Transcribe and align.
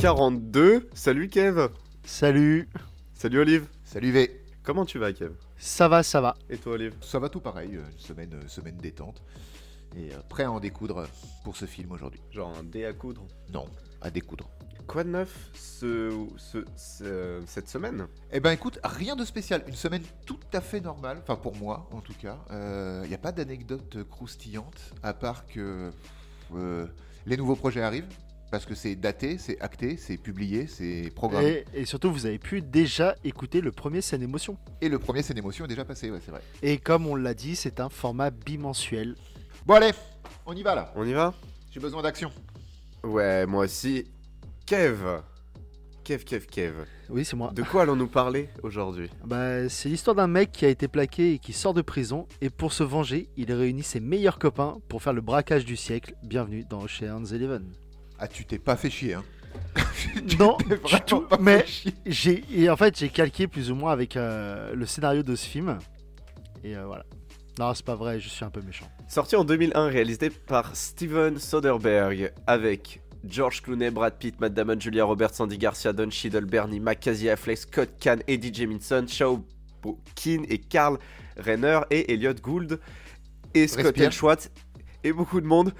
42. 0.00 0.88
Salut 0.94 1.28
Kev. 1.28 1.68
Salut. 2.04 2.68
Salut 3.14 3.40
Olive. 3.40 3.66
Salut 3.84 4.12
V. 4.12 4.40
Comment 4.62 4.84
tu 4.84 4.98
vas 5.00 5.12
Kev? 5.12 5.32
Ça 5.56 5.88
va, 5.88 6.04
ça 6.04 6.20
va. 6.20 6.36
Et 6.48 6.56
toi 6.56 6.74
Olive? 6.74 6.94
Ça 7.00 7.18
va 7.18 7.28
tout 7.28 7.40
pareil, 7.40 7.74
euh, 7.76 7.82
une 7.92 7.98
semaine, 7.98 8.32
euh, 8.34 8.46
semaine 8.46 8.76
détente. 8.76 9.20
Et 9.96 10.12
euh, 10.14 10.18
prêt 10.28 10.44
à 10.44 10.52
en 10.52 10.60
découdre 10.60 11.08
pour 11.42 11.56
ce 11.56 11.64
film 11.64 11.90
aujourd'hui. 11.90 12.20
Genre 12.30 12.56
un 12.56 12.62
dé 12.62 12.84
à 12.84 12.92
coudre? 12.92 13.26
Non, 13.52 13.66
à 14.00 14.10
découdre. 14.10 14.48
Quoi 14.86 15.02
de 15.02 15.08
neuf 15.10 15.50
ce, 15.54 16.16
ce- 16.36 16.64
ce- 16.76 17.42
cette 17.46 17.68
semaine? 17.68 18.06
Eh 18.30 18.38
ben 18.38 18.52
écoute, 18.52 18.78
rien 18.84 19.16
de 19.16 19.24
spécial. 19.24 19.64
Une 19.66 19.74
semaine 19.74 20.02
tout 20.26 20.38
à 20.52 20.60
fait 20.60 20.80
normale, 20.80 21.18
enfin 21.22 21.34
pour 21.34 21.56
moi 21.56 21.88
en 21.90 22.00
tout 22.00 22.14
cas. 22.14 22.38
Il 23.02 23.08
n'y 23.08 23.14
a 23.16 23.18
pas 23.20 23.32
d'anecdote 23.32 23.98
croustillante, 24.08 24.94
à 25.02 25.12
part 25.12 25.46
que 25.48 25.90
euh, 26.54 26.86
les 27.26 27.36
nouveaux 27.36 27.56
projets 27.56 27.82
arrivent. 27.82 28.06
Parce 28.50 28.64
que 28.64 28.74
c'est 28.74 28.94
daté, 28.94 29.36
c'est 29.36 29.60
acté, 29.60 29.98
c'est 29.98 30.16
publié, 30.16 30.66
c'est 30.66 31.12
programmé. 31.14 31.64
Et, 31.74 31.82
et 31.82 31.84
surtout, 31.84 32.10
vous 32.10 32.24
avez 32.24 32.38
pu 32.38 32.62
déjà 32.62 33.14
écouter 33.22 33.60
le 33.60 33.72
premier 33.72 34.00
scène 34.00 34.22
émotion. 34.22 34.56
Et, 34.80 34.88
le 34.88 34.98
premier, 34.98 35.20
une 35.28 35.36
émotion, 35.36 35.66
est 35.66 35.68
déjà 35.68 35.84
passé, 35.84 36.10
ouais, 36.10 36.20
c'est 36.24 36.30
vrai. 36.30 36.40
Et 36.62 36.78
comme 36.78 37.06
on 37.06 37.14
l'a 37.14 37.34
dit, 37.34 37.56
c'est 37.56 37.78
un 37.78 37.90
format 37.90 38.30
bimensuel. 38.30 39.16
Bon 39.66 39.74
allez, 39.74 39.90
on 40.46 40.54
y 40.54 40.62
va 40.62 40.74
là. 40.74 40.92
On 40.96 41.04
y 41.04 41.12
va? 41.12 41.34
J'ai 41.70 41.80
besoin 41.80 42.00
d'action. 42.00 42.32
Ouais, 43.04 43.44
moi 43.44 43.64
aussi. 43.64 44.06
Kev. 44.64 45.20
Kev, 46.02 46.24
Kev, 46.24 46.46
Kev. 46.46 46.86
Oui, 47.10 47.26
c'est 47.26 47.36
moi. 47.36 47.50
De 47.52 47.62
quoi 47.62 47.82
allons-nous 47.82 48.06
parler 48.06 48.48
aujourd'hui? 48.62 49.10
Bah, 49.26 49.68
c'est 49.68 49.90
l'histoire 49.90 50.16
d'un 50.16 50.26
mec 50.26 50.52
qui 50.52 50.64
a 50.64 50.68
été 50.68 50.88
plaqué 50.88 51.34
et 51.34 51.38
qui 51.38 51.52
sort 51.52 51.74
de 51.74 51.82
prison. 51.82 52.26
Et 52.40 52.48
pour 52.48 52.72
se 52.72 52.82
venger, 52.82 53.28
il 53.36 53.52
réunit 53.52 53.82
ses 53.82 54.00
meilleurs 54.00 54.38
copains 54.38 54.78
pour 54.88 55.02
faire 55.02 55.12
le 55.12 55.20
braquage 55.20 55.66
du 55.66 55.76
siècle. 55.76 56.14
Bienvenue 56.22 56.64
dans 56.64 56.80
Ocean's 56.80 57.32
Eleven. 57.32 57.74
Ah, 58.18 58.28
tu 58.28 58.44
t'es 58.44 58.58
pas 58.58 58.76
fait 58.76 58.90
chier, 58.90 59.14
hein. 59.14 59.24
Non, 60.38 60.56
du 60.58 60.74
vraiment 60.74 60.98
tout. 61.06 61.24
Mais 61.40 61.64
j'ai, 62.06 62.44
et 62.52 62.68
en 62.70 62.76
fait, 62.76 62.98
j'ai 62.98 63.08
calqué 63.08 63.46
plus 63.46 63.70
ou 63.70 63.74
moins 63.74 63.92
avec 63.92 64.16
euh, 64.16 64.74
le 64.74 64.86
scénario 64.86 65.22
de 65.22 65.36
ce 65.36 65.46
film. 65.46 65.78
Et 66.64 66.76
euh, 66.76 66.86
voilà. 66.86 67.04
Non, 67.58 67.74
c'est 67.74 67.84
pas 67.84 67.94
vrai, 67.94 68.20
je 68.20 68.28
suis 68.28 68.44
un 68.44 68.50
peu 68.50 68.60
méchant. 68.62 68.86
Sorti 69.08 69.34
en 69.36 69.44
2001, 69.44 69.88
réalisé 69.88 70.30
par 70.30 70.76
Steven 70.76 71.38
Soderbergh 71.38 72.32
avec 72.46 73.00
George 73.24 73.62
Clooney, 73.62 73.90
Brad 73.90 74.14
Pitt, 74.18 74.40
Matt 74.40 74.54
Damon, 74.54 74.78
Julia 74.78 75.04
Roberts, 75.04 75.40
Andy 75.40 75.58
Garcia, 75.58 75.92
Don 75.92 76.10
Cheadle, 76.10 76.44
Bernie 76.44 76.80
Affleck, 77.28 77.58
Scott 77.58 77.90
Kahn, 77.98 78.22
Eddie 78.28 78.54
Jemison, 78.54 79.06
Shao 79.08 79.44
Keane 80.14 80.44
et 80.48 80.58
Carl 80.58 80.98
Renner 81.36 81.80
et 81.90 82.12
Elliot 82.12 82.34
Gould 82.34 82.80
et 83.54 83.66
Scott. 83.66 84.10
Schwartz 84.10 84.50
et 85.02 85.12
beaucoup 85.12 85.40
de 85.40 85.46
monde. 85.46 85.72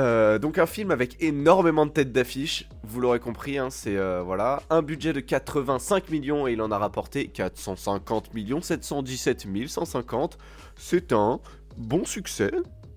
Euh, 0.00 0.38
donc 0.38 0.56
un 0.58 0.64
film 0.66 0.90
avec 0.90 1.22
énormément 1.22 1.84
de 1.84 1.90
têtes 1.92 2.10
d'affiche, 2.12 2.66
vous 2.84 3.00
l'aurez 3.00 3.20
compris, 3.20 3.58
hein, 3.58 3.68
c'est 3.70 3.96
euh, 3.96 4.22
voilà 4.22 4.62
un 4.70 4.80
budget 4.82 5.12
de 5.12 5.20
85 5.20 6.08
millions 6.08 6.48
et 6.48 6.52
il 6.54 6.62
en 6.62 6.70
a 6.70 6.78
rapporté 6.78 7.28
450 7.28 8.32
millions 8.32 8.62
717 8.62 9.46
150. 9.68 10.38
C'est 10.76 11.12
un 11.12 11.40
bon 11.76 12.04
succès. 12.04 12.50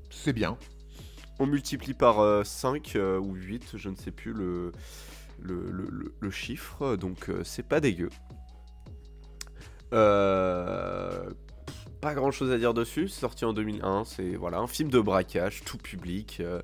C'est 0.10 0.34
bien. 0.34 0.58
On 1.40 1.46
multiplie 1.46 1.94
par 1.94 2.46
5 2.46 2.98
ou 3.20 3.34
8, 3.34 3.72
je 3.76 3.90
ne 3.90 3.96
sais 3.96 4.12
plus 4.12 4.32
le, 4.32 4.72
le, 5.42 5.70
le- 5.72 5.90
le- 5.92 6.14
le 6.18 6.32
chiffre, 6.32 6.96
donc 6.96 7.30
euh, 7.30 7.44
c'est 7.44 7.68
pas 7.68 7.80
dégueu. 7.82 8.10
Euh, 9.94 11.30
pas 12.02 12.14
grand 12.14 12.32
chose 12.32 12.52
à 12.52 12.58
dire 12.58 12.74
dessus, 12.74 13.08
c'est 13.08 13.20
sorti 13.20 13.46
en 13.46 13.54
2001, 13.54 14.04
c'est 14.06 14.36
voilà, 14.36 14.60
un 14.60 14.68
film 14.68 14.90
de 14.90 15.00
braquage, 15.00 15.64
tout 15.66 15.78
public, 15.78 16.38
euh, 16.40 16.62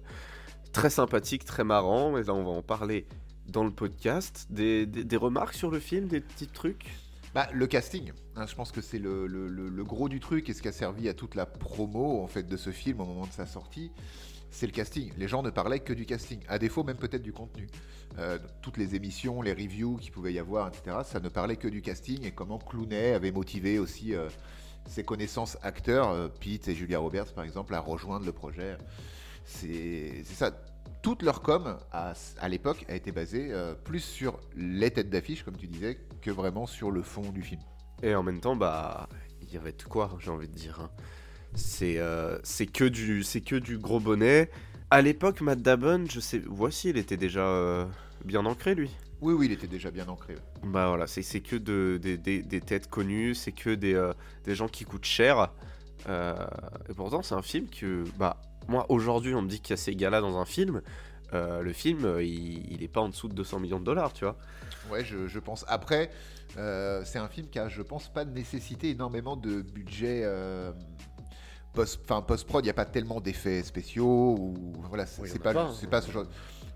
très 0.72 0.90
sympathique, 0.90 1.46
très 1.46 1.64
marrant, 1.64 2.18
et 2.18 2.24
là 2.24 2.34
on 2.34 2.44
va 2.44 2.52
en 2.52 2.62
parler 2.62 3.06
dans 3.48 3.64
le 3.64 3.72
podcast. 3.72 4.48
Des, 4.50 4.86
des- 4.86 5.18
remarques 5.18 5.54
sur 5.56 5.72
le 5.72 5.80
film, 5.80 6.08
des 6.08 6.22
petits 6.22 6.48
trucs? 6.48 6.86
Bah, 7.34 7.48
le 7.54 7.68
casting, 7.68 8.12
hein, 8.36 8.46
je 8.48 8.56
pense 8.56 8.72
que 8.72 8.82
c'est 8.82 9.00
le- 9.00 9.28
le 9.28 9.84
gros 9.84 10.10
du 10.10 10.20
truc 10.20 10.50
et 10.50 10.54
ce 10.54 10.62
qui 10.62 10.68
a 10.68 10.72
servi 10.72 11.08
à 11.10 11.14
toute 11.14 11.36
la 11.36 11.46
promo 11.46 12.22
en 12.24 12.28
fait 12.28 12.44
de 12.44 12.58
ce 12.58 12.72
film 12.72 13.02
au 13.02 13.06
moment 13.06 13.28
de 13.28 13.32
sa 13.32 13.46
sortie, 13.46 13.92
c'est 14.52 14.66
le 14.66 14.72
casting. 14.72 15.12
Les 15.18 15.28
gens 15.28 15.44
ne 15.44 15.52
parlaient 15.52 15.80
que 15.80 15.94
du 15.94 16.06
casting, 16.06 16.40
à 16.48 16.58
défaut 16.58 16.84
même 16.84 16.98
peut-être 16.98 17.22
du 17.22 17.34
contenu. 17.34 17.68
Euh, 18.18 18.40
toutes 18.64 18.78
les 18.78 18.96
émissions, 18.96 19.44
les 19.44 19.54
reviews 19.54 19.98
qu'il 19.98 20.12
pouvait 20.12 20.34
y 20.34 20.40
avoir, 20.40 20.68
etc., 20.68 20.98
ça 21.06 21.20
ne 21.20 21.30
parlait 21.30 21.56
que 21.56 21.68
du 21.68 21.82
casting 21.84 22.24
et 22.26 22.32
comment 22.32 22.58
Clooney 22.58 23.14
avait 23.14 23.32
motivé 23.32 23.78
aussi 23.78 24.16
euh, 24.16 24.28
ses 24.88 25.04
connaissances 25.04 25.58
acteurs, 25.62 26.10
euh, 26.10 26.28
Pete 26.28 26.68
et 26.68 26.74
Julia 26.76 26.98
Roberts 26.98 27.32
par 27.34 27.44
exemple, 27.44 27.76
à 27.76 27.80
rejoindre 27.80 28.26
le 28.26 28.32
projet. 28.32 28.76
C'est 29.52 30.24
ça. 30.26 30.52
Toute 31.02 31.24
leur 31.24 31.42
com 31.42 31.78
à, 31.92 32.14
à 32.40 32.50
l'époque 32.50 32.86
a 32.90 32.96
été 32.96 33.12
basée 33.12 33.50
euh, 33.52 33.74
plus 33.74 34.02
sur 34.02 34.40
les 34.56 34.92
têtes 34.92 35.10
d'affiche, 35.10 35.44
comme 35.44 35.56
tu 35.56 35.68
disais, 35.68 35.98
que 36.22 36.30
vraiment 36.30 36.66
sur 36.68 36.92
le 36.92 37.02
fond 37.02 37.22
du 37.32 37.42
film. 37.42 37.62
Et 38.04 38.14
en 38.16 38.22
même 38.24 38.42
temps, 38.42 38.56
bah, 38.56 39.08
il 39.42 39.52
y 39.54 39.58
avait 39.58 39.72
de 39.72 39.84
quoi, 39.84 40.16
j'ai 40.20 40.30
envie 40.30 40.48
de 40.50 40.54
dire. 40.54 40.80
hein. 40.82 40.90
C'est 41.56 41.98
euh, 41.98 42.38
c'est 42.44 42.68
que 42.68 42.84
du 42.84 43.24
c'est 43.24 43.42
que 43.42 43.56
du 43.56 43.78
gros 43.80 44.00
bonnet. 44.00 44.52
À 44.92 45.02
l'époque, 45.02 45.42
Matt 45.42 45.62
Damon, 45.62 46.06
je 46.10 46.20
sais, 46.20 46.42
voici, 46.46 46.90
il 46.90 46.98
était 46.98 47.18
déjà 47.18 47.46
euh, 47.48 47.86
bien 48.26 48.46
ancré 48.46 48.76
lui. 48.76 48.92
Oui, 49.22 49.34
oui, 49.34 49.48
il 49.48 49.52
était 49.54 49.68
déjà 49.68 49.90
bien 49.92 50.08
ancré. 50.10 50.34
ouais. 50.36 50.42
Bah 50.64 50.90
voilà, 50.90 51.08
c'est 51.08 51.24
c'est 51.24 51.42
que 51.42 51.56
de, 51.56 51.98
des- 52.02 52.18
des- 52.18 52.44
des 52.44 52.62
têtes 52.62 52.88
connues, 52.90 53.34
c'est 53.36 53.52
que 53.52 53.72
des, 53.74 53.94
euh, 53.96 54.14
des 54.44 54.54
gens 54.54 54.68
qui 54.68 54.86
coûtent 54.86 55.06
cher. 55.06 55.50
Euh, 56.08 56.36
et 56.90 56.94
pourtant, 56.94 57.22
c'est 57.24 57.36
un 57.36 57.42
film 57.42 57.68
que, 57.68 58.04
bah, 58.18 58.42
moi 58.70 58.86
aujourd'hui, 58.90 59.34
on 59.36 59.42
me 59.42 59.50
dit 59.50 59.60
qu'il 59.60 59.72
y 59.72 59.74
a 59.74 59.78
ces 59.78 59.96
gars-là 59.96 60.22
dans 60.22 60.38
un 60.38 60.46
film. 60.46 60.82
Euh, 61.34 61.62
le 61.62 61.74
film, 61.74 62.06
euh, 62.06 62.24
il, 62.24 62.72
il 62.72 62.82
est 62.84 62.88
pas 62.88 63.02
en 63.02 63.10
dessous 63.10 63.28
de 63.28 63.34
200 63.34 63.60
millions 63.60 63.80
de 63.80 63.86
dollars, 63.86 64.14
tu 64.14 64.24
vois. 64.26 64.38
Ouais, 64.90 65.04
je, 65.04 65.28
je 65.28 65.40
pense. 65.40 65.64
Après, 65.68 66.10
euh, 66.58 67.04
c'est 67.06 67.20
un 67.20 67.28
film 67.28 67.48
qui 67.50 67.60
a, 67.60 67.70
je 67.70 67.82
pense, 67.82 68.08
pas 68.10 68.26
nécessité 68.26 68.90
énormément 68.90 69.36
de 69.36 69.62
budget 69.62 70.22
euh, 70.24 70.72
post, 71.74 72.02
post-prod. 72.28 72.64
Il 72.64 72.68
n'y 72.68 72.72
a 72.72 72.76
pas 72.76 72.86
tellement 72.86 73.22
d'effets 73.22 73.62
spéciaux 73.64 74.36
ou 74.40 74.74
voilà, 74.88 75.06
c'est 75.06 75.22
Oui, 75.22 75.28
il 75.30 75.32
y 75.32 75.34
c'est 75.34 75.40
en 75.40 75.42
a 75.42 75.44
pas, 75.44 75.54
pas, 75.54 75.70
hein. 75.70 75.76
c'est 75.80 75.90
pas 75.90 76.02
ce 76.02 76.12
genre. 76.12 76.26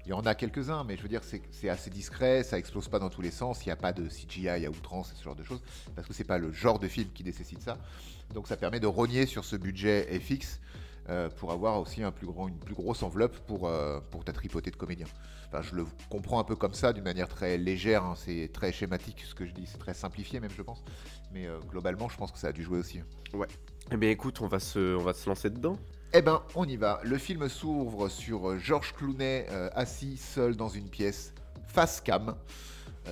Il 0.06 0.10
y 0.10 0.14
en 0.14 0.22
a 0.26 0.36
quelques-uns, 0.36 0.84
mais 0.84 0.98
je 0.98 1.02
veux 1.02 1.08
dire, 1.08 1.24
c'est 1.24 1.42
c'est 1.50 1.70
assez 1.70 1.90
discret, 1.90 2.44
ça 2.44 2.60
explose 2.60 2.90
pas 2.90 3.00
dans 3.00 3.10
tous 3.10 3.22
les 3.22 3.32
sens. 3.32 3.66
Il 3.66 3.70
n'y 3.70 3.72
a 3.74 3.78
pas 3.78 3.94
de 3.94 4.08
CGI 4.10 4.50
à 4.50 4.70
outrance 4.70 5.12
et 5.14 5.16
ce 5.16 5.24
genre 5.24 5.36
de 5.36 5.44
choses, 5.44 5.62
parce 5.96 6.06
que 6.08 6.14
c'est 6.14 6.26
pas 6.26 6.38
le 6.38 6.52
genre 6.52 6.78
de 6.78 6.90
film 6.90 7.08
qui 7.14 7.24
nécessite 7.24 7.62
ça. 7.62 7.78
Donc 8.34 8.48
ça 8.50 8.58
permet 8.58 8.82
de 8.82 8.88
rogner 8.88 9.26
sur 9.26 9.46
ce 9.46 9.56
budget 9.56 10.08
FX 10.20 10.60
euh, 11.10 11.30
pour 11.30 11.52
avoir 11.52 11.80
aussi 11.80 12.02
un 12.04 12.12
plus 12.12 12.28
grand, 12.28 12.48
une 12.48 12.58
plus 12.58 12.76
grosse 12.76 13.04
enveloppe 13.04 13.38
pour, 13.48 13.68
euh, 13.68 14.00
pour 14.12 14.24
ta 14.24 14.32
tripotée 14.32 14.72
de 14.72 14.76
comédiens. 14.76 15.08
Enfin, 15.48 15.62
je 15.62 15.76
le 15.76 15.86
comprends 16.10 16.40
un 16.40 16.44
peu 16.44 16.56
comme 16.56 16.74
ça, 16.74 16.94
d'une 16.94 17.04
manière 17.04 17.28
très 17.28 17.58
légère, 17.58 18.04
hein, 18.04 18.14
c'est 18.16 18.50
très 18.54 18.72
schématique 18.72 19.22
ce 19.28 19.36
que 19.36 19.46
je 19.46 19.54
dis, 19.54 19.66
c'est 19.68 19.78
très 19.78 19.94
simplifié 19.94 20.40
même, 20.40 20.50
je 20.56 20.62
pense. 20.62 20.84
Mais 21.32 21.46
euh, 21.48 21.60
globalement, 21.70 22.10
je 22.10 22.18
pense 22.18 22.32
que 22.32 22.40
ça 22.40 22.48
a 22.48 22.52
dû 22.52 22.64
jouer 22.64 22.80
aussi. 22.80 23.02
Eh 23.92 23.98
bien, 23.98 24.10
écoute, 24.10 24.40
on 24.42 24.48
va 24.48 24.60
se, 24.60 24.96
on 24.96 25.04
va 25.04 25.14
se 25.14 25.28
lancer 25.30 25.50
dedans. 25.50 25.78
Eh 26.14 26.22
ben, 26.22 26.42
on 26.56 26.66
y 26.66 26.78
va. 26.78 27.00
Le 27.04 27.18
film 27.18 27.50
s'ouvre 27.50 28.08
sur 28.08 28.50
euh, 28.52 28.58
George 28.58 28.94
Clooney 28.94 29.46
assis 29.76 30.18
seul 30.18 30.56
dans 30.56 30.70
une 30.70 30.88
pièce, 30.90 31.34
face 31.68 32.00
cam. 32.02 32.36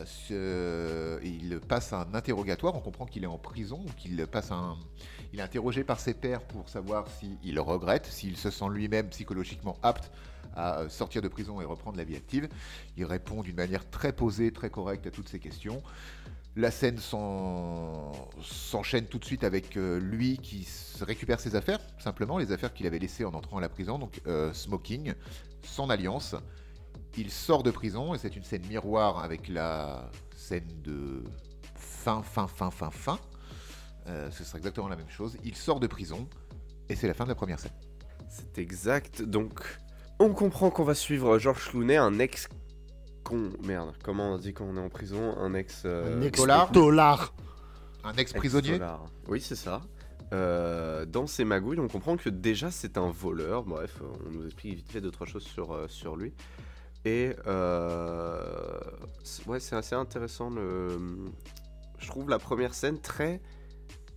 Ce- 0.06 1.20
il 1.22 1.60
passe 1.60 1.92
un 1.92 2.14
interrogatoire. 2.14 2.76
On 2.76 2.80
comprend 2.80 3.06
qu'il 3.06 3.24
est 3.26 3.28
en 3.28 3.38
prison, 3.38 3.84
ou 3.86 3.92
qu'il 3.98 4.26
passe 4.28 4.52
un. 4.52 4.78
Il 5.34 5.40
est 5.40 5.44
interrogé 5.44 5.84
par 5.84 6.00
ses 6.00 6.14
pairs 6.14 6.42
pour 6.42 6.68
savoir 6.68 7.08
s'il 7.08 7.60
regrette, 7.60 8.06
s'il 8.06 8.36
se 8.38 8.50
sent 8.50 8.66
lui-même 8.70 9.08
psychologiquement 9.10 9.78
apte 9.82 10.12
à 10.56 10.80
euh, 10.80 10.90
sortir 10.90 11.22
de 11.22 11.30
prison 11.30 11.62
et 11.62 11.66
reprendre 11.66 11.98
la 11.98 12.04
vie 12.04 12.16
active. 12.18 12.50
Il 12.98 13.06
répond 13.06 13.42
d'une 13.42 13.56
manière 13.56 13.90
très 13.90 14.12
posée, 14.12 14.52
très 14.52 14.70
correcte 14.70 15.08
à 15.08 15.12
toutes 15.12 15.30
ces 15.30 15.40
questions. 15.40 15.82
La 16.58 16.70
scène 16.70 16.98
s'en- 16.98 18.12
s'enchaîne 18.42 19.06
tout 19.06 19.20
de 19.20 19.24
suite 19.24 19.46
avec 19.46 19.78
euh, 19.78 20.00
lui 20.02 20.38
qui 20.38 20.68
récupère 21.00 21.40
ses 21.40 21.56
affaires, 21.56 21.80
simplement 21.98 22.38
les 22.38 22.52
affaires 22.52 22.74
qu'il 22.74 22.86
avait 22.86 23.00
laissées 23.00 23.24
en 23.24 23.34
entrant 23.34 23.60
à 23.60 23.62
la 23.62 23.70
prison, 23.70 23.98
donc 23.98 24.20
euh, 24.28 24.52
smoking, 24.52 25.14
son 25.64 25.90
alliance. 25.90 26.36
Il 27.16 27.32
sort 27.32 27.64
de 27.64 27.72
prison 27.72 28.14
et 28.14 28.18
c'est 28.18 28.36
une 28.36 28.44
scène 28.44 28.66
miroir 28.68 29.24
avec 29.24 29.48
la 29.48 30.10
scène 30.36 30.68
de 30.84 31.24
fin, 31.76 32.22
fin, 32.22 32.48
fin, 32.48 32.70
fin, 32.70 32.92
fin. 32.92 33.18
Euh, 34.08 34.30
ce 34.32 34.44
sera 34.44 34.58
exactement 34.58 34.88
la 34.88 34.96
même 34.96 35.10
chose. 35.10 35.38
Il 35.44 35.56
sort 35.56 35.80
de 35.80 35.88
prison 35.88 36.28
et 36.90 36.96
c'est 36.96 37.08
la 37.08 37.14
fin 37.14 37.24
de 37.26 37.30
la 37.30 37.36
première 37.36 37.60
scène. 37.60 37.72
C'est 38.30 38.58
exact. 38.60 39.22
Donc, 39.22 39.62
on 40.20 40.34
comprend 40.34 40.70
qu'on 40.72 40.84
va 40.84 40.96
suivre 40.96 41.38
Georges 41.38 41.70
Clooney, 41.70 41.98
un 41.98 42.20
ex. 42.20 42.48
Con... 43.24 43.52
Merde, 43.64 43.94
comment 44.04 44.34
on 44.34 44.38
dit 44.38 44.54
quand 44.54 44.66
on 44.66 44.78
est 44.78 44.82
en 44.82 44.90
prison 44.90 45.38
Un 45.38 45.54
ex. 45.54 45.84
euh, 45.86 46.18
Un 46.26 46.30
dollar. 46.30 46.64
ex-dollar. 46.64 47.34
Un 48.04 48.14
ex-prisonnier 48.14 48.70
ex-dollar. 48.72 49.06
Oui, 49.28 49.42
c'est 49.42 49.56
ça. 49.56 49.82
Euh, 50.34 51.06
dans 51.06 51.28
ses 51.28 51.44
magouilles, 51.44 51.80
on 51.80 51.90
comprend 51.90 52.16
que 52.18 52.30
déjà 52.30 52.72
c'est 52.72 52.98
un 52.98 53.12
voleur. 53.12 53.64
Bref, 53.64 54.02
on 54.26 54.32
nous 54.32 54.46
explique 54.46 54.76
vite 54.78 54.92
fait 54.92 55.02
deux 55.02 55.12
trois 55.12 55.28
choses 55.28 55.44
sur, 55.44 55.74
euh, 55.74 55.88
sur 55.90 56.16
lui. 56.16 56.34
Et 57.04 57.36
euh, 57.48 58.80
ouais, 59.48 59.60
c'est 59.60 59.76
assez 59.76 59.96
intéressant. 59.96 60.50
Le... 60.50 60.98
Je 62.00 62.08
trouve 62.08 62.30
la 62.30 62.40
première 62.40 62.74
scène 62.74 63.00
très 63.00 63.42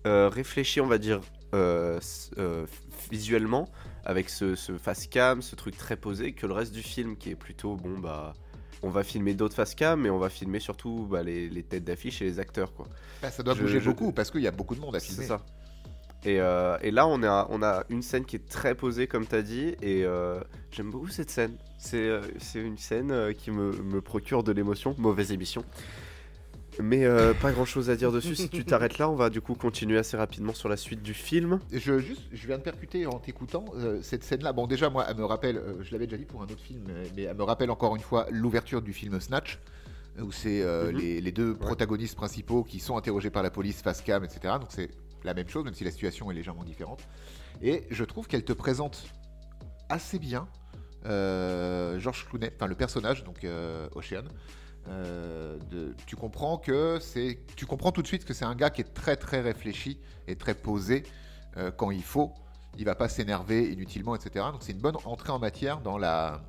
euh, 0.06 0.28
réfléchie, 0.28 0.80
on 0.80 0.86
va 0.86 0.98
dire, 0.98 1.20
euh, 1.54 1.98
euh, 2.38 2.66
visuellement, 3.10 3.68
avec 4.04 4.28
ce, 4.28 4.54
ce 4.54 4.76
face 4.76 5.06
cam, 5.06 5.40
ce 5.42 5.54
truc 5.56 5.76
très 5.76 5.96
posé, 5.96 6.32
que 6.32 6.46
le 6.46 6.52
reste 6.52 6.72
du 6.72 6.82
film 6.82 7.16
qui 7.16 7.30
est 7.30 7.36
plutôt 7.36 7.76
bon 7.76 7.98
bah. 7.98 8.34
on 8.82 8.90
va 8.90 9.02
filmer 9.02 9.34
d'autres 9.34 9.54
face 9.54 9.74
cam, 9.74 10.00
mais 10.00 10.10
on 10.10 10.18
va 10.18 10.28
filmer 10.28 10.60
surtout 10.60 11.06
bah, 11.10 11.22
les, 11.22 11.48
les 11.48 11.62
têtes 11.62 11.84
d'affiche 11.84 12.20
et 12.22 12.24
les 12.26 12.38
acteurs, 12.38 12.74
quoi. 12.74 12.86
Bah, 13.22 13.30
ça 13.30 13.42
doit 13.42 13.54
Je- 13.54 13.62
bouger 13.62 13.80
je- 13.80 13.88
beaucoup 13.88 14.12
parce 14.12 14.30
qu'il 14.30 14.42
y 14.42 14.46
a 14.46 14.50
beaucoup 14.50 14.74
de 14.74 14.80
monde 14.80 14.94
à 14.96 15.00
C'est 15.00 15.12
filmer. 15.12 15.26
ça. 15.26 15.40
Et, 16.26 16.40
euh, 16.40 16.78
et 16.80 16.90
là, 16.90 17.06
on 17.06 17.22
a, 17.22 17.46
on 17.50 17.62
a 17.62 17.84
une 17.90 18.00
scène 18.00 18.24
qui 18.24 18.36
est 18.36 18.48
très 18.48 18.74
posée, 18.74 19.06
comme 19.06 19.26
tu 19.26 19.34
as 19.34 19.42
dit, 19.42 19.74
et 19.82 20.04
euh, 20.04 20.40
j'aime 20.70 20.90
beaucoup 20.90 21.08
cette 21.08 21.30
scène. 21.30 21.56
C'est 21.78 22.18
c'est 22.38 22.60
une 22.60 22.78
scène 22.78 23.34
qui 23.34 23.50
me, 23.50 23.72
me 23.72 24.00
procure 24.00 24.42
de 24.42 24.50
l'émotion. 24.52 24.94
Mauvaise 24.96 25.32
émission. 25.32 25.62
Mais 26.82 27.04
euh, 27.04 27.34
pas 27.34 27.52
grand 27.52 27.64
chose 27.64 27.90
à 27.90 27.96
dire 27.96 28.10
dessus. 28.12 28.34
Si 28.34 28.48
tu 28.48 28.64
t'arrêtes 28.64 28.98
là, 28.98 29.08
on 29.08 29.14
va 29.14 29.30
du 29.30 29.40
coup 29.40 29.54
continuer 29.54 29.98
assez 29.98 30.16
rapidement 30.16 30.54
sur 30.54 30.68
la 30.68 30.76
suite 30.76 31.02
du 31.02 31.14
film. 31.14 31.60
Je, 31.72 31.98
juste, 31.98 32.22
je 32.32 32.46
viens 32.46 32.58
de 32.58 32.62
percuter 32.62 33.06
en 33.06 33.18
t'écoutant 33.18 33.64
euh, 33.76 34.00
cette 34.02 34.24
scène-là. 34.24 34.52
Bon, 34.52 34.66
déjà, 34.66 34.90
moi, 34.90 35.04
elle 35.08 35.16
me 35.16 35.24
rappelle, 35.24 35.56
euh, 35.56 35.82
je 35.82 35.92
l'avais 35.92 36.06
déjà 36.06 36.16
dit 36.16 36.24
pour 36.24 36.40
un 36.42 36.46
autre 36.46 36.60
film, 36.60 36.82
mais, 37.16 37.22
elle 37.22 37.36
me 37.36 37.42
rappelle 37.42 37.70
encore 37.70 37.94
une 37.96 38.02
fois 38.02 38.26
l'ouverture 38.30 38.82
du 38.82 38.92
film 38.92 39.20
Snatch, 39.20 39.58
où 40.20 40.30
c'est 40.32 40.62
Mhm. 40.64 40.96
les, 40.96 41.20
les 41.20 41.32
deux 41.32 41.56
protagonistes 41.56 42.16
principaux 42.16 42.64
qui 42.64 42.80
sont 42.80 42.96
interrogés 42.96 43.30
par 43.30 43.42
la 43.42 43.50
police 43.50 43.82
face 43.82 44.00
cam, 44.02 44.24
etc. 44.24 44.54
Donc 44.60 44.68
c'est 44.70 44.90
la 45.24 45.34
même 45.34 45.48
chose, 45.48 45.64
même 45.64 45.74
si 45.74 45.84
la 45.84 45.90
situation 45.90 46.30
est 46.30 46.34
légèrement 46.34 46.64
différente. 46.64 47.00
Et 47.62 47.84
je 47.90 48.04
trouve 48.04 48.26
qu'elle 48.26 48.44
te 48.44 48.52
présente 48.52 49.04
assez 49.88 50.18
bien 50.18 50.48
Georges 51.04 52.26
Clooney, 52.28 52.50
enfin 52.54 52.66
le 52.66 52.74
personnage, 52.74 53.24
donc 53.24 53.46
Ocean. 53.94 54.24
Euh, 54.88 55.58
tu 56.06 56.16
comprends 56.16 56.58
que 56.58 56.98
c'est, 57.00 57.38
tu 57.56 57.66
comprends 57.66 57.92
tout 57.92 58.02
de 58.02 58.06
suite 58.06 58.24
que 58.24 58.34
c'est 58.34 58.44
un 58.44 58.54
gars 58.54 58.70
qui 58.70 58.82
est 58.82 58.94
très 58.94 59.16
très 59.16 59.40
réfléchi 59.40 59.98
et 60.26 60.36
très 60.36 60.54
posé 60.54 61.04
euh, 61.56 61.70
quand 61.70 61.90
il 61.90 62.02
faut. 62.02 62.32
Il 62.76 62.84
va 62.84 62.94
pas 62.94 63.08
s'énerver 63.08 63.70
inutilement, 63.70 64.14
etc. 64.14 64.46
Donc 64.52 64.62
c'est 64.62 64.72
une 64.72 64.80
bonne 64.80 64.96
entrée 65.04 65.30
en 65.30 65.38
matière 65.38 65.80
dans 65.80 65.96
la, 65.96 66.42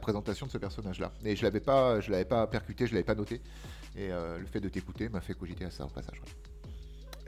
présentation 0.00 0.46
de 0.46 0.50
ce 0.50 0.58
personnage-là. 0.58 1.12
Et 1.24 1.36
je 1.36 1.42
l'avais 1.42 1.60
pas, 1.60 2.00
je 2.00 2.10
l'avais 2.10 2.24
pas 2.24 2.46
percuté, 2.46 2.86
je 2.86 2.92
l'avais 2.92 3.04
pas 3.04 3.14
noté. 3.14 3.40
Et 3.94 4.10
euh, 4.10 4.38
le 4.38 4.46
fait 4.46 4.60
de 4.60 4.68
t'écouter 4.68 5.08
m'a 5.08 5.20
fait 5.20 5.34
cogiter 5.34 5.64
à 5.64 5.70
ça 5.70 5.84
au 5.84 5.88
passage. 5.88 6.20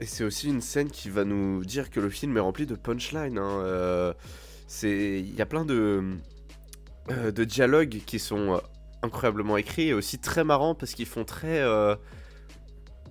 Et 0.01 0.05
c'est 0.05 0.23
aussi 0.23 0.49
une 0.49 0.61
scène 0.61 0.89
qui 0.89 1.09
va 1.09 1.25
nous 1.25 1.63
dire 1.63 1.89
que 1.89 1.99
le 1.99 2.09
film 2.09 2.35
est 2.37 2.41
rempli 2.41 2.65
de 2.65 2.75
punchlines. 2.75 3.37
hein. 3.37 4.13
C'est, 4.67 5.19
il 5.19 5.33
y 5.33 5.41
a 5.41 5.47
plein 5.47 5.65
de 5.65 6.13
dialogues 7.43 8.01
qui 8.05 8.19
sont 8.19 8.61
incroyablement 9.03 9.57
écrits 9.57 9.89
et 9.89 9.93
aussi 9.93 10.19
très 10.19 10.43
marrants 10.43 10.75
parce 10.75 10.93
qu'ils 10.93 11.05
font 11.05 11.23
très 11.25 11.59
euh, 11.61 11.95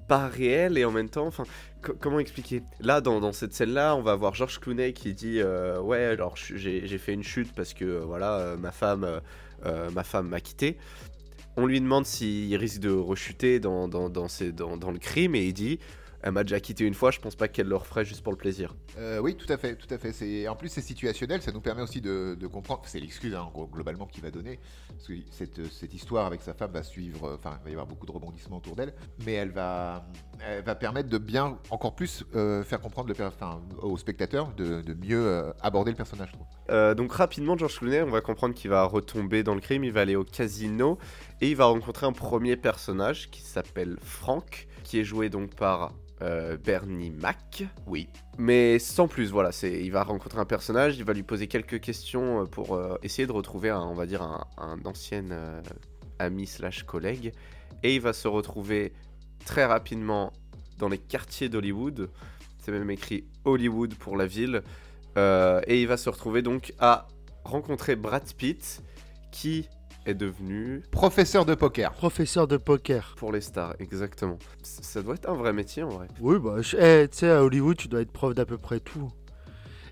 pas 0.09 0.29
réel 0.29 0.79
et 0.79 0.85
en 0.85 0.91
même 0.91 1.09
temps, 1.09 1.27
enfin, 1.27 1.45
co- 1.83 1.95
comment 1.99 2.19
expliquer? 2.19 2.63
Là, 2.81 3.01
dans, 3.01 3.33
cette 3.33 3.53
scène-là, 3.55 3.95
on 3.97 4.03
va 4.03 4.15
voir 4.15 4.35
George 4.35 4.59
Clooney 4.59 4.93
qui 4.93 5.13
dit 5.15 5.41
euh, 5.41 5.81
ouais, 5.81 6.05
alors 6.05 6.35
j'ai 6.37 6.99
fait 6.99 7.13
une 7.13 7.23
chute 7.23 7.55
parce 7.55 7.75
que 7.75 7.85
euh, 7.85 8.01
voilà, 8.05 8.57
ma 8.59 8.73
femme, 8.73 9.21
ma 9.65 10.05
femme 10.05 10.29
m'a 10.29 10.41
quitté. 10.41 10.79
On 11.57 11.67
lui 11.67 11.81
demande 11.81 12.07
s'il 12.07 12.55
risque 12.57 12.81
de 12.81 12.91
rechuter 12.91 13.59
dans- 13.59 13.89
dans 13.89 14.91
le 14.93 14.99
crime 14.99 15.35
et 15.35 15.45
il 15.45 15.53
dit 15.53 15.79
elle 16.23 16.33
m'a 16.33 16.43
déjà 16.43 16.61
quitté 16.61 16.85
une 16.85 16.95
fois, 16.95 17.11
je 17.11 17.21
pense 17.21 17.37
pas 17.37 17.49
qu'elle 17.49 17.69
le 17.69 17.77
referait 17.77 18.05
juste 18.05 18.23
pour 18.23 18.33
le 18.33 18.39
plaisir. 18.39 18.75
Euh, 18.99 19.19
oui, 19.21 19.37
tout 19.37 19.51
à 19.53 19.57
fait, 19.57 19.77
tout 19.77 19.93
à 19.93 19.99
fait. 19.99 20.13
C'est 20.13 20.49
en 20.49 20.57
plus 20.57 20.69
c'est 20.69 20.81
situationnel, 20.81 21.43
ça 21.43 21.53
nous 21.53 21.61
permet 21.61 21.83
aussi 21.83 22.01
de, 22.01 22.37
de 22.39 22.47
comprendre. 22.47 22.83
C'est 22.87 23.01
l'excuse 23.01 23.35
hein, 23.35 23.51
globalement 23.73 24.07
qu'il 24.07 24.23
va 24.23 24.31
donner, 24.31 24.59
parce 24.89 25.07
que 25.09 25.15
cette, 25.31 25.67
cette 25.73 25.95
histoire 25.95 26.27
avec 26.27 26.43
sa 26.43 26.55
femme 26.55 26.73
va 26.73 26.83
suivre. 26.83 27.25
euh, 27.25 27.35
Enfin, 27.39 27.59
il 27.61 27.65
va 27.65 27.71
y 27.71 27.73
avoir 27.73 27.87
beaucoup 27.87 28.07
de 28.07 28.13
rebondissements 28.13 28.57
autour 28.59 28.75
d'elle, 28.75 28.95
mais 29.25 29.35
elle 29.35 29.51
va, 29.51 30.07
elle 30.45 30.65
va 30.65 30.75
permettre 30.75 31.09
de 31.09 31.19
bien, 31.19 31.59
encore 31.71 31.95
plus, 31.95 32.25
euh, 32.35 32.65
faire 32.65 32.81
comprendre 32.81 33.13
le, 33.17 33.25
enfin, 33.25 33.61
aux 33.81 33.97
spectateurs 33.97 34.53
de, 34.55 34.83
de 34.83 34.95
mieux 34.95 35.25
euh, 35.25 35.53
aborder 35.61 35.93
le 35.93 35.97
personnage. 35.97 36.33
je 36.33 36.95
donc 36.95 37.13
rapidement, 37.13 37.57
George 37.57 37.79
Clooney, 37.79 38.03
on 38.03 38.11
va 38.11 38.21
comprendre 38.21 38.55
qu'il 38.55 38.71
va 38.71 38.83
retomber 38.85 39.43
dans 39.43 39.55
le 39.55 39.61
crime, 39.61 39.85
il 39.85 39.93
va 39.93 40.01
aller 40.01 40.17
au 40.17 40.25
casino 40.25 40.99
et 41.41 41.49
il 41.51 41.57
va 41.57 41.67
rencontrer 41.67 42.07
un 42.07 42.13
premier 42.13 42.57
personnage 42.57 43.31
qui 43.31 43.43
s'appelle 43.43 43.97
Frank, 44.03 44.67
qui 44.85 44.99
est 44.99 45.05
joué 45.05 45.29
donc 45.29 45.55
par 45.55 45.93
euh, 46.23 46.57
Bernie 46.57 47.11
Mac. 47.11 47.65
Oui. 47.87 48.09
Mais 48.39 48.79
sans 48.79 49.07
plus, 49.07 49.31
voilà, 49.31 49.53
c'est, 49.53 49.85
il 49.85 49.93
va 49.93 50.03
rencontrer 50.03 50.41
un 50.41 50.45
personnage, 50.45 50.99
il 50.99 51.05
va 51.05 51.13
lui 51.13 51.23
poser 51.23 51.47
quelques 51.47 51.81
questions 51.81 52.43
euh, 52.43 52.45
pour 52.45 52.75
euh, 52.75 52.99
essayer 53.03 53.27
de 53.27 53.33
retrouver, 53.33 53.71
on 53.73 53.95
va 53.95 54.07
dire, 54.07 54.23
un, 54.23 54.79
ancien 54.85 55.25
ami 56.19 56.47
slash 56.47 56.83
collègue, 56.83 57.33
et 57.85 57.95
il 57.95 58.01
va 58.01 58.13
se 58.13 58.27
retrouver 58.27 58.93
très 59.45 59.65
rapidement 59.65 60.33
dans 60.79 60.89
les 60.89 60.99
quartiers 60.99 61.49
d'Hollywood. 61.49 62.11
C'est 62.59 62.73
même 62.73 62.91
écrit 62.91 63.25
Hollywood 63.45 63.95
pour 63.95 64.17
la 64.17 64.27
ville, 64.27 64.63
et 65.17 65.81
il 65.81 65.87
va 65.87 65.97
se 65.97 66.09
retrouver 66.11 66.43
donc 66.43 66.75
à 66.79 67.09
rencontrer 67.45 67.97
Brad 67.97 68.33
Pitt, 68.35 68.83
qui 69.31 69.69
est 70.09 70.15
devenu 70.15 70.83
Professeur 70.91 71.45
de 71.45 71.55
poker. 71.55 71.93
Professeur 71.93 72.47
de 72.49 72.57
poker. 72.57 73.15
pour 73.17 73.33
les 73.33 73.41
stars, 73.41 73.75
exactement. 73.79 74.39
C- 74.63 74.81
Ça 74.83 75.03
doit 75.03 75.15
être 75.15 75.29
un 75.29 75.35
vrai 75.35 75.53
métier 75.53 75.83
en 75.83 75.89
vrai. 75.91 76.09
Oui, 76.21 76.39
bah, 76.39 76.61
je- 76.61 76.77
eh, 76.77 77.09
tu 77.09 77.19
sais, 77.19 77.31
à 77.31 77.43
Hollywood, 77.43 77.77
tu 77.77 77.89
dois 77.89 78.01
être 78.01 78.13
prof 78.13 78.35
d'à 78.35 78.45
peu 78.47 78.59
près 78.59 78.81
tout. 78.81 79.11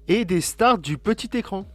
Et 0.09 0.25
des 0.25 0.41
stars 0.41 0.79
du 0.79 0.99
petit 0.99 1.31
écran. 1.37 1.67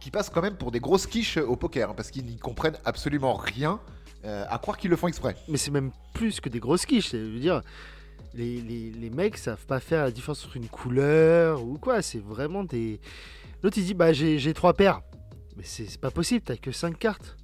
Qui 0.00 0.10
passent 0.10 0.28
quand 0.30 0.42
même 0.42 0.56
pour 0.56 0.70
des 0.70 0.80
grosses 0.80 1.06
quiches 1.06 1.38
au 1.38 1.56
poker, 1.56 1.90
hein, 1.90 1.94
parce 1.96 2.10
qu'ils 2.10 2.26
n'y 2.26 2.36
comprennent 2.36 2.76
absolument 2.84 3.34
rien, 3.34 3.80
euh, 4.26 4.44
à 4.50 4.58
croire 4.58 4.76
qu'ils 4.76 4.90
le 4.90 4.96
font 4.96 5.08
exprès. 5.08 5.34
Mais 5.48 5.56
c'est 5.56 5.70
même 5.70 5.90
plus 6.12 6.40
que 6.40 6.50
des 6.50 6.60
grosses 6.60 6.84
quiches. 6.84 7.12
Je 7.12 7.16
veux 7.16 7.38
dire, 7.40 7.62
les, 8.34 8.60
les, 8.60 8.90
les 8.90 9.10
mecs 9.10 9.38
savent 9.38 9.64
pas 9.64 9.80
faire 9.80 10.02
la 10.04 10.10
différence 10.10 10.44
entre 10.44 10.58
une 10.58 10.68
couleur 10.68 11.62
ou 11.64 11.78
quoi. 11.78 12.02
C'est 12.02 12.22
vraiment 12.22 12.64
des. 12.64 13.00
L'autre 13.62 13.78
il 13.78 13.84
dit 13.86 13.94
Bah, 13.94 14.12
j'ai 14.12 14.38
j'ai 14.38 14.52
trois 14.52 14.74
paires. 14.74 15.00
Mais 15.56 15.62
c'est 15.64 15.86
c'est 15.86 16.00
pas 16.00 16.10
possible, 16.10 16.42
t'as 16.44 16.56
que 16.56 16.70
cinq 16.72 16.98
cartes. 16.98 17.36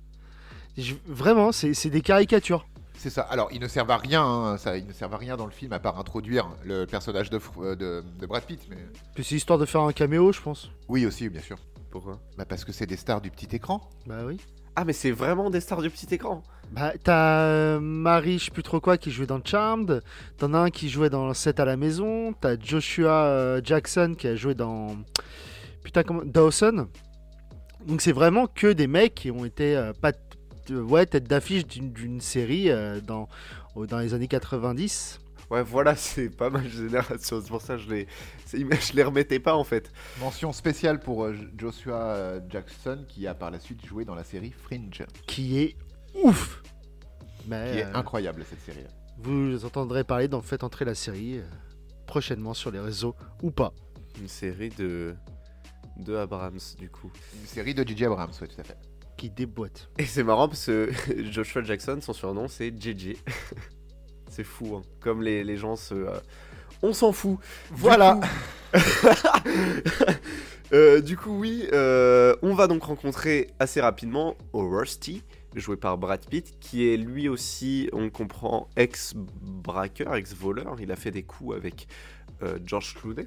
Je- 0.81 0.95
vraiment, 1.07 1.53
c'est 1.53 1.91
des 1.91 2.01
caricatures. 2.03 2.67
C'est 2.95 3.11
ça. 3.11 3.23
Alors, 3.23 3.49
ils 3.53 3.61
ne 3.61 3.67
servent 3.69 3.91
à 3.91 3.97
rien, 3.97 4.23
hein, 4.23 4.59
ça, 4.59 4.77
ils 4.77 4.87
ne 4.87 4.93
servent 4.93 5.15
à 5.15 5.17
rien 5.17 5.37
dans 5.39 5.47
le 5.47 5.53
film 5.53 5.73
à 5.73 5.79
part 5.79 5.99
introduire 5.99 6.51
le 6.65 6.85
personnage 6.85 7.31
de, 7.31 7.41
euh, 7.63 7.75
de, 7.75 8.05
de 8.21 8.27
Brad 8.27 8.43
Pitt. 8.45 8.61
Mais 8.69 8.77
Puis 9.15 9.25
c'est 9.25 9.37
histoire 9.37 9.59
de 9.59 9.65
faire 9.65 9.81
un 9.81 9.93
caméo, 9.93 10.33
je 10.33 10.41
pense. 10.43 10.71
oui, 10.89 11.07
aussi, 11.07 11.29
bien 11.31 11.41
sûr. 11.41 11.57
Pourquoi? 11.91 12.21
Bah, 12.37 12.45
parce 12.45 12.65
que 12.65 12.73
c'est 12.73 12.87
des 12.87 12.97
stars 12.99 13.21
du 13.23 13.31
petit 13.31 13.49
écran. 13.57 13.81
Bah 14.07 14.19
oui. 14.27 14.37
Ah 14.77 14.85
mais 14.85 14.93
c'est 14.93 15.11
vraiment 15.11 15.51
des 15.51 15.61
stars 15.61 15.83
du 15.83 15.91
petit 15.91 16.07
écran 16.15 16.43
Bah, 16.71 16.93
t'as 17.03 17.41
euh, 17.47 17.81
Marie, 17.81 18.39
je 18.39 18.45
sais 18.45 18.51
plus 18.53 18.63
trop 18.63 18.79
quoi, 18.81 18.97
qui 18.99 19.11
jouait 19.11 19.27
dans 19.27 19.41
Charmed. 19.45 20.01
T'en 20.39 20.55
as 20.55 20.59
un 20.59 20.71
qui 20.71 20.89
jouait 20.89 21.11
dans 21.11 21.35
7 21.35 21.59
à 21.59 21.65
la 21.65 21.77
maison. 21.77 22.33
T'as 22.41 22.57
Joshua 22.61 23.25
euh, 23.25 23.61
Jackson 23.65 24.15
qui 24.17 24.29
a 24.29 24.37
joué 24.37 24.55
dans. 24.55 24.97
Putain, 25.83 26.03
comment. 26.05 26.23
Dawson. 26.25 26.87
Donc 27.87 28.03
c'est 28.03 28.13
vraiment 28.13 28.47
que 28.47 28.73
des 28.73 28.87
mecs 28.87 29.15
qui 29.15 29.31
ont 29.31 29.45
été 29.45 29.75
euh, 29.77 29.93
pas 29.93 30.13
ouais, 30.71 31.07
tête 31.07 31.25
d'affiche 31.25 31.67
d'une 31.67 32.21
série 32.21 32.71
euh, 32.71 33.01
dans, 33.01 33.29
dans 33.77 33.99
les 33.99 34.15
années 34.15 34.29
90. 34.29 35.21
Ouais, 35.51 35.63
voilà, 35.65 35.97
c'est 35.97 36.31
pas 36.31 36.49
ma 36.49 36.63
génération. 36.67 37.41
C'est 37.43 37.49
pour 37.49 37.61
ça 37.61 37.75
que 37.75 37.83
je 37.83 37.91
les, 37.91 38.07
je 38.53 38.93
les 38.95 39.03
remettais 39.03 39.41
pas 39.41 39.55
en 39.55 39.65
fait. 39.65 39.93
Mention 40.21 40.53
spéciale 40.53 41.01
pour 41.01 41.25
euh, 41.25 41.37
Joshua 41.57 42.15
euh, 42.15 42.41
Jackson 42.49 43.05
qui 43.09 43.27
a 43.27 43.35
par 43.35 43.51
la 43.51 43.59
suite 43.59 43.85
joué 43.85 44.05
dans 44.05 44.15
la 44.15 44.25
série 44.25 44.53
Fringe, 44.53 45.05
Qui 45.27 45.59
est 45.59 45.77
ouf 46.15 46.63
Mais 47.49 47.73
qui 47.73 47.79
est 47.79 47.85
euh, 47.85 47.95
incroyable 47.95 48.45
cette 48.49 48.61
série. 48.61 48.87
vous 49.19 49.65
entendrez 49.65 50.05
parler 50.05 50.29
d'en 50.29 50.41
Faites 50.41 50.63
entrer 50.65 50.85
la 50.85 50.95
série 50.95 51.41
prochainement 52.07 52.55
sur 52.55 52.71
les 52.71 52.81
réseaux 52.81 53.17
ou 53.43 53.51
pas. 53.51 53.73
Une 54.21 54.29
série 54.29 54.71
de 54.71 55.15
de 55.97 56.17
Abrams 56.17 56.59
du 56.79 56.89
coup. 56.89 57.11
Une 57.39 57.47
série 57.47 57.75
de 57.75 57.87
J.J. 57.87 58.07
Abrams, 58.07 58.31
oui, 58.41 58.49
tout 58.49 58.61
à 58.61 58.65
fait. 58.65 58.77
Qui 59.21 59.29
déboîte. 59.29 59.91
Et 59.99 60.07
c'est 60.07 60.23
marrant 60.23 60.49
parce 60.49 60.65
que 60.65 60.91
Joshua 61.31 61.63
Jackson, 61.63 61.99
son 62.01 62.15
surnom 62.15 62.49
c'est 62.49 62.73
JJ. 62.75 63.17
c'est 64.31 64.45
fou, 64.45 64.77
hein. 64.77 64.83
Comme 65.01 65.21
les, 65.21 65.45
les 65.45 65.59
gens 65.59 65.77
se, 65.77 65.93
euh, 65.93 66.19
on 66.83 66.95
s'en 66.95 67.13
fout. 67.13 67.39
Voilà. 67.71 68.19
Euh, 70.73 71.01
du 71.01 71.17
coup, 71.17 71.37
oui, 71.37 71.67
euh, 71.73 72.37
on 72.43 72.55
va 72.55 72.69
donc 72.69 72.85
rencontrer 72.85 73.51
assez 73.59 73.81
rapidement 73.81 74.37
Rusty, 74.53 75.25
joué 75.57 75.77
par 75.77 75.99
Brad 75.99 76.25
Pitt, 76.25 76.61
qui 76.61 76.87
est 76.87 76.97
lui 76.97 77.29
aussi, 77.29 77.91
on 77.93 78.03
le 78.03 78.11
comprend, 78.11 78.69
ex-braqueur, 78.77 80.15
ex-voleur. 80.15 80.77
Il 80.79 80.93
a 80.93 80.95
fait 80.95 81.11
des 81.11 81.25
coups 81.25 81.57
avec 81.57 81.89
George 82.65 82.95
Clooney. 82.95 83.27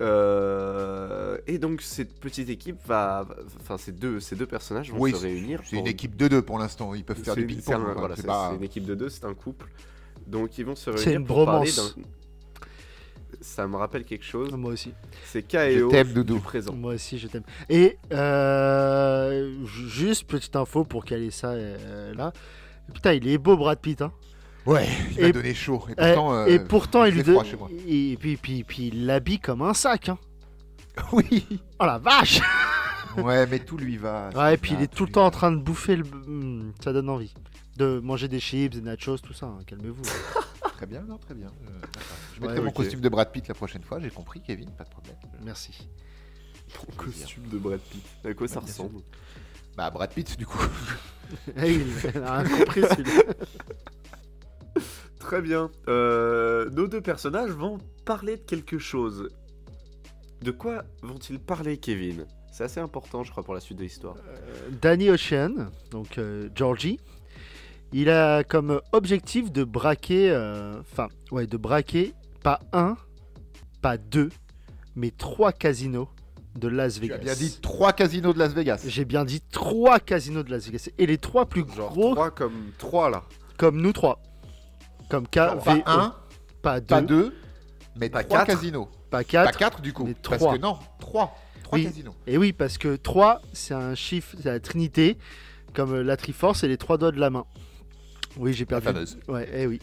Euh, 0.00 1.38
et 1.46 1.58
donc 1.58 1.82
cette 1.82 2.18
petite 2.20 2.48
équipe 2.50 2.76
va, 2.86 3.26
enfin 3.60 3.78
ces 3.78 3.92
deux, 3.92 4.20
ces 4.20 4.36
deux 4.36 4.46
personnages 4.46 4.90
vont 4.92 4.98
Oui, 5.00 5.12
se 5.12 5.16
réunir. 5.16 5.60
C'est 5.64 5.76
une 5.76 5.86
équipe 5.86 6.16
de 6.16 6.28
deux 6.28 6.42
pour 6.42 6.58
l'instant. 6.58 6.94
Ils 6.94 7.04
peuvent 7.04 7.18
faire 7.22 7.34
c'est- 7.34 7.42
du 7.44 7.60
c'est 7.60 7.72
un- 7.72 7.78
ping-pong. 7.78 7.98
voilà, 7.98 8.14
C'est 8.16 8.22
c'est 8.22 8.26
pas- 8.28 8.48
c'est 8.50 8.56
une 8.56 8.64
équipe 8.64 8.84
de 8.84 8.94
deux, 8.94 9.08
c'est 9.08 9.24
un 9.24 9.34
couple. 9.34 9.66
Donc 10.26 10.56
ils 10.58 10.64
vont 10.64 10.76
se 10.76 10.90
C'est 10.96 11.04
réunir 11.10 11.20
une 11.20 11.26
pour 11.26 11.36
bromance. 11.46 11.96
Ça 13.40 13.66
me 13.68 13.76
rappelle 13.76 14.04
quelque 14.04 14.24
chose. 14.24 14.52
Moi 14.52 14.72
aussi. 14.72 14.92
C'est 15.26 15.44
Je 15.52 15.80
KO 15.80 15.90
t'aime, 15.90 16.12
Doudou. 16.12 16.34
du 16.34 16.40
présent. 16.40 16.72
Moi 16.74 16.94
aussi, 16.94 17.18
je 17.18 17.28
t'aime. 17.28 17.44
Et 17.68 17.96
euh, 18.12 19.64
ju- 19.64 19.88
juste 19.88 20.24
petite 20.26 20.56
info 20.56 20.84
pour 20.84 21.04
caler 21.04 21.30
ça 21.30 21.50
euh, 21.50 22.14
là. 22.14 22.32
Putain, 22.92 23.12
il 23.12 23.28
est 23.28 23.38
beau 23.38 23.56
Brad 23.56 23.78
Pitt. 23.80 24.00
Hein. 24.02 24.12
Ouais, 24.66 24.86
il 25.12 25.18
Et- 25.20 25.22
m'a 25.22 25.32
donné 25.32 25.54
chaud. 25.54 25.82
Et 25.88 25.92
Eh, 25.92 25.94
pourtant, 25.96 26.34
euh, 26.34 26.46
et 26.46 26.58
pourtant, 26.58 27.04
il 27.04 27.08
il 27.08 27.14
lui 27.16 27.24
fait 27.24 27.30
froid 27.32 27.42
donne. 27.42 27.50
chez 27.50 27.56
moi. 27.56 27.68
Et 27.86 28.16
puis, 28.20 28.36
puis, 28.36 28.64
puis, 28.64 28.88
il 28.88 29.06
l'habille 29.06 29.38
comme 29.40 29.62
un 29.62 29.74
sac. 29.74 30.08
Hein. 30.08 30.18
Oui. 31.12 31.46
Oh 31.78 31.84
la 31.86 31.98
vache 31.98 32.40
Ouais, 33.16 33.46
mais 33.46 33.60
tout 33.60 33.76
lui 33.78 33.96
va. 33.96 34.30
Ouais, 34.34 34.54
et 34.54 34.56
puis 34.56 34.74
il 34.74 34.82
est 34.82 34.92
tout 34.92 35.06
le 35.06 35.12
temps 35.12 35.24
en 35.26 35.30
train 35.30 35.50
de 35.52 35.56
bouffer 35.58 35.96
le. 35.96 36.04
Hmm, 36.04 36.72
ça 36.82 36.92
donne 36.92 37.08
envie. 37.08 37.32
De 37.76 38.00
manger 38.00 38.26
des 38.28 38.40
chips, 38.40 38.74
des 38.74 38.80
nachos, 38.80 39.18
tout 39.18 39.32
ça, 39.32 39.46
hein, 39.46 39.58
calmez-vous. 39.66 40.02
Très 40.76 40.86
bien, 40.86 41.00
non, 41.02 41.16
très 41.18 41.34
bien. 41.34 41.48
euh. 41.48 41.70
Je 42.36 42.40
mettrai 42.40 42.58
Ouais, 42.58 42.64
mon 42.64 42.70
costume 42.70 43.00
de 43.00 43.08
Brad 43.08 43.32
Pitt 43.32 43.48
la 43.48 43.54
prochaine 43.54 43.82
fois, 43.82 43.98
j'ai 44.00 44.10
compris, 44.10 44.40
Kevin, 44.40 44.70
pas 44.70 44.84
de 44.84 44.90
problème. 44.90 45.16
Merci. 45.44 45.88
Ton 46.72 46.92
costume 46.96 47.48
de 47.48 47.58
Brad 47.58 47.80
Pitt. 47.80 48.04
À 48.24 48.32
quoi 48.34 48.46
ça 48.46 48.54
sûr. 48.54 48.62
ressemble 48.62 49.00
Bah, 49.76 49.90
Brad 49.90 50.12
Pitt, 50.12 50.36
du 50.38 50.46
coup. 50.46 50.58
Eh 51.56 51.62
oui, 51.62 51.84
il 52.14 52.22
a 52.22 52.38
rien 52.42 52.58
compris 52.58 52.82
celui-là. 52.82 53.22
Très 55.18 55.42
bien. 55.42 55.70
Euh, 55.88 56.68
nos 56.70 56.86
deux 56.86 57.00
personnages 57.00 57.50
vont 57.50 57.78
parler 58.04 58.36
de 58.36 58.42
quelque 58.42 58.78
chose. 58.78 59.28
De 60.42 60.50
quoi 60.50 60.84
vont-ils 61.02 61.38
parler, 61.40 61.78
Kevin? 61.78 62.26
C'est 62.52 62.64
assez 62.64 62.80
important, 62.80 63.24
je 63.24 63.30
crois, 63.30 63.42
pour 63.42 63.54
la 63.54 63.60
suite 63.60 63.78
de 63.78 63.82
l'histoire. 63.84 64.14
Danny 64.80 65.10
Ocean, 65.10 65.70
donc 65.90 66.18
euh, 66.18 66.48
Georgie, 66.54 66.98
il 67.92 68.08
a 68.10 68.44
comme 68.44 68.80
objectif 68.92 69.52
de 69.52 69.64
braquer, 69.64 70.30
euh, 70.30 70.80
enfin, 70.80 71.08
ouais, 71.30 71.46
de 71.46 71.56
braquer 71.56 72.14
pas 72.42 72.60
un, 72.72 72.96
pas 73.82 73.96
deux, 73.96 74.30
mais 74.96 75.10
trois 75.10 75.52
casinos 75.52 76.08
de 76.56 76.68
Las 76.68 76.94
Tu 76.94 77.00
Vegas. 77.02 77.14
as 77.16 77.18
bien 77.18 77.34
dit 77.34 77.58
trois 77.60 77.92
casinos 77.92 78.32
de 78.32 78.38
Las 78.38 78.52
Vegas. 78.54 78.84
J'ai 78.86 79.04
bien 79.04 79.24
dit 79.24 79.40
trois 79.52 79.98
casinos 80.00 80.42
de 80.42 80.50
Las 80.50 80.66
Vegas. 80.66 80.88
Et 80.98 81.06
les 81.06 81.18
trois 81.18 81.46
plus 81.46 81.64
Genre 81.76 81.92
gros, 81.92 82.14
3 82.14 82.30
comme 82.32 82.72
3 82.78 83.10
là. 83.10 83.22
comme 83.56 83.80
nous 83.80 83.92
trois. 83.92 84.20
Comme 85.08 85.26
K, 85.26 85.36
Genre, 85.36 85.62
pas 85.64 85.74
V, 85.74 85.80
O. 85.86 85.90
un, 85.90 86.14
pas 86.62 86.80
deux, 86.80 86.86
pas 86.86 87.00
deux, 87.00 87.34
mais 87.96 88.08
Pas 88.10 88.24
trois 88.24 88.38
quatre. 88.44 88.48
casinos. 88.48 88.86
pas 89.10 89.18
Pas 89.18 89.24
quatre. 89.24 89.58
quatre, 89.58 89.80
du 89.80 89.92
coup. 89.92 90.04
mais 90.04 90.14
Parce 90.14 90.38
trois. 90.38 90.56
que 90.56 90.60
non, 90.62 90.78
trois. 91.00 91.36
Trois 91.62 91.78
Oui. 91.78 91.84
casinos. 91.84 92.14
Et 92.26 92.38
oui, 92.38 92.52
parce 92.52 92.78
que 92.78 92.96
3, 92.96 93.42
c'est 93.52 93.74
un 93.74 93.94
chiffre, 93.94 94.34
c'est 94.40 94.48
la 94.50 94.60
trinité, 94.60 95.18
comme 95.74 95.94
euh, 95.94 96.02
la 96.02 96.16
triforce 96.16 96.62
et 96.64 96.68
les 96.68 96.78
trois 96.78 96.96
doigts 96.98 97.12
de 97.12 97.20
la 97.20 97.28
main. 97.30 97.44
Oui, 98.38 98.52
j'ai 98.54 98.64
La 98.64 98.80
perdu. 98.80 98.86
fameuse. 98.86 99.18
Ouais, 99.28 99.48
eh 99.54 99.66
oui. 99.66 99.78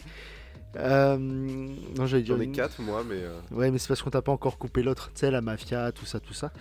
Euh, 0.76 1.16
non, 1.16 2.06
j'allais 2.06 2.22
dire. 2.22 2.34
J'en 2.36 2.40
ai 2.42 2.44
une- 2.46 2.52
4 2.52 2.80
moi, 2.82 3.02
mais. 3.08 3.16
euh, 3.16 3.38
Ouais, 3.50 3.70
mais 3.70 3.78
c'est 3.78 3.88
parce 3.88 4.02
qu'on 4.02 4.10
t'a 4.10 4.20
pas 4.22 4.32
encore 4.32 4.58
coupé 4.58 4.82
l'autre. 4.82 5.10
Tu 5.14 5.20
sais, 5.20 5.30
la 5.30 5.40
mafia, 5.40 5.90
tout 5.92 6.04
ça, 6.06 6.18
tout 6.20 6.34
ça. 6.34 6.52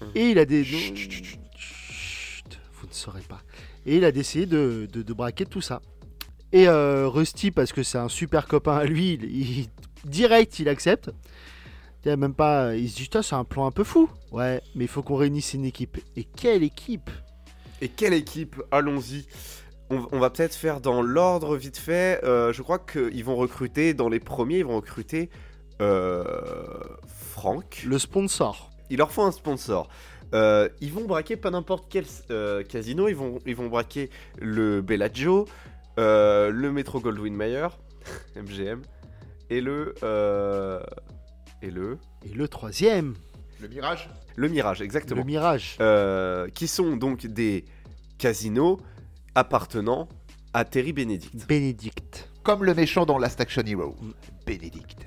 Mhm. 0.00 0.08
Et 0.14 0.30
il 0.30 0.38
a 0.38 0.44
des. 0.44 0.64
Chut, 0.64 0.96
chut, 0.96 1.10
chut, 1.12 1.24
chut. 1.24 1.40
Chut, 1.56 2.60
vous 2.80 2.86
ne 2.88 2.92
saurez 2.92 3.22
pas. 3.22 3.40
Et 3.86 3.96
il 3.96 4.04
a 4.04 4.12
décidé 4.12 4.46
de, 4.46 4.88
de, 4.92 5.02
de 5.02 5.12
braquer 5.12 5.46
tout 5.46 5.60
ça. 5.60 5.80
Et 6.52 6.66
euh, 6.68 7.08
Rusty, 7.08 7.50
parce 7.50 7.72
que 7.72 7.82
c'est 7.82 7.98
un 7.98 8.08
super 8.08 8.46
copain 8.46 8.76
à 8.76 8.84
lui, 8.84 9.14
il, 9.14 9.24
il- 9.24 9.68
direct, 10.04 10.58
il 10.58 10.68
accepte. 10.68 11.10
Il, 12.04 12.16
même 12.16 12.32
pas, 12.34 12.74
il 12.74 12.88
se 12.88 12.96
dit, 12.96 13.08
c'est 13.22 13.34
un 13.34 13.44
plan 13.44 13.66
un 13.66 13.70
peu 13.70 13.84
fou. 13.84 14.08
Ouais, 14.32 14.62
mais 14.74 14.84
il 14.84 14.88
faut 14.88 15.02
qu'on 15.02 15.16
réunisse 15.16 15.52
une 15.54 15.64
équipe. 15.64 15.98
Et 16.16 16.24
quelle 16.24 16.62
équipe 16.62 17.10
Et 17.82 17.88
quelle 17.88 18.14
équipe 18.14 18.62
Allons-y. 18.70 19.26
On, 19.90 20.06
on 20.12 20.18
va 20.18 20.30
peut-être 20.30 20.54
faire 20.54 20.80
dans 20.80 21.02
l'ordre 21.02 21.56
vite 21.56 21.76
fait. 21.78 22.22
Euh, 22.24 22.52
je 22.52 22.62
crois 22.62 22.78
qu'ils 22.78 23.24
vont 23.24 23.36
recruter, 23.36 23.92
dans 23.94 24.08
les 24.08 24.20
premiers, 24.20 24.58
ils 24.58 24.64
vont 24.64 24.76
recruter 24.76 25.28
euh, 25.82 26.24
Franck. 27.06 27.82
Le 27.86 27.98
sponsor. 27.98 28.70
Il 28.90 28.98
leur 28.98 29.10
faut 29.10 29.22
un 29.22 29.32
sponsor. 29.32 29.88
Euh, 30.34 30.68
ils 30.80 30.92
vont 30.92 31.04
braquer 31.04 31.36
pas 31.36 31.50
n'importe 31.50 31.86
quel 31.90 32.04
casino. 32.68 33.08
Ils 33.08 33.16
vont, 33.16 33.38
ils 33.46 33.56
vont 33.56 33.68
braquer 33.68 34.10
le 34.38 34.80
Bellagio, 34.82 35.46
euh, 35.98 36.50
le 36.50 36.72
Metro 36.72 37.00
Goldwyn 37.00 37.32
Mayer, 37.34 37.68
MGM, 38.36 38.82
et 39.50 39.60
le. 39.60 39.94
euh, 40.02 40.80
et 41.60 41.70
le. 41.70 41.98
Et 42.24 42.34
le 42.34 42.48
troisième, 42.48 43.14
Le 43.60 43.68
Mirage 43.68 44.08
Le 44.36 44.48
Mirage, 44.48 44.80
exactement. 44.80 45.20
le 45.20 45.26
Mirage. 45.26 45.76
Euh, 45.80 46.48
qui 46.48 46.68
sont 46.68 46.96
donc 46.96 47.26
des 47.26 47.64
casinos 48.18 48.80
appartenant 49.34 50.08
à 50.52 50.64
Terry 50.64 50.92
Benedict. 50.92 51.46
Bénédicte. 51.46 52.28
Comme 52.42 52.64
le 52.64 52.74
méchant 52.74 53.04
dans 53.06 53.18
Last 53.18 53.40
Action 53.40 53.62
Hero. 53.66 53.96
Bénédicte. 54.46 55.06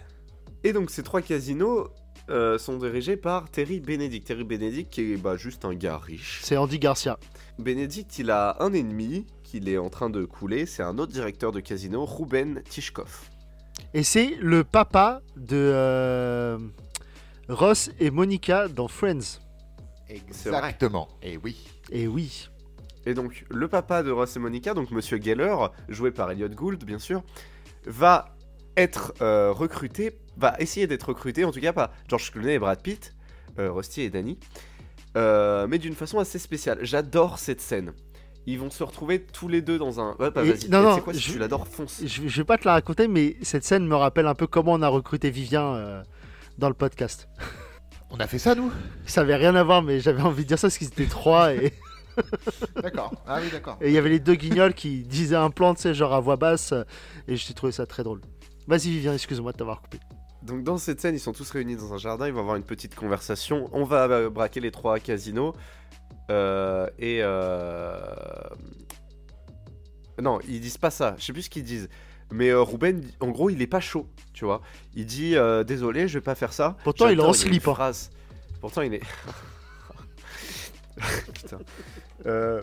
Et 0.63 0.73
donc 0.73 0.91
ces 0.91 1.03
trois 1.03 1.21
casinos 1.21 1.87
euh, 2.29 2.57
sont 2.59 2.77
dirigés 2.77 3.17
par 3.17 3.49
Terry 3.49 3.79
Benedict. 3.79 4.27
Terry 4.27 4.43
Benedict 4.43 4.89
qui 4.91 5.13
est 5.13 5.17
bah, 5.17 5.35
juste 5.37 5.65
un 5.65 5.73
gars 5.73 5.97
riche. 5.97 6.39
C'est 6.43 6.55
Andy 6.55 6.77
Garcia. 6.79 7.17
Benedict 7.57 8.19
il 8.19 8.29
a 8.29 8.57
un 8.59 8.73
ennemi 8.73 9.25
qu'il 9.51 9.67
est 9.67 9.77
en 9.77 9.89
train 9.89 10.09
de 10.09 10.23
couler, 10.23 10.65
c'est 10.65 10.81
un 10.81 10.97
autre 10.97 11.11
directeur 11.11 11.51
de 11.51 11.59
casino, 11.59 12.05
Ruben 12.05 12.61
Tishkov. 12.69 13.29
Et 13.93 14.03
c'est 14.03 14.37
le 14.39 14.63
papa 14.63 15.21
de 15.35 15.57
euh, 15.57 16.57
Ross 17.49 17.91
et 17.99 18.11
Monica 18.11 18.69
dans 18.69 18.87
Friends. 18.87 19.41
Exactement. 20.07 21.09
Et 21.21 21.37
oui. 21.37 21.67
Et 21.91 22.07
oui. 22.07 22.49
Et 23.05 23.13
donc 23.13 23.45
le 23.49 23.67
papa 23.67 24.03
de 24.03 24.11
Ross 24.11 24.37
et 24.37 24.39
Monica, 24.39 24.73
donc 24.73 24.89
Monsieur 24.91 25.21
Geller, 25.21 25.55
joué 25.89 26.11
par 26.11 26.31
Elliot 26.31 26.47
Gould 26.49 26.85
bien 26.85 26.99
sûr, 26.99 27.21
va 27.85 28.33
être 28.77 29.13
euh, 29.21 29.51
recruté, 29.51 30.17
va 30.37 30.55
essayer 30.59 30.87
d'être 30.87 31.09
recruté, 31.09 31.43
en 31.43 31.51
tout 31.51 31.59
cas 31.59 31.73
par 31.73 31.91
George 32.07 32.31
Clooney 32.31 32.53
et 32.53 32.59
Brad 32.59 32.81
Pitt, 32.81 33.13
euh, 33.59 33.69
Rusty 33.69 34.03
et 34.03 34.09
Danny, 34.09 34.39
euh, 35.17 35.67
mais 35.67 35.77
d'une 35.77 35.95
façon 35.95 36.19
assez 36.19 36.39
spéciale. 36.39 36.79
J'adore 36.83 37.37
cette 37.37 37.59
scène. 37.59 37.91
Ils 38.47 38.57
vont 38.59 38.69
se 38.71 38.83
retrouver 38.83 39.21
tous 39.21 39.47
les 39.47 39.61
deux 39.61 39.77
dans 39.77 39.99
un. 39.99 40.15
Ouais, 40.19 40.31
bah 40.31 40.43
vas-y. 40.43 40.67
non, 40.69 40.81
non, 40.81 40.99
quoi 40.99 41.13
si 41.13 41.19
je- 41.19 41.31
tu 41.33 41.37
l'adores, 41.39 41.67
fonce. 41.67 42.01
Je, 42.03 42.27
je 42.27 42.37
vais 42.41 42.43
pas 42.45 42.57
te 42.57 42.65
la 42.65 42.73
raconter, 42.73 43.07
mais 43.07 43.35
cette 43.43 43.63
scène 43.63 43.85
me 43.87 43.95
rappelle 43.95 44.25
un 44.27 44.33
peu 44.35 44.47
comment 44.47 44.73
on 44.73 44.81
a 44.81 44.87
recruté 44.87 45.29
Vivien 45.29 45.63
euh, 45.75 46.03
dans 46.57 46.67
le 46.67 46.73
podcast. 46.73 47.27
On 48.09 48.19
a 48.19 48.27
fait 48.27 48.39
ça, 48.39 48.55
nous? 48.55 48.71
Ça 49.05 49.21
avait 49.21 49.35
rien 49.35 49.55
à 49.55 49.63
voir, 49.63 49.83
mais 49.83 49.99
j'avais 49.99 50.21
envie 50.23 50.43
de 50.43 50.47
dire 50.47 50.57
ça 50.59 50.67
parce 50.67 50.77
qu'ils 50.77 50.87
étaient 50.87 51.05
trois 51.05 51.53
et 51.53 51.71
D'accord. 52.81 53.13
Ah 53.27 53.39
oui, 53.41 53.49
d'accord. 53.51 53.77
et 53.79 53.87
il 53.87 53.93
y 53.93 53.97
avait 53.97 54.09
les 54.09 54.19
deux 54.19 54.35
guignols 54.35 54.73
qui 54.73 55.03
disaient 55.03 55.35
un 55.37 55.49
plan, 55.49 55.73
tu 55.75 55.81
sais, 55.83 55.93
genre 55.93 56.13
à 56.13 56.19
voix 56.19 56.35
basse, 56.35 56.73
et 57.27 57.35
j'ai 57.37 57.53
trouvé 57.53 57.71
ça 57.71 57.85
très 57.85 58.03
drôle. 58.03 58.19
Vas-y 58.67 58.89
Vivien, 58.89 59.13
excuse-moi 59.13 59.53
de 59.53 59.57
t'avoir 59.57 59.81
coupé. 59.81 59.99
Donc 60.43 60.63
dans 60.63 60.77
cette 60.77 60.99
scène, 60.99 61.15
ils 61.15 61.19
sont 61.19 61.31
tous 61.33 61.49
réunis 61.51 61.75
dans 61.77 61.93
un 61.93 61.97
jardin, 61.97 62.27
ils 62.27 62.33
vont 62.33 62.41
avoir 62.41 62.55
une 62.57 62.63
petite 62.63 62.95
conversation. 62.95 63.69
On 63.71 63.83
va 63.85 64.05
euh, 64.09 64.29
braquer 64.29 64.59
les 64.59 64.71
trois 64.71 64.99
casinos. 64.99 65.53
Euh, 66.31 66.87
et... 66.97 67.19
euh, 67.21 67.99
Non, 70.21 70.39
ils 70.47 70.59
disent 70.61 70.77
pas 70.77 70.91
ça, 70.91 71.15
je 71.17 71.25
sais 71.25 71.33
plus 71.33 71.43
ce 71.43 71.49
qu'ils 71.49 71.63
disent. 71.63 71.89
Mais 72.31 72.49
euh, 72.49 72.61
Ruben, 72.61 73.03
en 73.19 73.27
gros, 73.29 73.49
il 73.49 73.61
est 73.61 73.67
pas 73.67 73.81
chaud, 73.81 74.07
tu 74.33 74.45
vois. 74.45 74.61
Il 74.93 75.05
dit 75.05 75.35
euh, 75.35 75.63
désolé, 75.65 76.07
je 76.07 76.17
vais 76.17 76.23
pas 76.23 76.35
faire 76.35 76.53
ça. 76.53 76.77
Pourtant, 76.83 77.09
il 77.09 77.19
est 77.19 77.23
en 77.23 77.33
slip, 77.33 77.67
hein. 77.67 77.73
phrase. 77.73 78.09
Pourtant, 78.61 78.81
il 78.83 78.93
est. 78.93 79.01
Putain. 81.33 81.59
Euh, 82.25 82.61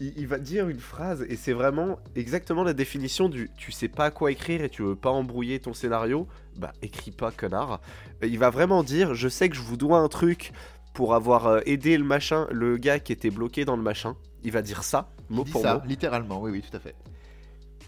il, 0.00 0.12
il 0.18 0.26
va 0.26 0.38
dire 0.38 0.68
une 0.68 0.80
phrase 0.80 1.24
et 1.28 1.36
c'est 1.36 1.52
vraiment 1.52 1.98
exactement 2.14 2.62
la 2.64 2.72
définition 2.72 3.28
du 3.28 3.50
tu 3.56 3.72
sais 3.72 3.88
pas 3.88 4.10
quoi 4.10 4.30
écrire 4.32 4.62
et 4.62 4.68
tu 4.68 4.82
veux 4.82 4.96
pas 4.96 5.10
embrouiller 5.10 5.60
ton 5.60 5.72
scénario, 5.72 6.26
bah 6.56 6.72
écris 6.82 7.10
pas 7.12 7.30
connard. 7.30 7.80
Il 8.22 8.38
va 8.38 8.50
vraiment 8.50 8.82
dire 8.82 9.14
je 9.14 9.28
sais 9.28 9.48
que 9.48 9.56
je 9.56 9.62
vous 9.62 9.76
dois 9.76 9.98
un 9.98 10.08
truc 10.08 10.52
pour 10.94 11.14
avoir 11.14 11.46
euh, 11.48 11.60
aidé 11.66 11.98
le 11.98 12.04
machin, 12.04 12.46
le 12.52 12.78
gars 12.78 13.00
qui 13.00 13.12
était 13.12 13.30
bloqué 13.30 13.66
dans 13.66 13.76
le 13.76 13.82
machin. 13.82 14.16
Il 14.42 14.52
va 14.52 14.62
dire 14.62 14.84
ça, 14.84 15.10
Il 15.30 15.36
mot 15.36 15.44
dit 15.44 15.52
pour 15.52 15.62
ça, 15.62 15.74
mot. 15.74 15.80
littéralement, 15.84 16.40
oui, 16.42 16.50
oui, 16.52 16.62
tout 16.62 16.76
à 16.76 16.80
fait. 16.80 16.96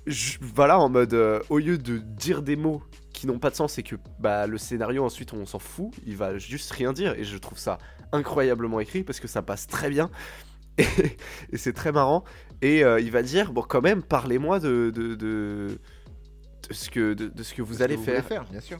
Je- 0.06 0.38
voilà 0.40 0.78
en 0.78 0.88
mode 0.88 1.14
euh, 1.14 1.40
au 1.48 1.58
lieu 1.58 1.78
de 1.78 1.98
dire 1.98 2.42
des 2.42 2.56
mots 2.56 2.82
qui 3.12 3.26
n'ont 3.26 3.38
pas 3.40 3.50
de 3.50 3.56
sens 3.56 3.78
et 3.78 3.82
que 3.82 3.96
bah 4.20 4.46
le 4.46 4.56
scénario 4.58 5.04
ensuite 5.04 5.32
on 5.32 5.46
s'en 5.46 5.58
fout, 5.58 5.90
il 6.06 6.16
va 6.16 6.38
juste 6.38 6.70
rien 6.70 6.92
dire 6.92 7.14
et 7.14 7.24
je 7.24 7.36
trouve 7.38 7.58
ça 7.58 7.78
incroyablement 8.12 8.78
écrit 8.78 9.02
parce 9.02 9.18
que 9.20 9.26
ça 9.28 9.42
passe 9.42 9.66
très 9.66 9.90
bien 9.90 10.10
et, 10.78 10.84
et 11.52 11.56
c'est 11.58 11.72
très 11.72 11.92
marrant 11.92 12.24
et 12.62 12.84
euh, 12.84 13.00
il 13.00 13.10
va 13.10 13.22
dire 13.22 13.52
bon 13.52 13.62
quand 13.62 13.82
même 13.82 14.02
parlez-moi 14.02 14.60
de, 14.60 14.92
de, 14.94 15.14
de, 15.16 15.80
de 16.68 16.74
ce 16.74 16.90
que 16.90 17.14
de, 17.14 17.28
de 17.28 17.42
ce 17.42 17.54
que 17.54 17.62
vous 17.62 17.74
Ce 17.74 17.78
que 17.78 17.84
allez 17.84 17.96
voulez 17.96 18.22
faire. 18.22 18.44
bien 18.50 18.60
sûr. 18.60 18.78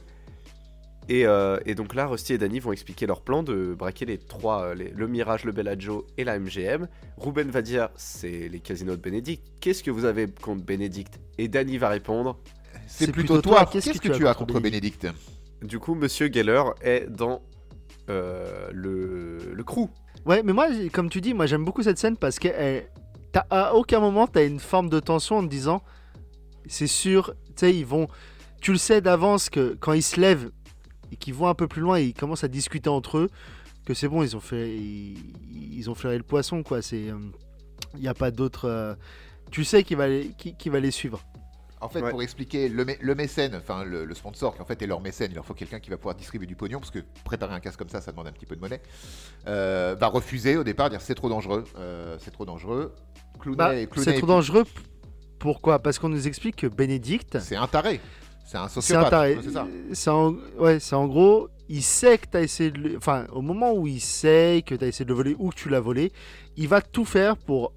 Et, 1.09 1.25
euh, 1.25 1.57
et 1.65 1.73
donc 1.73 1.95
là, 1.95 2.07
Rusty 2.07 2.33
et 2.33 2.37
Danny 2.37 2.59
vont 2.59 2.71
expliquer 2.73 3.05
leur 3.07 3.21
plan 3.21 3.41
de 3.43 3.73
braquer 3.77 4.05
les 4.05 4.17
trois, 4.17 4.63
euh, 4.63 4.75
les- 4.75 4.89
le 4.89 5.07
Mirage, 5.07 5.45
le 5.45 5.53
Bellagio 5.53 6.05
et 6.17 6.23
la 6.25 6.37
MGM. 6.37 6.87
Ruben 7.17 7.49
va 7.49 7.61
dire, 7.61 7.89
c'est 7.95 8.49
les 8.49 8.59
casinos 8.59 8.97
de 8.97 9.01
Bénédicte. 9.01 9.45
Qu'est-ce 9.61 9.83
que 9.83 9.91
vous 9.91 10.03
avez 10.05 10.27
contre 10.27 10.63
Bénédicte 10.65 11.19
Et 11.37 11.47
Danny 11.47 11.77
va 11.77 11.87
répondre. 11.89 12.37
C'est 12.87 13.11
plutôt, 13.11 13.35
plutôt 13.35 13.41
toi. 13.41 13.59
toi, 13.61 13.69
Qu'est-ce 13.71 13.99
que, 14.01 14.09
tu 14.09 14.27
as 14.27 14.33
contre 14.33 14.59
Bénédicte 14.59 15.07
Du 15.61 15.79
coup, 15.79 15.95
Monsieur 15.95 16.29
Geller 16.31 16.63
est 16.81 17.07
dans 17.09 17.41
euh, 18.09 18.69
le, 18.71 19.53
le 19.53 19.63
crew. 19.63 19.87
Ouais, 20.25 20.41
mais 20.43 20.53
moi, 20.53 20.67
comme 20.93 21.09
tu 21.09 21.19
dis, 21.21 21.33
moi 21.33 21.45
j'aime 21.45 21.63
beaucoup 21.65 21.83
cette 21.83 21.97
scène 21.97 22.15
parce 22.17 22.39
que 22.39 22.47
elle- 22.49 22.87
t'as- 23.33 23.45
à 23.49 23.73
aucun 23.73 23.99
moment 23.99 24.27
t'as 24.27 24.45
une 24.45 24.59
forme 24.59 24.89
de 24.89 24.99
tension 25.01 25.37
en 25.37 25.43
te 25.43 25.49
disant, 25.49 25.81
c'est 26.67 26.87
sûr, 26.87 27.33
tu 27.47 27.51
sais, 27.57 27.75
ils 27.75 27.85
vont, 27.85 28.07
tu 28.61 28.71
le 28.71 28.77
sais 28.77 29.01
d'avance 29.01 29.49
que 29.49 29.75
quand 29.79 29.93
ils 29.93 30.03
se 30.03 30.19
lèvent 30.19 30.51
et 31.11 31.15
qu'ils 31.15 31.33
vont 31.33 31.47
un 31.47 31.53
peu 31.55 31.67
plus 31.67 31.81
loin 31.81 31.97
et 31.99 32.03
ils 32.05 32.13
commencent 32.13 32.43
à 32.43 32.47
discuter 32.47 32.89
entre 32.89 33.17
eux, 33.17 33.29
que 33.85 33.93
c'est 33.93 34.07
bon, 34.07 34.21
ils 34.23 34.35
ont 34.35 34.39
fait, 34.41 34.69
ils, 34.75 35.33
ils 35.77 35.89
ont 35.89 35.95
flairé 35.95 36.17
le 36.17 36.23
poisson, 36.23 36.63
quoi. 36.63 36.81
C'est, 36.81 37.05
il 37.95 37.99
n'y 38.01 38.07
a 38.07 38.13
pas 38.13 38.31
d'autre. 38.31 38.65
euh, 38.65 38.95
tu 39.51 39.63
sais 39.63 39.83
qu'il 39.83 39.95
va, 39.97 40.07
les- 40.07 40.31
qu'il 40.35 40.71
va 40.71 40.79
les 40.79 40.91
suivre. 40.91 41.23
En 41.79 41.89
fait, 41.89 42.01
Ouais. 42.01 42.09
pour 42.09 42.23
expliquer, 42.23 42.69
le, 42.69 42.83
mé- 42.83 42.97
le 42.99 43.13
mécène, 43.13 43.55
enfin 43.55 43.83
le, 43.85 44.03
le 44.03 44.15
sponsor, 44.15 44.55
qui 44.55 44.61
en 44.61 44.65
fait 44.65 44.81
est 44.81 44.87
leur 44.87 44.99
mécène, 44.99 45.29
il 45.31 45.35
leur 45.35 45.45
faut 45.45 45.53
quelqu'un 45.53 45.79
qui 45.79 45.91
va 45.91 45.97
pouvoir 45.97 46.15
distribuer 46.15 46.47
du 46.47 46.55
pognon, 46.55 46.79
parce 46.79 46.89
que 46.91 46.99
préparer 47.23 47.53
un 47.53 47.59
casque 47.59 47.77
comme 47.77 47.87
ça, 47.89 48.01
ça 48.01 48.11
demande 48.11 48.25
un 48.27 48.31
petit 48.31 48.47
peu 48.47 48.55
de 48.55 48.61
monnaie, 48.61 48.81
euh, 49.47 49.95
va 49.97 50.07
refuser 50.07 50.57
au 50.57 50.63
départ, 50.63 50.89
dire 50.89 51.01
c'est 51.01 51.13
trop 51.15 51.29
dangereux, 51.29 51.63
euh, 51.77 52.17
c'est 52.19 52.31
trop 52.31 52.45
dangereux. 52.45 52.95
Bah, 53.45 53.73
c'est 53.95 54.15
est- 54.15 54.17
trop 54.17 54.25
dangereux. 54.27 54.63
Pourquoi? 55.37 55.77
Parce 55.79 55.99
qu'on 55.99 56.09
nous 56.09 56.27
explique 56.27 56.55
que 56.55 56.67
Bénédicte, 56.67 57.37
C'est 57.39 57.55
un 57.55 57.67
taré, 57.67 58.01
c'est 58.47 58.57
un 58.57 58.67
c'est 58.69 58.77
un 58.77 58.81
sociopathe. 58.81 59.09
taré. 59.09 59.37
C'est 59.43 59.51
ça. 59.51 59.67
C'est 59.91 60.09
en... 60.09 60.35
Ouais, 60.57 60.79
c'est 60.79 60.95
en 60.95 61.05
gros, 61.05 61.49
il 61.67 61.83
sait 61.83 62.17
que 62.17 62.27
tu 62.31 62.37
as 62.37 62.41
essayé 62.41 62.71
de 62.71 62.79
le... 62.79 62.97
Enfin, 62.97 63.27
au 63.33 63.41
moment 63.41 63.73
où 63.73 63.87
il 63.87 63.99
sait 63.99 64.63
que 64.65 64.73
tu 64.73 64.83
as 64.83 64.87
essayé 64.87 65.03
de 65.03 65.09
le 65.09 65.15
voler 65.15 65.35
ou 65.37 65.49
que 65.49 65.55
tu 65.55 65.69
l'as 65.69 65.81
volé, 65.81 66.13
il 66.55 66.69
va 66.69 66.81
tout 66.81 67.03
faire 67.03 67.35
pour 67.35 67.73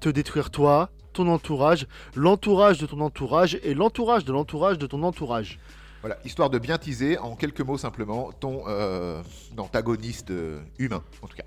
te 0.00 0.08
détruire 0.08 0.50
toi, 0.50 0.90
ton 1.12 1.28
entourage, 1.28 1.86
l'entourage 2.16 2.78
de 2.78 2.86
ton 2.86 3.00
entourage 3.00 3.60
et 3.62 3.74
l'entourage 3.74 4.24
de 4.24 4.32
l'entourage 4.32 4.76
de 4.76 4.86
ton 4.88 5.04
entourage. 5.04 5.60
Voilà, 6.00 6.18
histoire 6.24 6.50
de 6.50 6.58
bien 6.58 6.78
teaser, 6.78 7.18
en 7.18 7.36
quelques 7.36 7.60
mots 7.60 7.78
simplement, 7.78 8.32
ton 8.32 8.64
euh, 8.68 9.22
antagoniste 9.56 10.30
euh, 10.30 10.60
humain, 10.78 11.02
en 11.22 11.28
tout 11.28 11.36
cas. 11.36 11.44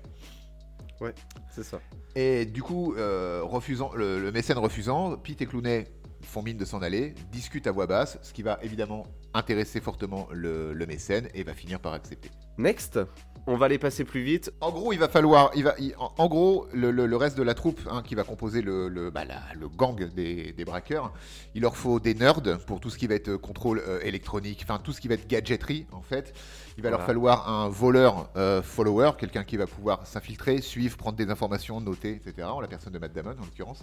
C'est 1.54 1.64
ça. 1.64 1.80
Et 2.14 2.46
du 2.46 2.62
coup, 2.62 2.94
euh, 2.94 3.40
refusant, 3.42 3.90
le, 3.94 4.20
le 4.20 4.30
mécène 4.30 4.58
refusant, 4.58 5.16
Pete 5.16 5.42
et 5.42 5.46
Clooney 5.46 5.88
font 6.22 6.42
mine 6.42 6.56
de 6.56 6.64
s'en 6.64 6.82
aller, 6.82 7.14
discutent 7.30 7.66
à 7.66 7.72
voix 7.72 7.86
basse, 7.86 8.18
ce 8.22 8.32
qui 8.32 8.42
va 8.42 8.58
évidemment 8.62 9.06
intéresser 9.34 9.80
fortement 9.80 10.28
le, 10.32 10.72
le 10.72 10.86
mécène 10.86 11.28
et 11.34 11.42
va 11.42 11.54
finir 11.54 11.80
par 11.80 11.92
accepter. 11.94 12.30
Next, 12.58 12.98
on 13.46 13.56
va 13.56 13.66
les 13.68 13.78
passer 13.78 14.04
plus 14.04 14.22
vite. 14.22 14.52
En 14.60 14.70
gros, 14.70 14.92
il 14.92 14.98
va 14.98 15.08
falloir, 15.08 15.50
il 15.56 15.64
va, 15.64 15.74
il- 15.78 15.94
en, 15.98 16.12
en 16.18 16.28
gros, 16.28 16.66
le, 16.74 16.90
le- 16.90 17.06
le 17.06 17.16
reste 17.16 17.36
de 17.38 17.42
la 17.42 17.54
troupe 17.54 17.80
hein, 17.90 18.02
qui 18.04 18.14
va 18.14 18.24
composer 18.24 18.60
le, 18.60 18.88
le, 18.88 19.10
bah, 19.10 19.24
la- 19.24 19.40
gang 19.76 19.98
des, 20.14 20.52
des 20.52 20.64
braqueurs, 20.66 21.12
il 21.54 21.62
leur 21.62 21.76
faut 21.76 21.98
des 21.98 22.14
nerds 22.14 22.42
pour 22.66 22.78
tout 22.78 22.90
ce 22.90 22.98
qui 22.98 23.06
va 23.06 23.14
être 23.14 23.36
contrôle 23.36 23.82
euh, 23.88 24.00
électronique, 24.02 24.60
enfin 24.64 24.78
tout 24.78 24.92
ce 24.92 25.00
qui 25.00 25.08
va 25.08 25.14
être 25.14 25.26
gadgetterie 25.28 25.86
en 25.92 26.02
fait. 26.02 26.34
Il 26.76 26.82
va 26.82 26.90
leur 26.90 27.00
falloir 27.06 27.48
un 27.50 27.68
voleur 27.70 28.30
euh, 28.36 28.62
follower, 28.62 29.12
quelqu'un 29.18 29.44
qui 29.44 29.56
va 29.56 29.66
pouvoir 29.66 30.06
s'infiltrer, 30.06 30.60
suivre, 30.60 30.96
prendre 30.98 31.16
des 31.16 31.30
informations, 31.30 31.80
noter, 31.80 32.14
etc. 32.24 32.46
En 32.48 32.60
la 32.60 32.68
personne 32.68 32.92
de 32.92 32.98
Matt 32.98 33.12
Damon 33.14 33.30
en 33.40 33.44
l'occurrence. 33.44 33.82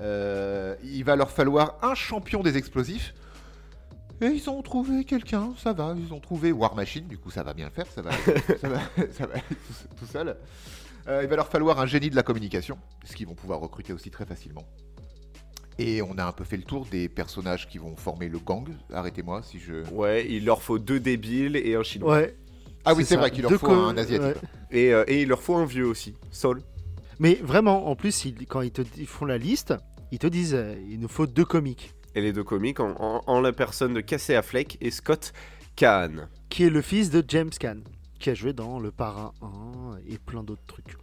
Euh, 0.00 0.74
il 0.82 1.04
va 1.04 1.16
leur 1.16 1.30
falloir 1.30 1.78
un 1.82 1.94
champion 1.94 2.42
des 2.42 2.56
explosifs. 2.56 3.14
Et 4.20 4.26
ils 4.26 4.48
ont 4.48 4.62
trouvé 4.62 5.04
quelqu'un, 5.04 5.52
ça 5.58 5.72
va, 5.72 5.94
ils 5.98 6.12
ont 6.14 6.20
trouvé 6.20 6.52
War 6.52 6.74
Machine, 6.76 7.06
du 7.08 7.18
coup 7.18 7.30
ça 7.30 7.42
va 7.42 7.52
bien 7.52 7.66
le 7.66 7.72
faire, 7.72 7.86
ça 7.86 8.00
va, 8.00 8.12
ça 8.60 8.68
va, 8.68 8.78
ça 9.10 9.26
va 9.26 9.34
tout, 9.40 9.54
tout 9.98 10.06
seul. 10.06 10.36
Euh, 11.08 11.20
il 11.24 11.28
va 11.28 11.36
leur 11.36 11.48
falloir 11.48 11.80
un 11.80 11.86
génie 11.86 12.10
de 12.10 12.16
la 12.16 12.22
communication, 12.22 12.78
ce 13.04 13.14
qu'ils 13.16 13.26
vont 13.26 13.34
pouvoir 13.34 13.58
recruter 13.60 13.92
aussi 13.92 14.10
très 14.10 14.24
facilement. 14.24 14.64
Et 15.78 16.00
on 16.00 16.16
a 16.18 16.24
un 16.24 16.32
peu 16.32 16.44
fait 16.44 16.56
le 16.56 16.62
tour 16.62 16.86
des 16.86 17.08
personnages 17.08 17.68
qui 17.68 17.78
vont 17.78 17.96
former 17.96 18.28
le 18.28 18.38
gang. 18.38 18.68
Arrêtez-moi 18.92 19.42
si 19.42 19.58
je. 19.58 19.84
Ouais, 19.90 20.24
il 20.30 20.44
leur 20.44 20.62
faut 20.62 20.78
deux 20.78 21.00
débiles 21.00 21.56
et 21.56 21.74
un 21.74 21.82
chinois. 21.82 22.18
Ouais. 22.18 22.36
Ah 22.84 22.94
oui, 22.94 23.04
C'est 23.04 23.16
vrai 23.16 23.32
qu'il 23.32 23.42
leur 23.42 23.50
Deux 23.50 23.58
faut 23.58 23.72
un 23.72 23.96
asiatique. 23.96 24.40
ouais. 24.40 24.48
Et, 24.70 24.92
euh, 24.94 25.04
et 25.08 25.22
il 25.22 25.28
leur 25.28 25.42
faut 25.42 25.56
un 25.56 25.66
vieux 25.66 25.86
aussi, 25.86 26.14
Saul. 26.30 26.62
Mais 27.18 27.34
vraiment, 27.36 27.88
en 27.88 27.96
plus, 27.96 28.24
ils- 28.24 28.46
quand 28.46 28.60
ils 28.62 28.70
te 28.72 28.82
ils 28.96 29.06
font 29.06 29.24
la 29.24 29.38
liste, 29.38 29.74
ils 30.12 30.18
te 30.18 30.26
disent 30.26 30.54
euh, 30.54 30.74
il 30.88 31.00
nous 31.00 31.08
faut 31.08 31.26
deux 31.26 31.44
comiques. 31.44 31.94
Et 32.14 32.20
les 32.20 32.32
deux 32.32 32.44
comiques 32.44 32.80
en, 32.80 32.94
en- 33.00 33.22
en 33.26 33.40
la 33.40 33.52
personne 33.52 33.94
de 33.94 34.00
Casey 34.00 34.34
Affleck 34.36 34.78
et 34.80 34.90
Scott 34.90 35.32
Kahn. 35.76 36.28
Qui 36.48 36.64
est 36.64 36.70
le 36.70 36.82
fils 36.82 37.10
de 37.10 37.24
James 37.28 37.50
Caan, 37.50 37.80
qui 38.20 38.30
a 38.30 38.34
joué 38.34 38.52
dans 38.52 38.78
Le 38.78 38.90
Parrain 38.92 39.32
1 39.42 39.96
et 40.08 40.18
plein 40.18 40.42
d'autres 40.44 40.64
trucs. 40.66 40.96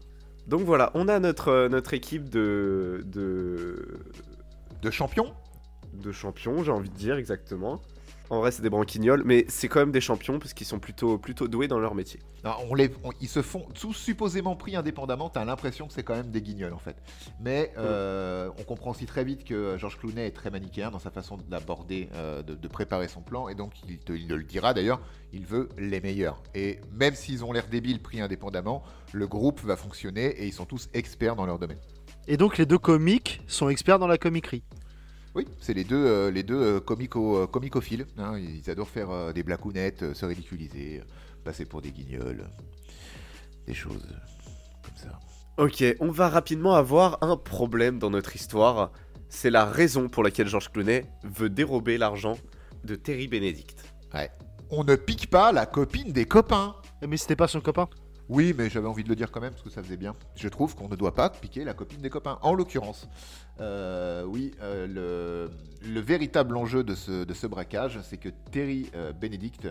Donc 0.48 0.62
voilà, 0.62 0.92
on 0.94 1.08
a 1.08 1.20
notre, 1.20 1.50
euh, 1.50 1.70
notre 1.70 1.94
équipe 1.94 2.30
de, 2.30 3.04
de, 3.06 4.00
De 4.82 4.92
champion 4.92 5.34
de 5.94 6.14
champions, 6.14 6.64
j'ai 6.64 6.72
envie 6.72 6.90
de 6.90 6.96
dire 6.96 7.18
exactement. 7.18 7.82
En 8.32 8.39
vrai, 8.39 8.52
c'est 8.52 8.62
des 8.62 8.70
branquignoles, 8.70 9.24
mais 9.26 9.44
c'est 9.50 9.67
quand 9.67 9.82
même 9.82 9.91
des 9.91 10.00
champions 10.00 10.39
parce 10.39 10.54
qu'ils 10.54 10.65
sont 10.65 10.80
plutôt, 10.80 11.17
plutôt 11.17 11.50
doués 11.50 11.67
dans 11.67 11.80
leur 11.80 11.96
métier. 11.96 12.22
Non, 12.46 12.52
on 12.70 12.76
les, 12.76 12.89
on- 13.04 13.12
ils 13.20 13.28
se 13.28 13.41
font 13.41 13.67
tous 13.78 13.91
supposément 13.94 14.56
pris 14.56 14.78
indépendamment. 14.78 15.30
T'as 15.30 15.44
l'impression 15.44 15.86
que 15.86 15.91
c'est 15.94 16.04
quand 16.04 16.15
même 16.15 16.32
des 16.32 16.41
guignols 16.41 16.72
en 16.72 16.80
fait. 16.80 16.96
Mais 17.41 17.74
euh, 17.78 18.50
on 18.58 18.63
comprend 18.63 18.91
aussi 18.91 19.06
très 19.06 19.26
vite 19.26 19.44
que 19.44 19.76
Georges 19.78 19.98
Clooney 19.98 20.28
est 20.28 20.32
très 20.32 20.50
manichéen 20.50 20.91
dans 20.91 20.98
sa 21.00 21.12
façon 21.12 21.36
d'aborder, 21.50 22.08
euh, 22.15 22.41
de, 22.41 22.56
de 22.56 22.67
préparer 22.70 23.10
son 23.10 23.22
plan, 23.22 23.50
et 23.50 23.54
donc 23.54 23.74
il, 23.89 24.00
te- 24.00 24.13
il 24.13 24.30
le 24.30 24.44
dira 24.44 24.74
d'ailleurs. 24.74 25.02
Il 25.34 25.46
veut 25.46 25.67
les 25.78 26.00
meilleurs. 26.00 26.41
Et 26.56 26.80
même 26.94 27.15
s'ils 27.15 27.44
ont 27.44 27.52
l'air 27.52 27.67
débiles 27.67 28.02
pris 28.02 28.22
indépendamment, 28.22 28.82
le 29.12 29.28
groupe 29.28 29.60
va 29.60 29.76
fonctionner 29.76 30.28
et 30.28 30.46
ils 30.48 30.54
sont 30.54 30.65
tous 30.65 30.88
experts 30.94 31.36
dans 31.36 31.46
leur 31.46 31.60
domaine. 31.60 31.80
Et 32.30 32.38
donc 32.38 32.58
les 32.58 32.65
deux 32.65 32.78
comiques 32.78 33.41
sont 33.48 33.67
experts 33.67 34.00
dans 34.00 34.08
la 34.08 34.17
comiquerie. 34.17 34.63
Oui, 35.34 35.48
c'est 35.60 35.74
les 35.74 35.84
deux, 35.86 36.06
euh, 36.06 36.30
les 36.32 36.44
deux 36.44 36.60
euh, 36.62 36.80
comico, 36.80 37.38
euh, 37.38 37.48
comicophiles. 37.48 38.06
hein. 38.17 38.38
ils 38.38 38.70
adorent 38.70 38.89
faire 38.89 39.10
euh, 39.10 39.32
des 39.32 39.44
blacounettes, 39.44 40.04
euh, 40.04 40.13
se 40.13 40.26
ridiculiser, 40.26 41.02
passer 41.46 41.65
pour 41.65 41.82
des 41.82 41.91
guignols, 41.91 42.50
des 43.65 43.74
choses 43.74 44.08
comme 44.84 44.98
ça. 44.98 45.20
Ok, 45.58 45.84
on 46.00 46.12
va 46.12 46.28
rapidement 46.30 46.76
avoir 46.76 47.17
un 47.22 47.38
problème 47.38 47.98
dans 48.00 48.10
notre 48.10 48.36
histoire. 48.36 48.91
C'est 49.30 49.50
la 49.50 49.65
raison 49.65 50.10
pour 50.10 50.24
laquelle 50.24 50.48
George 50.48 50.70
Clooney 50.72 51.06
veut 51.24 51.50
dérober 51.50 51.98
l'argent 51.98 52.38
de 52.84 52.96
Terry 52.96 53.28
Benedict. 53.28 53.86
On 54.70 54.84
ne 54.84 54.96
pique 54.96 55.30
pas 55.30 55.52
la 55.52 55.65
copine 55.65 56.12
des 56.12 56.26
copains. 56.26 56.76
Eh, 57.02 57.08
Mais 57.08 57.17
c'était 57.17 57.36
pas 57.36 57.48
son 57.48 57.62
copain? 57.62 57.88
Oui, 58.30 58.54
mais 58.58 58.70
j'avais 58.70 58.88
envie 58.88 59.04
de 59.04 59.10
le 59.10 59.16
dire 59.16 59.32
quand 59.32 59.42
même 59.42 59.52
parce 59.52 59.64
que 59.64 59.70
ça 59.70 59.84
faisait 59.84 59.98
bien. 59.98 60.16
Je 60.36 60.48
trouve 60.48 60.76
qu'on 60.76 60.88
ne 60.88 60.96
doit 60.96 61.14
pas 61.14 61.30
piquer 61.30 61.64
la 61.64 61.74
copine 61.74 62.02
des 62.02 62.10
copains. 62.10 62.40
En 62.42 62.54
l'occurrence, 62.54 63.08
euh, 63.60 64.24
oui, 64.24 64.52
euh, 64.62 64.88
le, 64.88 65.90
le 65.90 66.00
véritable 66.00 66.56
enjeu 66.56 66.84
de 66.84 66.96
ce, 66.96 67.48
braquage, 67.48 68.00
c'est 68.04 68.18
que 68.18 68.30
Terry 68.52 68.90
euh, 68.96 69.12
Benedict 69.12 69.68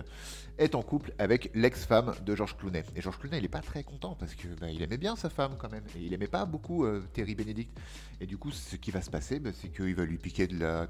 est 0.58 0.74
en 0.74 0.82
couple 0.82 1.12
avec 1.18 1.50
l'ex-femme 1.54 2.12
de 2.24 2.34
George 2.34 2.56
Clooney. 2.56 2.84
Et 2.96 3.00
George 3.00 3.18
Clooney, 3.18 3.38
il 3.38 3.44
est 3.44 3.48
pas 3.48 3.60
très 3.60 3.82
content 3.82 4.14
parce 4.14 4.34
que 4.34 4.48
bah, 4.60 4.70
il 4.70 4.82
aimait 4.82 4.98
bien 4.98 5.16
sa 5.16 5.30
femme 5.30 5.52
quand 5.58 5.70
même. 5.70 5.84
Et 5.96 6.04
il 6.04 6.12
aimait 6.12 6.26
pas 6.26 6.44
beaucoup 6.44 6.84
euh, 6.84 7.02
Terry 7.12 7.34
Benedict. 7.34 7.76
Et 8.20 8.26
du 8.26 8.36
coup, 8.36 8.50
ce 8.50 8.76
qui 8.76 8.90
va 8.90 9.00
se 9.00 9.10
passer, 9.10 9.40
bah, 9.40 9.50
c'est 9.54 9.68
qu'il 9.68 9.94
va 9.94 10.04
lui 10.04 10.18
piquer 10.18 10.46
de 10.46 10.58
la 10.58 10.88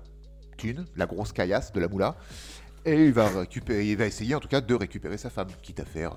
thune, 0.56 0.84
la 0.96 1.06
grosse 1.06 1.32
caillasse, 1.32 1.72
de 1.72 1.80
la 1.80 1.88
moula. 1.88 2.16
Et 2.84 3.06
il 3.06 3.12
va 3.12 3.28
récupérer, 3.28 3.86
il 3.86 3.96
va 3.96 4.06
essayer 4.06 4.34
en 4.34 4.40
tout 4.40 4.48
cas 4.48 4.60
de 4.60 4.74
récupérer 4.74 5.18
sa 5.18 5.30
femme, 5.30 5.48
quitte 5.62 5.80
à 5.80 5.84
faire, 5.84 6.14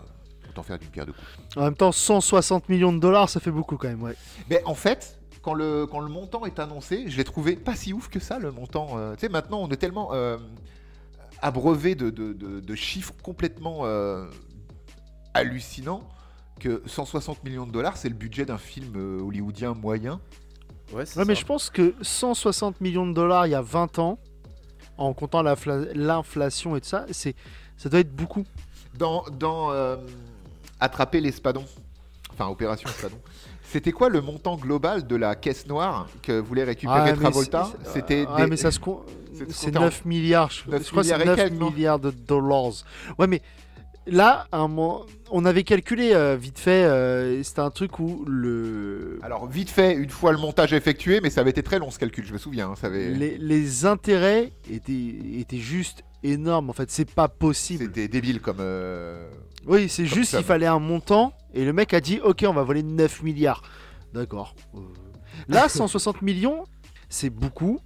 autant 0.53 0.63
faire 0.63 0.79
d'une 0.79 0.89
pierre 0.89 1.05
deux 1.05 1.13
coups. 1.13 1.57
En 1.57 1.61
même 1.61 1.75
temps, 1.75 1.91
160 1.91 2.69
millions 2.69 2.93
de 2.93 2.99
dollars, 2.99 3.29
ça 3.29 3.39
fait 3.39 3.51
beaucoup 3.51 3.75
quand 3.77 3.87
même, 3.89 4.01
ouais. 4.03 4.15
Mais 4.49 4.61
en 4.65 4.75
fait, 4.75 5.19
quand 5.41 5.53
le, 5.53 5.85
quand 5.85 5.99
le 5.99 6.07
montant 6.09 6.45
est 6.45 6.59
annoncé, 6.59 7.05
je 7.09 7.17
l'ai 7.17 7.23
trouvé 7.23 7.55
pas 7.55 7.75
si 7.75 7.91
ouf 7.93 8.07
que 8.07 8.19
ça, 8.19 8.39
le 8.39 8.51
montant. 8.51 8.97
euh, 8.97 9.13
tu 9.15 9.21
sais, 9.21 9.29
maintenant, 9.29 9.59
on 9.61 9.69
est 9.69 9.77
tellement 9.77 10.13
euh, 10.13 10.37
abreuvé 11.41 11.95
de, 11.95 12.09
de- 12.09 12.33
de- 12.33 12.59
de 12.59 12.75
chiffres 12.75 13.13
complètement 13.23 13.79
euh, 13.83 14.25
hallucinants 15.33 16.03
que 16.59 16.81
160 16.85 17.43
millions 17.43 17.65
de 17.65 17.71
dollars, 17.71 17.97
c'est 17.97 18.09
le 18.09 18.15
budget 18.15 18.45
d'un 18.45 18.57
film 18.57 18.93
euh, 18.95 19.19
hollywoodien 19.21 19.73
moyen. 19.73 20.19
Ouais, 20.93 21.03
mais 21.25 21.33
je 21.35 21.45
pense 21.45 21.69
que 21.71 21.95
160 22.01 22.79
millions 22.79 23.07
de 23.07 23.13
dollars 23.13 23.47
il 23.47 23.51
y 23.51 23.55
a 23.55 23.61
20 23.61 23.97
ans, 23.99 24.19
en 24.97 25.13
comptant 25.13 25.41
l'infla- 25.41 25.91
l'inflation 25.95 26.75
et 26.75 26.81
tout 26.81 26.87
ça, 26.87 27.05
c'est 27.11 27.35
ça 27.77 27.89
doit 27.89 27.99
être 28.01 28.15
beaucoup. 28.15 28.45
Dans, 28.97 29.23
dans 29.39 29.71
euh, 29.71 29.97
Attraper 30.79 31.21
l'espadon, 31.21 31.63
enfin 32.31 32.47
Opération 32.47 32.89
Espadon, 32.89 33.17
c'était 33.63 33.91
quoi 33.91 34.09
le 34.09 34.21
montant 34.21 34.57
global 34.57 35.07
de 35.07 35.15
la 35.15 35.36
caisse 35.36 35.65
noire 35.67 36.07
que 36.21 36.39
voulait 36.39 36.63
récupérer 36.63 37.12
Ah, 37.12 37.13
Travolta 37.13 37.69
C'était 37.93 38.25
Ah, 38.27 38.43
des- 38.43 38.47
mais 38.49 38.57
ça 38.57 38.71
se 38.71 38.79
com- 38.79 38.99
c'est 39.33 39.51
c'est 39.51 39.65
compté 39.67 39.77
en 39.77 39.81
9 39.83 40.05
milliards, 40.05 40.51
je, 40.51 40.69
9 40.69 40.83
je 40.86 40.89
crois 40.91 41.03
milliards 41.03 41.21
et 41.21 41.25
9 41.25 41.36
quelques, 41.36 41.62
milliards 41.62 41.99
de 41.99 42.12
dollars. 42.12 42.71
Ouais, 43.17 43.27
mais 43.27 43.41
là, 44.05 44.45
un 44.51 44.67
moment, 44.67 45.05
on 45.31 45.45
avait 45.45 45.63
calculé 45.63 46.12
euh, 46.13 46.36
vite 46.36 46.59
fait, 46.59 46.83
euh, 46.83 47.41
c'était 47.43 47.62
un 47.62 47.71
truc 47.71 47.97
où 47.99 48.25
le 48.27 49.19
Alors 49.23 49.47
vite 49.47 49.69
fait, 49.69 49.93
une 49.95 50.09
fois 50.09 50.33
le 50.33 50.38
montage 50.38 50.73
effectué, 50.73 51.21
mais 51.21 51.29
ça 51.29 51.41
avait 51.41 51.49
été 51.51 51.63
très 51.63 51.79
long 51.79 51.89
ce 51.89 51.97
calcul, 51.99 52.25
je 52.25 52.33
me 52.33 52.38
souviens. 52.38 52.69
hein, 52.71 52.75
ça 52.75 52.88
avait... 52.88 53.09
les, 53.12 53.38
les 53.38 53.86
intérêts 53.86 54.51
étaient, 54.69 55.15
étaient 55.39 55.57
juste 55.57 56.03
énormes. 56.23 56.69
En 56.69 56.73
fait, 56.73 56.91
c'est 56.91 57.09
pas 57.09 57.27
possible. 57.29 57.86
C'était 57.86 58.07
débile 58.07 58.39
comme. 58.41 58.57
euh, 58.59 59.27
Oui, 59.67 59.88
c'est 59.89 60.06
juste 60.06 60.36
qu'il 60.36 60.43
fallait 60.45 60.65
un 60.67 60.80
montant 60.80 61.34
et 61.54 61.63
le 61.65 61.73
mec 61.73 61.93
a 61.93 62.02
dit 62.02 62.19
Ok, 62.23 62.43
on 62.47 62.54
va 62.54 62.63
voler 62.63 62.84
9 62.84 63.23
milliards. 63.23 63.62
D'accord. 64.13 64.56
Euh, 64.76 64.80
Là, 65.47 65.67
160 65.69 66.21
millions, 66.21 66.65
c'est 67.10 67.30
beaucoup 67.30 67.80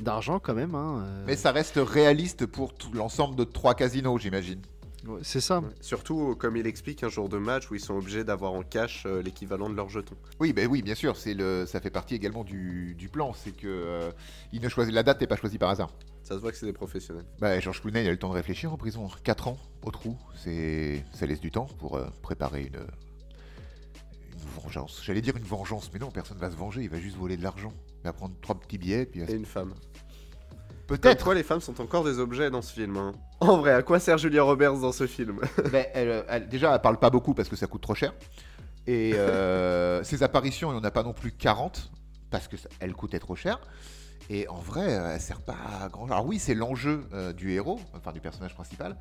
d'argent 0.00 0.38
quand 0.38 0.54
même. 0.54 0.74
hein, 0.74 1.02
euh, 1.06 1.24
Mais 1.26 1.36
ça 1.36 1.52
reste 1.52 1.78
réaliste 1.82 2.46
pour 2.46 2.72
l'ensemble 2.92 3.36
de 3.36 3.44
trois 3.44 3.74
casinos, 3.74 4.18
j'imagine. 4.18 4.60
Ouais, 5.06 5.20
C'est 5.22 5.40
ça. 5.40 5.60
Ouais. 5.60 5.68
Surtout, 5.80 6.30
euh, 6.30 6.34
comme 6.34 6.56
il 6.56 6.66
explique, 6.66 7.02
un 7.02 7.08
jour 7.08 7.28
de 7.28 7.38
match 7.38 7.70
où 7.70 7.74
ils 7.74 7.80
sont 7.80 7.94
obligés 7.96 8.24
d'avoir 8.24 8.52
en 8.52 8.62
cash 8.62 9.04
euh, 9.06 9.22
l'équivalent 9.22 9.68
de 9.68 9.74
leur 9.74 9.88
jeton. 9.88 10.16
Oui, 10.40 10.52
ben 10.52 10.68
oui, 10.70 10.82
bien 10.82 10.94
sûr, 10.94 11.16
c'est 11.16 11.34
le, 11.34 11.66
ça 11.66 11.80
fait 11.80 11.90
partie 11.90 12.14
également 12.14 12.44
du, 12.44 12.94
du 12.94 13.08
plan, 13.08 13.32
c'est 13.32 13.52
que 13.52 13.66
euh, 13.66 14.10
il 14.52 14.60
ne 14.60 14.68
choisit 14.68 14.94
la 14.94 15.02
date 15.02 15.20
n'est 15.20 15.26
pas 15.26 15.36
choisie 15.36 15.58
par 15.58 15.70
hasard. 15.70 15.90
Ça 16.22 16.34
se 16.36 16.40
voit 16.40 16.52
que 16.52 16.56
c'est 16.56 16.66
des 16.66 16.72
professionnels. 16.72 17.26
Bah, 17.38 17.60
Georges 17.60 17.82
Clooney, 17.82 18.02
il 18.02 18.06
a 18.06 18.10
eu 18.10 18.12
le 18.12 18.18
temps 18.18 18.30
de 18.30 18.34
réfléchir 18.34 18.72
en 18.72 18.78
prison, 18.78 19.08
4 19.24 19.48
ans 19.48 19.58
au 19.82 19.90
trou, 19.90 20.16
c'est, 20.36 21.04
ça 21.12 21.26
laisse 21.26 21.40
du 21.40 21.50
temps 21.50 21.66
pour 21.78 21.96
euh, 21.96 22.06
préparer 22.22 22.62
une, 22.62 22.80
une 24.32 24.62
vengeance. 24.62 25.02
J'allais 25.04 25.20
dire 25.20 25.36
une 25.36 25.44
vengeance, 25.44 25.90
mais 25.92 25.98
non, 25.98 26.10
personne 26.10 26.38
va 26.38 26.50
se 26.50 26.56
venger, 26.56 26.82
il 26.82 26.88
va 26.88 26.98
juste 26.98 27.16
voler 27.16 27.36
de 27.36 27.42
l'argent, 27.42 27.74
il 28.02 28.04
va 28.04 28.12
prendre 28.14 28.34
trois 28.40 28.58
petits 28.58 28.78
billets, 28.78 29.04
puis 29.04 29.20
Et 29.20 29.34
une 29.34 29.44
femme. 29.44 29.74
Peut-être. 30.86 31.24
quoi 31.24 31.34
les 31.34 31.42
femmes 31.42 31.60
sont 31.60 31.80
encore 31.80 32.04
des 32.04 32.18
objets 32.18 32.50
dans 32.50 32.62
ce 32.62 32.72
film. 32.72 32.96
hein. 32.96 33.12
En 33.40 33.58
vrai, 33.58 33.72
à 33.72 33.82
quoi 33.82 33.98
sert 33.98 34.18
Julia 34.18 34.42
Roberts 34.42 34.78
dans 34.78 34.92
ce 34.92 35.06
film? 35.06 35.40
Mais 35.72 35.90
elle, 35.94 36.24
elle- 36.28 36.48
déjà, 36.48 36.74
elle 36.74 36.80
parle 36.80 36.98
pas 36.98 37.10
beaucoup 37.10 37.34
parce 37.34 37.48
que 37.48 37.56
ça 37.56 37.66
coûte 37.66 37.82
trop 37.82 37.94
cher. 37.94 38.12
Et 38.86 39.12
euh, 39.14 40.02
ses 40.04 40.22
apparitions, 40.22 40.70
il 40.70 40.74
n'y 40.74 40.80
en 40.80 40.84
a 40.84 40.90
pas 40.90 41.02
non 41.02 41.12
plus 41.14 41.32
40 41.32 41.90
parce 42.30 42.48
que 42.48 42.56
ça- 42.56 42.68
elle 42.80 42.94
coûtait 42.94 43.18
trop 43.18 43.34
cher. 43.36 43.60
Et 44.30 44.48
en 44.48 44.56
vrai, 44.58 44.94
euh, 44.98 45.14
elle 45.14 45.20
sert 45.20 45.42
pas 45.42 45.56
à 45.82 45.88
grand. 45.88 46.06
Alors 46.06 46.24
oui, 46.26 46.38
c'est 46.38 46.54
l'enjeu 46.54 47.04
euh, 47.12 47.32
du 47.34 47.52
héros, 47.52 47.78
enfin 47.94 48.10
du 48.12 48.20
personnage 48.20 48.54
principal, 48.54 48.96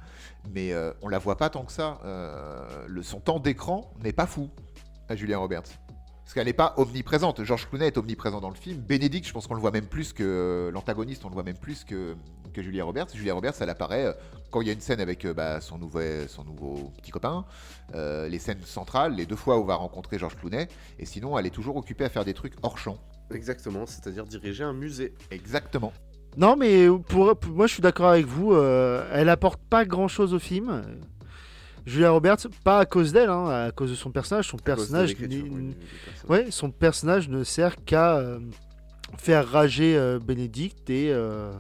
mais 0.54 0.74
euh, 0.74 0.92
on 1.02 1.08
la 1.08 1.18
voit 1.18 1.38
pas 1.38 1.50
tant 1.50 1.64
que 1.64 1.72
ça. 1.72 2.00
Euh, 2.04 2.66
le, 2.88 3.02
son 3.04 3.22
temps 3.22 3.40
d'écran 3.40 3.94
n'est 4.04 4.12
pas 4.12 4.26
fou 4.28 4.50
à 5.08 5.16
Julia 5.16 5.38
Roberts. 5.38 5.64
Parce 6.24 6.34
qu'elle 6.34 6.46
n'est 6.46 6.54
pas 6.54 6.74
omniprésente. 6.78 7.44
Georges 7.44 7.68
Clooney 7.70 7.88
est 7.88 7.98
omniprésent 7.98 8.40
dans 8.40 8.50
le 8.50 8.56
film. 8.56 8.78
Bénédicte, 8.80 9.28
je 9.28 9.34
pense 9.34 9.46
qu'on 9.46 9.56
le 9.56 9.60
voit 9.60 9.72
même 9.72 9.88
plus 9.88 10.14
que 10.14 10.72
l'antagoniste, 10.74 11.26
on 11.26 11.30
le 11.30 11.34
voit 11.34 11.44
même 11.44 11.58
plus 11.58 11.84
que, 11.84 12.16
que 12.54 12.62
Julia 12.64 12.86
Roberts. 12.86 13.08
Julia 13.14 13.34
Roberts, 13.34 13.56
elle 13.60 13.70
apparaît 13.70 14.06
euh, 14.06 14.14
quand 14.50 14.62
il 14.62 14.68
y 14.68 14.70
a 14.70 14.74
une 14.74 14.80
scène 14.80 15.02
avec 15.02 15.26
euh, 15.26 15.34
bah, 15.34 15.60
son, 15.60 15.78
nouveau, 15.78 16.00
son 16.30 16.46
nouveau 16.46 16.92
petit 17.02 17.12
copain, 17.12 17.46
euh, 17.94 18.30
les 18.30 18.40
scènes 18.40 18.62
centrales, 18.64 19.16
les 19.16 19.26
deux 19.26 19.36
fois 19.36 19.58
où 19.58 19.64
on 19.64 19.66
va 19.66 19.76
rencontrer 19.76 20.18
Georges 20.18 20.38
Clooney. 20.38 20.70
Et 20.98 21.06
sinon, 21.06 21.38
elle 21.38 21.46
est 21.46 21.50
toujours 21.52 21.76
occupée 21.76 22.06
à 22.06 22.10
faire 22.10 22.24
des 22.26 22.34
trucs 22.34 22.54
hors 22.64 22.78
champ. 22.78 22.98
Exactement, 23.34 23.86
c'est-à-dire 23.86 24.26
diriger 24.26 24.64
un 24.64 24.74
musée. 24.74 25.14
Exactement. 25.30 25.92
Non, 26.36 26.56
mais 26.56 26.88
pour, 27.08 27.38
pour- 27.38 27.52
moi 27.54 27.68
je 27.68 27.74
suis 27.74 27.82
d'accord 27.84 28.08
avec 28.10 28.26
vous. 28.26 28.54
euh, 28.54 29.08
elle 29.12 29.30
apporte 29.30 29.62
pas 29.70 29.86
grand 29.86 30.08
chose 30.08 30.34
au 30.34 30.40
film. 30.40 30.84
Julia 31.86 32.12
Roberts, 32.12 32.38
pas 32.64 32.80
à 32.80 32.86
cause 32.86 33.12
d'elle, 33.12 33.30
hein, 33.30 33.48
à 33.68 33.72
cause 33.72 33.90
de 33.90 33.96
son 33.96 34.12
personnage. 34.12 34.48
Son 34.48 34.58
À 34.58 34.62
personnage, 34.62 35.16
oui, 35.20 35.76
ouais, 36.30 36.48
son 36.52 36.72
personnage 36.72 37.28
ne 37.30 37.44
sert 37.44 37.84
qu'à 37.84 38.18
euh, 38.18 38.40
faire 39.18 39.48
rager 39.48 39.96
euh, 39.98 40.20
Bénédicte 40.20 40.90
et 40.90 41.12
euh, 41.12 41.52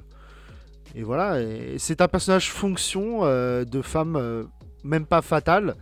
et 0.95 1.03
voilà. 1.03 1.39
C'est 1.77 2.01
un 2.01 2.07
personnage 2.07 2.51
fonction 2.51 3.19
euh, 3.23 3.65
de 3.65 3.81
femme, 3.81 4.15
euh, 4.15 4.43
même 4.83 5.05
pas 5.05 5.21
fatale, 5.21 5.75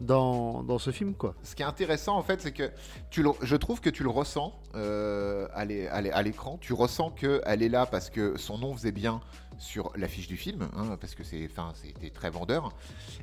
dans, 0.00 0.62
dans 0.62 0.78
ce 0.78 0.90
film, 0.90 1.14
quoi. 1.14 1.34
Ce 1.42 1.54
qui 1.54 1.62
est 1.62 1.66
intéressant, 1.66 2.16
en 2.16 2.22
fait, 2.22 2.40
c'est 2.40 2.52
que 2.52 2.70
tu 3.10 3.22
le- 3.22 3.30
je 3.42 3.54
trouve 3.56 3.80
que 3.80 3.90
tu 3.90 4.02
le 4.02 4.08
ressens 4.08 4.58
euh, 4.74 5.46
à 5.52 5.64
l'é- 5.64 5.88
à 5.88 6.00
l'é- 6.00 6.12
à 6.12 6.22
l'écran. 6.22 6.58
Tu 6.60 6.72
ressens 6.72 7.10
qu'elle 7.10 7.62
est 7.62 7.68
là 7.68 7.86
parce 7.86 8.10
que 8.10 8.36
son 8.38 8.58
nom 8.58 8.74
faisait 8.74 8.92
bien 8.92 9.20
sur 9.58 9.92
l'affiche 9.96 10.26
du 10.28 10.36
film, 10.36 10.68
hein, 10.76 10.96
parce 11.00 11.14
que 11.14 11.22
c'est, 11.24 11.48
c'était 11.74 12.10
très 12.10 12.30
vendeur. 12.30 12.72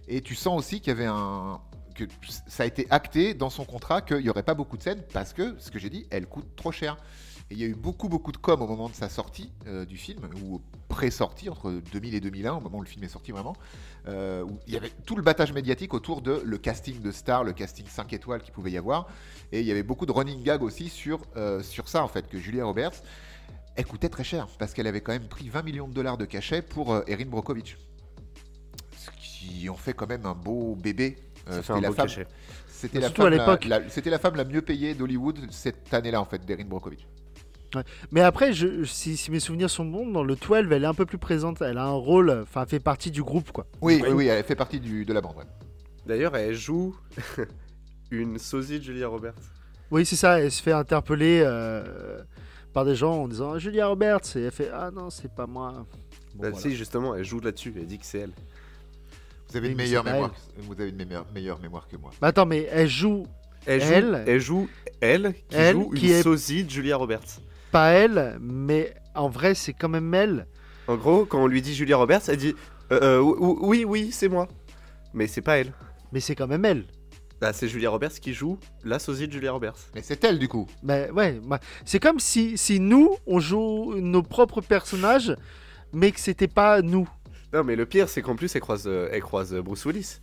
Et 0.07 0.21
tu 0.21 0.35
sens 0.35 0.57
aussi 0.59 0.79
qu'il 0.81 0.89
y 0.89 0.95
avait 0.95 1.05
un 1.07 1.59
que 1.95 2.03
ça 2.45 2.61
a 2.61 2.65
été 2.67 2.85
acté 2.91 3.33
dans 3.33 3.49
son 3.49 3.65
contrat 3.65 4.01
qu'il 4.01 4.17
n'y 4.17 4.29
aurait 4.29 4.43
pas 4.43 4.53
beaucoup 4.53 4.77
de 4.77 4.83
scènes 4.83 5.01
parce 5.13 5.33
que, 5.33 5.55
ce 5.57 5.71
que 5.71 5.79
j'ai 5.79 5.89
dit, 5.89 6.05
elle 6.11 6.27
coûte 6.27 6.45
trop 6.55 6.71
cher. 6.71 6.95
Et 7.49 7.53
il 7.53 7.59
y 7.59 7.63
a 7.63 7.67
eu 7.67 7.75
beaucoup, 7.75 8.09
beaucoup 8.09 8.33
de 8.33 8.37
com 8.37 8.61
au 8.61 8.67
moment 8.67 8.89
de 8.89 8.93
sa 8.93 9.07
sortie 9.07 9.51
euh, 9.67 9.85
du 9.85 9.95
film, 9.97 10.19
ou 10.43 10.61
pré-sortie, 10.89 11.47
entre 11.49 11.71
2000 11.93 12.13
et 12.15 12.19
2001, 12.19 12.55
au 12.55 12.59
moment 12.59 12.79
où 12.79 12.81
le 12.81 12.87
film 12.87 13.05
est 13.05 13.09
sorti 13.09 13.31
vraiment, 13.31 13.55
euh, 14.07 14.43
où 14.43 14.59
il 14.67 14.73
y 14.73 14.77
avait 14.77 14.91
tout 15.05 15.15
le 15.15 15.21
battage 15.21 15.53
médiatique 15.53 15.93
autour 15.93 16.21
de 16.21 16.41
le 16.43 16.57
casting 16.57 16.99
de 17.01 17.11
stars, 17.11 17.45
le 17.45 17.53
casting 17.53 17.85
5 17.87 18.11
étoiles 18.11 18.41
qu'il 18.41 18.53
pouvait 18.53 18.71
y 18.71 18.77
avoir. 18.77 19.07
Et 19.53 19.61
il 19.61 19.65
y 19.65 19.71
avait 19.71 19.83
beaucoup 19.83 20.05
de 20.05 20.11
running 20.11 20.43
gag 20.43 20.61
aussi 20.61 20.89
sur, 20.89 21.21
euh, 21.37 21.63
sur 21.63 21.87
ça, 21.87 22.03
en 22.03 22.09
fait, 22.09 22.27
que 22.27 22.37
Julia 22.37 22.65
Roberts, 22.65 23.01
elle 23.77 23.85
coûtait 23.85 24.09
très 24.09 24.25
cher, 24.25 24.47
parce 24.59 24.73
qu'elle 24.73 24.87
avait 24.87 25.01
quand 25.01 25.13
même 25.13 25.27
pris 25.29 25.47
20 25.47 25.61
millions 25.63 25.87
de 25.87 25.93
dollars 25.93 26.17
de 26.17 26.25
cachet 26.25 26.61
pour 26.61 27.01
Erin 27.07 27.25
Brockovich. 27.27 27.77
Ce 28.97 29.09
qui 29.19 29.69
en 29.69 29.75
fait 29.75 29.93
quand 29.93 30.07
même 30.07 30.25
un 30.25 30.33
beau 30.33 30.75
bébé. 30.75 31.17
C'était 31.61 31.67
la 31.81 31.87
femme-. 31.95 32.07
C'était 32.67 32.99
la, 32.99 33.07
femme 33.15 33.25
la- 33.69 33.79
la 34.11 34.19
femme 34.19 34.35
la 34.35 34.43
mieux 34.45 34.61
payée 34.61 34.93
d'Hollywood 34.93 35.39
cette 35.49 35.93
année-là, 35.93 36.19
en 36.21 36.25
fait, 36.25 36.45
d'Erin 36.45 36.65
Brockovich. 36.65 37.07
Mais 38.11 38.21
après, 38.21 38.53
je, 38.53 38.83
si, 38.85 39.17
si 39.17 39.29
mes 39.31 39.39
souvenirs 39.39 39.69
sont 39.69 39.85
bons, 39.85 40.07
dans 40.09 40.23
le 40.23 40.35
12, 40.35 40.67
elle 40.71 40.83
est 40.83 40.85
un 40.87 40.93
peu 40.93 41.05
plus 41.05 41.17
présente. 41.17 41.61
Elle 41.61 41.77
a 41.77 41.85
un 41.85 41.91
rôle, 41.91 42.29
enfin, 42.43 42.63
elle 42.63 42.69
fait 42.69 42.79
partie 42.79 43.11
du 43.11 43.21
groupe, 43.23 43.51
quoi. 43.51 43.65
Oui, 43.81 44.01
Oui. 44.11 44.27
elle 44.27 44.43
fait 44.43 44.55
partie 44.55 44.79
du- 44.79 45.05
de 45.05 45.13
la 45.13 45.21
bande. 45.21 45.35
ouais. 45.37 45.43
D'ailleurs, 46.05 46.35
elle 46.37 46.55
joue 46.55 46.95
une 48.11 48.39
sosie 48.39 48.79
de 48.79 48.83
Julia 48.83 49.07
Roberts. 49.07 49.33
Oui, 49.91 50.05
c'est 50.05 50.15
ça. 50.15 50.39
Elle 50.39 50.51
se 50.51 50.61
fait 50.63 50.71
interpeller 50.71 51.41
euh, 51.45 52.21
par 52.73 52.85
des 52.85 52.95
gens 52.95 53.13
en 53.23 53.27
disant 53.27 53.57
Julia 53.59 53.87
Roberts. 53.87 54.21
Et 54.35 54.41
elle 54.43 54.51
fait 54.51 54.69
Ah 54.73 54.89
non, 54.93 55.09
c'est 55.09 55.33
pas 55.33 55.47
moi. 55.47 55.71
Bon, 55.73 56.43
Bah, 56.43 56.49
voilà. 56.51 56.57
Si, 56.57 56.75
justement, 56.75 57.15
elle 57.15 57.23
joue 57.25 57.39
là-dessus. 57.39 57.73
Elle 57.75 57.87
dit 57.87 57.97
que 57.97 58.05
c'est 58.05 58.19
elle. 58.19 58.31
Vous 59.49 59.55
avez 59.57 59.69
une 59.69 59.77
meilleure 59.77 60.03
mémoire. 60.03 60.33
Vous 60.57 60.73
avez 60.73 60.89
une 60.89 60.97
meilleure, 60.97 61.25
meilleure 61.33 61.59
mémoire 61.59 61.87
que 61.87 61.95
moi. 61.97 62.11
Mais 62.21 62.27
attends, 62.27 62.45
mais 62.45 62.67
elle 62.69 62.89
joue 62.89 63.25
Elle 63.65 63.81
joue, 63.81 63.93
Elle. 63.93 64.23
elle, 64.27 64.39
joue, 64.41 64.69
elle 65.01 65.33
qui 65.49 65.55
Elle, 65.55 65.75
joue 65.75 65.89
qui 65.91 66.05
une 66.07 66.11
est- 66.13 66.21
sosie 66.23 66.63
de 66.65 66.69
Julia 66.69 66.97
Roberts. 66.97 67.39
Pas 67.71 67.89
elle, 67.91 68.37
mais 68.41 68.93
en 69.15 69.29
vrai, 69.29 69.55
c'est 69.55 69.73
quand 69.73 69.89
même 69.89 70.13
elle. 70.13 70.47
En 70.87 70.95
gros, 70.95 71.25
quand 71.25 71.41
on 71.43 71.47
lui 71.47 71.61
dit 71.61 71.73
Julia 71.75 71.97
Roberts, 71.97 72.21
elle 72.29 72.37
dit 72.37 72.55
euh, 72.91 72.99
euh, 73.01 73.19
ou- 73.21 73.59
oui, 73.61 73.83
oui, 73.85 74.11
c'est 74.11 74.29
moi. 74.29 74.47
Mais 75.13 75.27
c'est 75.27 75.41
pas 75.41 75.57
elle. 75.57 75.73
Mais 76.11 76.19
c'est 76.19 76.35
quand 76.35 76.47
même 76.47 76.63
elle. 76.65 76.85
Bah, 77.41 77.53
c'est 77.53 77.67
Julia 77.67 77.89
Roberts 77.89 78.13
qui 78.13 78.33
joue 78.33 78.57
la 78.83 78.97
sosie 78.97 79.27
de 79.27 79.33
Julia 79.33 79.51
Roberts. 79.51 79.75
Mais 79.93 80.01
c'est 80.01 80.23
elle, 80.23 80.39
du 80.39 80.47
coup. 80.47 80.67
Mais 80.81 81.11
ouais, 81.11 81.39
bah, 81.43 81.59
c'est 81.85 81.99
comme 81.99 82.19
si, 82.19 82.57
si 82.57 82.79
nous, 82.79 83.15
on 83.27 83.39
joue 83.39 83.95
nos 83.99 84.23
propres 84.23 84.61
personnages, 84.61 85.35
mais 85.93 86.11
que 86.11 86.19
c'était 86.19 86.47
pas 86.47 86.81
nous. 86.81 87.07
Non, 87.53 87.63
mais 87.63 87.75
le 87.75 87.85
pire, 87.85 88.09
c'est 88.09 88.21
qu'en 88.21 88.35
plus, 88.35 88.55
elle 88.55 88.61
croise, 88.61 88.87
euh, 88.87 89.09
elle 89.11 89.21
croise 89.21 89.53
Bruce 89.55 89.85
Willis. 89.85 90.19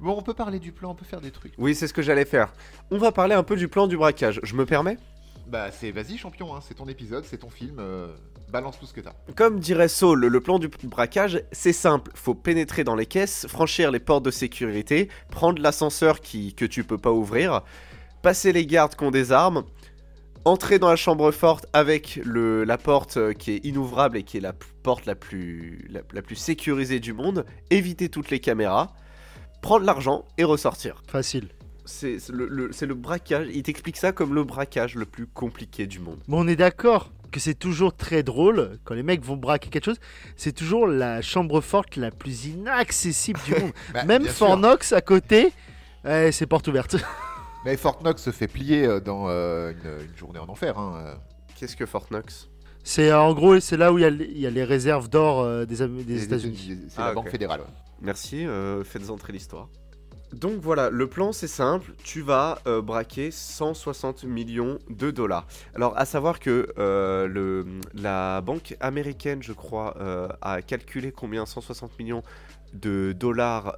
Bon, 0.00 0.16
on 0.18 0.22
peut 0.22 0.34
parler 0.34 0.58
du 0.58 0.72
plan, 0.72 0.90
on 0.90 0.94
peut 0.94 1.04
faire 1.04 1.20
des 1.20 1.30
trucs. 1.30 1.52
Oui, 1.58 1.74
c'est 1.74 1.86
ce 1.86 1.92
que 1.94 2.02
j'allais 2.02 2.24
faire. 2.24 2.52
On 2.90 2.98
va 2.98 3.12
parler 3.12 3.34
un 3.34 3.42
peu 3.44 3.56
du 3.56 3.68
plan 3.68 3.86
du 3.86 3.96
braquage. 3.96 4.40
Je 4.42 4.54
me 4.56 4.66
permets? 4.66 4.98
Bah, 5.46 5.70
c'est 5.70 5.90
vas-y, 5.90 6.16
champion, 6.16 6.54
hein, 6.54 6.60
c'est 6.66 6.74
ton 6.74 6.86
épisode, 6.86 7.24
c'est 7.24 7.38
ton 7.38 7.50
film. 7.50 7.76
euh, 7.78 8.08
balance 8.50 8.78
tout 8.78 8.86
ce 8.86 8.92
que 8.92 9.00
t'as. 9.00 9.14
Comme 9.34 9.58
dirait 9.58 9.88
Saul, 9.88 10.26
le 10.26 10.40
plan 10.40 10.58
du 10.58 10.68
braquage, 10.68 11.42
c'est 11.52 11.72
simple. 11.72 12.12
Faut 12.14 12.34
pénétrer 12.34 12.84
dans 12.84 12.94
les 12.94 13.06
caisses, 13.06 13.46
franchir 13.48 13.90
les 13.90 13.98
portes 13.98 14.24
de 14.24 14.30
sécurité, 14.30 15.08
prendre 15.30 15.60
l'ascenseur 15.60 16.20
qui, 16.20 16.54
que 16.54 16.66
tu 16.66 16.84
peux 16.84 16.98
pas 16.98 17.10
ouvrir, 17.12 17.62
passer 18.22 18.52
les 18.52 18.66
gardes 18.66 18.94
qui 18.94 19.04
ont 19.04 19.10
des 19.10 19.32
armes, 19.32 19.64
entrer 20.44 20.78
dans 20.78 20.88
la 20.88 20.96
chambre 20.96 21.30
forte 21.30 21.66
avec 21.72 22.20
le, 22.24 22.64
la 22.64 22.76
porte 22.78 23.16
euh, 23.16 23.32
qui 23.32 23.52
est 23.52 23.64
inouvrable 23.64 24.18
et 24.18 24.22
qui 24.22 24.36
est 24.36 24.40
la 24.40 24.52
porte 24.82 25.06
la 25.06 25.14
plus, 25.14 25.86
la, 25.90 26.00
la 26.12 26.22
plus 26.22 26.36
sécurisée 26.36 27.00
du 27.00 27.12
monde, 27.14 27.46
éviter 27.70 28.08
toutes 28.08 28.30
les 28.30 28.40
caméras, 28.40 28.94
prendre 29.62 29.86
l'argent 29.86 30.24
et 30.36 30.44
ressortir. 30.44 31.02
Facile. 31.08 31.48
C'est 31.84 32.18
le, 32.30 32.46
le- 32.46 32.72
c'est 32.72 32.86
le 32.86 32.94
braquage, 32.94 33.48
il 33.52 33.62
t'explique 33.62 33.96
ça 33.96 34.12
comme 34.12 34.34
le 34.34 34.44
braquage 34.44 34.94
le 34.94 35.04
plus 35.04 35.26
compliqué 35.26 35.86
du 35.86 35.98
monde. 35.98 36.18
Mais 36.28 36.36
on 36.38 36.46
est 36.46 36.56
d'accord 36.56 37.10
que 37.32 37.40
c'est 37.40 37.54
toujours 37.54 37.96
très 37.96 38.22
drôle 38.22 38.78
quand 38.84 38.94
les 38.94 39.02
mecs 39.02 39.24
vont 39.24 39.36
braquer 39.36 39.68
quelque 39.70 39.86
chose. 39.86 39.98
C'est 40.36 40.52
toujours 40.52 40.86
la 40.86 41.22
chambre 41.22 41.60
forte 41.60 41.96
la 41.96 42.10
plus 42.10 42.46
inaccessible 42.46 43.40
du 43.46 43.52
monde. 43.54 43.72
Bah, 43.94 44.04
Même. 44.04 44.24
Knox 44.40 44.92
à 44.92 45.00
côté, 45.00 45.52
eh, 46.06 46.30
c'est 46.30 46.46
porte 46.46 46.68
ouverte. 46.68 46.96
Mais 47.64 47.76
Fort 47.76 47.98
Knox 48.02 48.22
se 48.22 48.30
fait 48.30 48.48
plier 48.48 48.84
euh, 48.86 49.00
dans 49.00 49.28
euh, 49.28 49.72
une, 49.72 50.10
une 50.10 50.16
journée 50.16 50.38
en 50.40 50.48
enfer. 50.48 50.76
Hein. 50.78 50.94
euh. 50.96 51.14
Qu'est-ce 51.56 51.76
que 51.76 51.86
Fort 51.86 52.06
Knox? 52.10 52.48
C'est 52.84 53.10
euh, 53.10 53.20
en 53.20 53.32
gros, 53.34 53.60
c'est 53.60 53.76
là 53.76 53.92
où 53.92 53.98
il 53.98 54.02
y 54.02 54.04
a 54.04 54.10
les- 54.10 54.24
il 54.26 54.38
y, 54.40 54.46
a 54.46 54.50
les 54.50 54.64
réserves 54.64 55.08
d'or 55.08 55.40
euh, 55.40 55.64
des, 55.64 55.76
des 56.04 56.24
États-Unis. 56.24 56.80
C'est 56.88 57.00
Ah, 57.00 57.06
la. 57.08 57.14
Banque 57.14 57.30
fédérale. 57.30 57.60
ouais. 57.60 57.66
Merci, 58.00 58.44
euh, 58.46 58.82
faites 58.82 59.08
entrer 59.10 59.32
l'histoire. 59.32 59.68
Donc 60.32 60.60
voilà, 60.60 60.88
le 60.88 61.06
plan 61.08 61.32
c'est 61.32 61.46
simple, 61.46 61.92
tu 62.02 62.22
vas 62.22 62.58
euh, 62.66 62.80
braquer 62.80 63.30
160 63.30 64.24
millions 64.24 64.78
de 64.88 65.10
dollars. 65.10 65.46
Alors 65.74 65.96
à 65.98 66.06
savoir 66.06 66.40
que 66.40 66.72
euh, 66.78 67.26
le, 67.28 67.66
la 67.94 68.40
banque 68.40 68.74
américaine, 68.80 69.42
je 69.42 69.52
crois, 69.52 69.94
euh, 70.00 70.28
a 70.40 70.62
calculé 70.62 71.12
combien 71.12 71.44
160 71.44 71.98
millions 71.98 72.22
de 72.72 73.12
dollars 73.12 73.76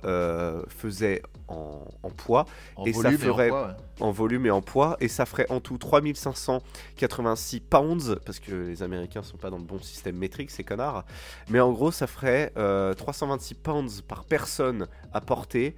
faisait 0.69 1.21
en, 1.49 1.85
en 2.05 2.11
poids, 2.11 2.47
En 2.77 2.85
Et 2.85 2.93
ça 2.93 3.03
volume 3.03 3.19
ferait- 3.19 3.49
et 3.49 3.51
en 3.51 3.55
poids, 3.57 3.67
ouais. 3.67 3.75
en 4.07 4.11
volume 4.13 4.47
et 4.47 4.51
en 4.53 4.63
poids, 4.63 4.97
et 5.01 5.09
ça 5.09 5.27
ferait 5.27 5.47
en 5.51 5.59
tout 5.59 5.79
3586 5.79 7.59
pounds, 7.61 8.17
parce 8.25 8.39
que 8.39 8.53
les 8.53 8.85
Américains 8.85 9.25
sont 9.25 9.37
pas 9.37 9.51
dans 9.51 9.59
le 9.59 9.65
bon 9.65 9.81
système 9.81 10.17
métrique, 10.17 10.53
ces 10.53 10.63
connards. 10.63 11.05
Mais 11.51 11.59
en 11.59 11.73
gros, 11.73 11.91
ça 11.91 12.07
ferait 12.07 12.53
euh, 12.57 12.95
326 12.95 13.55
pounds 13.55 14.01
par 14.03 14.23
personne 14.25 14.87
à 15.13 15.21
porter, 15.21 15.75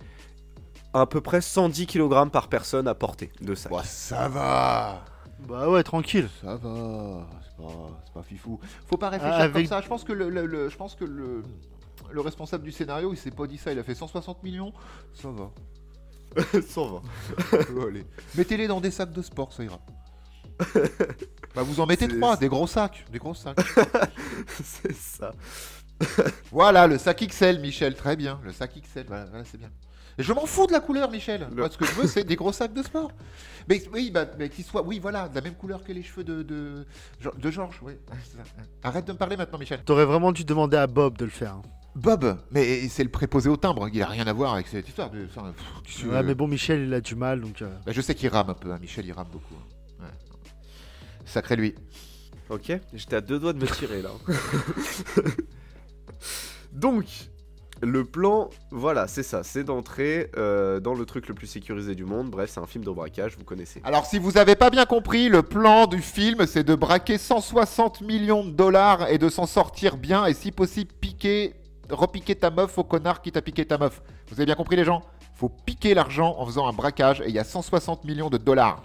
à 1.00 1.06
peu 1.06 1.20
près 1.20 1.40
110 1.40 1.86
kg 1.86 2.28
par 2.30 2.48
personne 2.48 2.88
à 2.88 2.94
porter 2.94 3.30
de 3.40 3.54
sac. 3.54 3.72
Ouah, 3.72 3.84
ça 3.84 4.28
va 4.28 5.04
Bah 5.48 5.68
ouais, 5.68 5.82
tranquille. 5.82 6.28
Ça 6.40 6.56
va, 6.56 7.26
c'est 7.42 7.56
pas, 7.62 7.72
c'est 8.04 8.12
pas 8.14 8.22
fifou. 8.22 8.60
Faut 8.86 8.96
pas 8.96 9.08
réfléchir 9.10 9.36
Ah, 9.38 9.42
avec- 9.44 9.52
comme 9.54 9.66
ça. 9.66 9.80
Je 9.80 9.88
pense 9.88 10.04
que 10.04 10.12
le, 10.12 10.28
le- 10.30 10.46
le- 10.46 10.68
je 10.68 10.76
pense 10.76 10.94
que 10.94 11.04
le, 11.04 11.42
le 12.10 12.20
responsable 12.20 12.64
du 12.64 12.72
scénario, 12.72 13.12
il 13.12 13.16
s'est 13.16 13.30
pas 13.30 13.46
dit 13.46 13.58
ça. 13.58 13.72
Il 13.72 13.78
a 13.78 13.82
fait 13.84 13.94
160 13.94 14.42
millions. 14.42 14.72
Ça 15.14 15.28
va. 15.30 15.50
Ça 16.68 16.80
va. 16.82 17.00
Allez. 17.88 18.04
Mettez-les 18.36 18.66
dans 18.68 18.80
des 18.80 18.90
sacs 18.90 19.12
de 19.12 19.22
sport, 19.22 19.52
ça 19.52 19.64
ira. 19.64 19.78
bah 21.54 21.62
vous 21.62 21.80
en 21.80 21.86
mettez 21.86 22.08
C'est- 22.08 22.16
trois, 22.18 22.36
des 22.36 22.48
gros 22.48 22.66
sacs, 22.66 23.06
des 23.10 23.18
gros 23.18 23.34
sacs. 23.34 23.56
c'est 24.62 24.92
ça. 24.94 25.32
voilà, 26.50 26.86
le 26.86 26.98
sac 26.98 27.26
XL, 27.26 27.58
Michel, 27.60 27.94
très 27.94 28.16
bien. 28.16 28.38
Le 28.44 28.52
sac 28.52 28.72
XL, 28.74 29.04
voilà, 29.06 29.24
voilà, 29.26 29.44
c'est 29.44 29.56
bien. 29.58 29.70
Je 30.18 30.32
m'en 30.32 30.46
fous 30.46 30.66
de 30.66 30.72
la 30.72 30.80
couleur, 30.80 31.10
Michel. 31.10 31.46
Le- 31.50 31.56
Moi, 31.56 31.70
ce 31.70 31.76
que 31.76 31.84
je 31.84 31.92
veux, 31.92 32.06
c'est 32.06 32.24
des 32.24 32.36
gros 32.36 32.52
sacs 32.52 32.72
de 32.72 32.82
sport. 32.82 33.10
Mais 33.68 33.82
oui, 33.92 34.10
bah, 34.10 34.24
mais 34.38 34.48
qu'ils 34.48 34.64
soient, 34.64 34.82
oui, 34.82 34.98
voilà, 34.98 35.28
de 35.28 35.34
la 35.34 35.40
même 35.42 35.54
couleur 35.54 35.84
que 35.84 35.92
les 35.92 36.02
cheveux 36.02 36.24
de 36.24 36.42
de, 36.42 36.86
de 37.38 37.50
Georges. 37.50 37.80
Oui. 37.82 37.92
Arrête 38.82 39.04
de 39.06 39.12
me 39.12 39.18
parler 39.18 39.36
maintenant, 39.36 39.58
Michel. 39.58 39.82
T'aurais 39.84 40.06
vraiment 40.06 40.32
dû 40.32 40.44
demander 40.44 40.76
à 40.78 40.86
Bob 40.86 41.18
de 41.18 41.24
le 41.24 41.30
faire. 41.30 41.54
hein. 41.54 41.62
Bob, 41.94 42.36
mais 42.50 42.88
c'est 42.88 43.04
le 43.04 43.10
préposé 43.10 43.48
au 43.48 43.56
timbre. 43.56 43.88
Il 43.92 44.02
a 44.02 44.06
rien 44.06 44.26
à 44.26 44.32
voir 44.34 44.52
avec 44.54 44.68
cette 44.68 44.86
histoire. 44.86 45.10
De, 45.10 45.24
enfin, 45.24 45.52
pff, 45.84 46.04
Ouais, 46.06 46.22
mais 46.22 46.34
bon, 46.34 46.46
Michel, 46.46 46.82
il 46.86 46.94
a 46.94 47.00
du 47.00 47.14
mal, 47.14 47.40
donc. 47.40 47.62
euh, 47.62 47.68
Bah, 47.86 47.92
je 47.92 48.00
sais 48.02 48.14
qu'il 48.14 48.28
rame 48.28 48.50
un 48.50 48.54
peu. 48.54 48.70
hein. 48.70 48.78
Michel, 48.80 49.06
il 49.06 49.12
rame 49.12 49.28
beaucoup. 49.32 49.54
Ouais. 50.00 50.06
Sacré 51.24 51.56
lui. 51.56 51.74
Ok, 52.50 52.70
j'étais 52.92 53.16
à 53.16 53.20
deux 53.20 53.40
doigts 53.40 53.52
de 53.54 53.58
me 53.58 53.66
tirer 53.66 54.02
là. 54.02 54.10
Donc, 56.72 57.06
le 57.82 58.04
plan, 58.04 58.48
voilà, 58.70 59.06
c'est 59.06 59.22
ça, 59.22 59.42
c'est 59.42 59.62
d'entrer 59.62 60.30
euh, 60.36 60.80
dans 60.80 60.94
le 60.94 61.04
truc 61.04 61.28
le 61.28 61.34
plus 61.34 61.46
sécurisé 61.46 61.94
du 61.94 62.04
monde. 62.04 62.30
Bref, 62.30 62.50
c'est 62.52 62.60
un 62.60 62.66
film 62.66 62.84
de 62.84 62.90
braquage, 62.90 63.36
vous 63.36 63.44
connaissez. 63.44 63.82
Alors, 63.84 64.06
si 64.06 64.18
vous 64.18 64.38
avez 64.38 64.56
pas 64.56 64.70
bien 64.70 64.86
compris, 64.86 65.28
le 65.28 65.42
plan 65.42 65.86
du 65.86 66.00
film, 66.00 66.46
c'est 66.46 66.64
de 66.64 66.74
braquer 66.74 67.18
160 67.18 68.00
millions 68.00 68.44
de 68.44 68.50
dollars 68.50 69.08
et 69.10 69.18
de 69.18 69.28
s'en 69.28 69.46
sortir 69.46 69.98
bien, 69.98 70.24
et 70.24 70.32
si 70.32 70.52
possible, 70.52 70.92
piquer, 71.00 71.54
repiquer 71.90 72.34
ta 72.34 72.50
meuf 72.50 72.78
au 72.78 72.84
connard 72.84 73.20
qui 73.20 73.30
t'a 73.30 73.42
piqué 73.42 73.66
ta 73.66 73.76
meuf. 73.76 74.00
Vous 74.28 74.36
avez 74.36 74.46
bien 74.46 74.54
compris, 74.54 74.76
les 74.76 74.84
gens? 74.84 75.02
Faut 75.34 75.50
piquer 75.50 75.92
l'argent 75.92 76.34
en 76.38 76.46
faisant 76.46 76.66
un 76.66 76.72
braquage, 76.72 77.20
et 77.20 77.28
il 77.28 77.34
y 77.34 77.38
a 77.38 77.44
160 77.44 78.04
millions 78.04 78.30
de 78.30 78.38
dollars. 78.38 78.82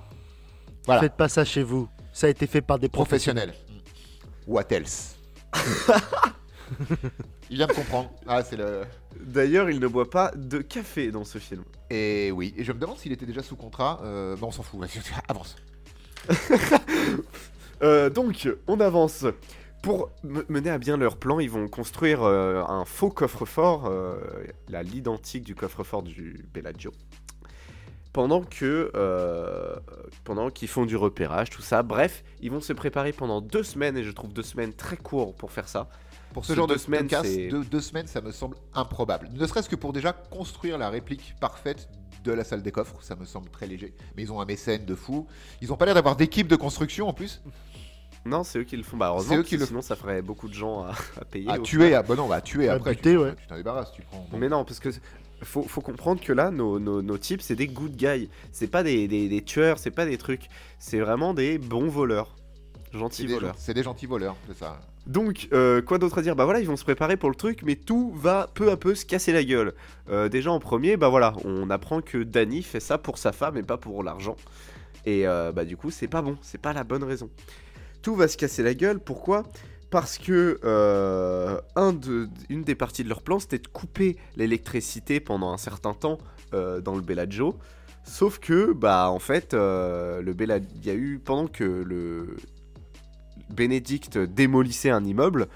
Voilà. 0.85 1.01
Faites 1.01 1.15
pas 1.15 1.29
ça 1.29 1.45
chez 1.45 1.63
vous. 1.63 1.87
Ça 2.11 2.27
a 2.27 2.29
été 2.29 2.45
fait 2.45 2.61
par 2.61 2.77
des 2.77 2.89
professionnels. 2.89 3.53
Professionnel. 3.53 4.45
What 4.47 4.71
else? 4.71 5.15
Il 7.49 7.57
vient 7.57 7.67
de 7.67 7.73
comprendre. 7.73 8.11
Ah, 8.27 8.43
c'est 8.43 8.55
le. 8.55 8.83
D'ailleurs, 9.19 9.69
il 9.69 9.79
ne 9.79 9.87
boit 9.87 10.09
pas 10.09 10.31
de 10.35 10.59
café 10.59 11.11
dans 11.11 11.23
ce 11.25 11.37
film. 11.37 11.63
Et 11.89 12.31
oui, 12.31 12.53
et 12.57 12.63
je 12.63 12.71
me 12.71 12.79
demande 12.79 12.97
s'il 12.97 13.11
était 13.11 13.25
déjà 13.25 13.43
sous 13.43 13.55
contrat. 13.55 13.99
Euh, 14.03 14.35
on 14.41 14.51
s'en 14.51 14.63
fout. 14.63 14.79
vas-y, 14.79 14.99
Avance. 15.27 15.55
Euh, 17.83 18.09
donc, 18.11 18.47
on 18.67 18.79
avance. 18.79 19.25
Pour 19.81 20.11
me- 20.23 20.45
mener 20.49 20.69
à 20.69 20.77
bien 20.77 20.97
leur 20.97 21.17
plan, 21.17 21.39
ils 21.39 21.49
vont 21.49 21.67
construire 21.67 22.21
euh, 22.21 22.61
un 22.67 22.85
faux 22.85 23.09
coffre-fort, 23.09 23.87
euh, 23.87 24.17
la 24.69 24.83
l'identique 24.83 25.43
du 25.43 25.55
coffre-fort 25.55 26.03
du 26.03 26.45
Bellagio. 26.53 26.91
Pendant 28.13 28.43
que, 28.43 28.91
euh, 28.93 29.75
pendant 30.25 30.51
qu'ils 30.51 30.67
font 30.67 30.85
du 30.85 30.95
repérage, 30.95 31.49
tout 31.49 31.63
ça. 31.63 31.81
Bref, 31.81 32.23
ils 32.41 32.51
vont 32.51 32.61
se 32.61 32.73
préparer 32.73 33.13
pendant 33.13 33.41
deux 33.41 33.63
semaines 33.63 33.97
et 33.97 34.03
je 34.03 34.11
trouve 34.11 34.31
deux 34.31 34.43
semaines 34.43 34.73
très 34.73 34.97
court 34.97 35.33
pour 35.33 35.51
faire 35.51 35.67
ça. 35.67 35.89
Pour 36.33 36.45
ce 36.45 36.53
Ce 36.53 36.57
genre 36.57 36.67
de 36.67 36.73
deux 36.73 36.79
semaines, 36.79 37.07
casse, 37.07 37.27
c'est- 37.27 37.47
deux, 37.49 37.63
deux 37.63 37.81
semaines, 37.81 38.07
ça 38.07 38.21
me 38.21 38.31
semble 38.31 38.55
improbable. 38.73 39.29
Ne 39.33 39.45
serait-ce 39.47 39.67
que 39.69 39.75
pour 39.75 39.93
déjà 39.93 40.13
construire 40.13 40.77
la 40.77 40.89
réplique 40.89 41.35
parfaite 41.41 41.89
de 42.23 42.31
la 42.31 42.43
salle 42.43 42.61
des 42.61 42.71
coffres, 42.71 42.97
ça 43.01 43.15
me 43.15 43.25
semble 43.25 43.49
très 43.49 43.67
léger. 43.67 43.93
Mais 44.15 44.23
ils 44.23 44.31
ont 44.31 44.39
un 44.39 44.45
mécène 44.45 44.85
de 44.85 44.95
fou. 44.95 45.27
Ils 45.61 45.73
ont 45.73 45.77
pas 45.77 45.85
l'air 45.85 45.95
d'avoir 45.95 46.15
d'équipe 46.15 46.47
de 46.47 46.55
construction 46.55 47.07
en 47.07 47.13
plus. 47.13 47.41
Non, 48.23 48.43
c'est 48.43 48.59
eux 48.59 48.63
qui 48.63 48.77
le 48.77 48.83
font. 48.83 48.97
Bah, 48.97 49.07
heureusement, 49.09 49.37
eux 49.37 49.43
qui 49.43 49.57
le 49.57 49.65
sinon 49.65 49.81
ça 49.81 49.95
ferait 49.95 50.21
beaucoup 50.21 50.47
de 50.47 50.53
gens 50.53 50.83
à, 50.83 50.91
à 51.19 51.25
payer. 51.25 51.49
À 51.49 51.57
tuer, 51.57 51.95
à... 51.95 52.03
Bon, 52.03 52.15
non, 52.15 52.27
bah, 52.27 52.35
à 52.35 52.41
tuer 52.41 52.69
À 52.69 52.73
après. 52.75 52.91
buter, 52.91 53.11
tu 53.13 53.17
ouais. 53.17 53.33
tu 53.35 53.47
t'en 53.47 53.55
débarrasses, 53.55 53.91
tu 53.91 54.03
prends. 54.03 54.27
bon. 54.31 54.37
Mais 54.37 54.47
non, 54.47 54.63
parce 54.63 54.79
que 54.79 54.89
faut, 55.41 55.63
faut 55.63 55.81
comprendre 55.81 56.21
que 56.21 56.31
là, 56.31 56.51
nos, 56.51 56.79
nos, 56.79 57.01
nos 57.01 57.17
types, 57.17 57.41
c'est 57.41 57.55
des 57.55 57.65
good 57.67 57.95
guys. 57.95 58.29
C'est 58.51 58.67
pas 58.67 58.83
des, 58.83 59.07
des, 59.07 59.27
des 59.27 59.41
tueurs, 59.41 59.79
c'est 59.79 59.89
pas 59.89 60.05
des 60.05 60.19
trucs. 60.19 60.49
C'est 60.77 60.99
vraiment 60.99 61.33
des 61.33 61.57
bons 61.57 61.87
voleurs. 61.87 62.35
Gentils 62.93 63.25
voleurs. 63.25 63.55
c'est 63.57 63.73
des 63.73 63.81
gentils 63.83 64.05
voleurs, 64.05 64.35
c'est 64.47 64.57
ça. 64.57 64.79
Donc, 65.07 65.47
euh, 65.51 65.81
quoi 65.81 65.97
d'autre 65.97 66.19
à 66.19 66.21
dire 66.21 66.35
Bah 66.35 66.45
voilà, 66.45 66.59
ils 66.59 66.67
vont 66.67 66.77
se 66.77 66.83
préparer 66.83 67.17
pour 67.17 67.29
le 67.29 67.35
truc, 67.35 67.63
mais 67.63 67.75
tout 67.75 68.11
va 68.15 68.49
peu 68.53 68.69
à 68.69 68.77
peu 68.77 68.93
se 68.93 69.05
casser 69.05 69.33
la 69.33 69.43
gueule. 69.43 69.73
Euh, 70.09 70.29
déjà 70.29 70.51
en 70.51 70.59
premier, 70.59 70.95
bah 70.95 71.09
voilà, 71.09 71.33
on 71.43 71.69
apprend 71.69 72.01
que 72.01 72.19
Danny 72.19 72.61
fait 72.61 72.79
ça 72.79 72.97
pour 72.97 73.17
sa 73.17 73.31
femme 73.31 73.57
et 73.57 73.63
pas 73.63 73.77
pour 73.77 74.03
l'argent. 74.03 74.35
Et 75.05 75.27
euh, 75.27 75.51
bah 75.51 75.65
du 75.65 75.75
coup, 75.75 75.89
c'est 75.89 76.07
pas 76.07 76.21
bon, 76.21 76.37
c'est 76.41 76.61
pas 76.61 76.73
la 76.73 76.83
bonne 76.83 77.03
raison. 77.03 77.29
Tout 78.03 78.15
va 78.15 78.27
se 78.27 78.37
casser 78.37 78.61
la 78.61 78.75
gueule, 78.75 78.99
pourquoi? 78.99 79.43
Parce 79.89 80.17
que 80.17 80.59
une 82.49 82.63
des 82.63 82.75
parties 82.75 83.03
de 83.03 83.09
leur 83.09 83.23
plan, 83.23 83.39
c'était 83.39 83.59
de 83.59 83.67
couper 83.67 84.17
l'électricité 84.35 85.19
pendant 85.19 85.51
un 85.51 85.57
certain 85.57 85.93
temps 85.93 86.19
dans 86.51 86.95
le 86.95 87.01
Bellagio. 87.01 87.57
Sauf 88.03 88.39
que, 88.39 88.71
bah 88.71 89.09
en 89.11 89.19
fait, 89.19 89.53
le 89.53 90.31
Bella... 90.33 90.57
il 90.57 90.85
y 90.85 90.89
a 90.89 90.93
eu, 90.93 91.19
pendant 91.23 91.47
que 91.47 91.63
le 91.63 92.37
Bénédicte 93.49 94.17
démolissait 94.17 94.89
un 94.91 95.03
immeuble, 95.03 95.47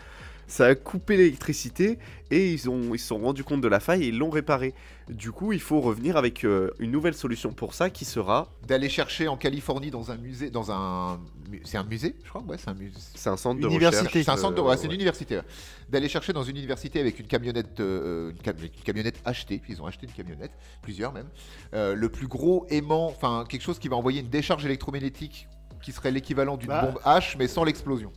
ça 0.48 0.68
a 0.68 0.76
coupé 0.76 1.18
l'électricité 1.18 1.98
et 2.30 2.52
ils 2.54 2.70
ont 2.70 2.94
ils 2.94 3.00
se 3.00 3.08
sont 3.08 3.18
rendus 3.18 3.44
compte 3.44 3.62
de 3.62 3.68
la 3.68 3.80
faille 3.80 4.04
et 4.04 4.08
ils 4.10 4.18
l'ont 4.18 4.30
réparé. 4.30 4.76
Du 5.10 5.32
coup, 5.32 5.54
il 5.54 5.60
faut 5.60 5.82
revenir 5.82 6.18
avec 6.18 6.44
euh, 6.44 6.70
une 6.80 6.92
nouvelle 6.92 7.14
solution 7.16 7.52
pour 7.52 7.74
ça 7.74 7.90
qui 7.90 8.06
sera 8.06 8.48
D'aller 8.68 8.90
chercher 8.90 9.28
en 9.28 9.38
Californie 9.38 9.90
dans 9.92 10.12
un 10.12 10.18
musée, 10.18 10.50
dans 10.52 10.72
un. 10.72 11.20
C'est 11.64 11.78
un 11.78 11.84
musée, 11.84 12.16
je 12.24 12.30
crois 12.30 12.42
Ouais, 12.48 12.58
c'est 12.60 12.70
un 12.70 12.74
musée. 12.76 12.94
c'est 13.16 13.30
un 13.30 13.38
centre 13.38 13.60
de 13.60 13.68
Université. 13.68 14.24
C'est 14.24 14.30
un 14.32 14.38
centre 14.38 14.56
de. 14.56 14.62
euh, 14.62 14.66
ouais, 14.66 14.78
c'est 14.78 14.84
une 14.84 14.90
ouais. 14.90 14.96
université. 14.96 15.38
ouais. 15.38 15.44
D'aller 15.90 16.10
chercher 16.10 16.32
dans 16.34 16.44
une 16.44 16.58
université 16.58 17.00
avec 17.00 17.20
une 17.20 17.28
camionnette, 17.28 17.80
euh, 17.80 18.30
une, 18.32 18.38
cam- 18.38 18.56
une 18.62 18.70
camionnette 18.84 19.22
achetée. 19.26 19.62
Ils 19.70 19.82
ont 19.82 19.86
acheté 19.88 20.06
une 20.08 20.14
camionnette, 20.14 20.52
plusieurs 20.84 21.12
même. 21.14 21.28
Euh, 21.74 21.96
le 21.96 22.10
plus 22.10 22.28
gros 22.28 22.66
aimant, 22.70 23.08
enfin 23.08 23.46
quelque 23.50 23.62
chose 23.64 23.80
qui 23.80 23.88
va 23.88 23.96
envoyer 23.96 24.22
une 24.22 24.30
décharge 24.30 24.64
électromagnétique 24.66 25.48
qui 25.86 25.92
serait 25.92 26.10
l'équivalent 26.12 26.58
d'une 26.58 26.68
Bah. 26.70 26.82
bombe 26.82 27.00
H, 27.06 27.36
mais 27.38 27.48
sans 27.48 27.64
l'explosion. 27.64 28.12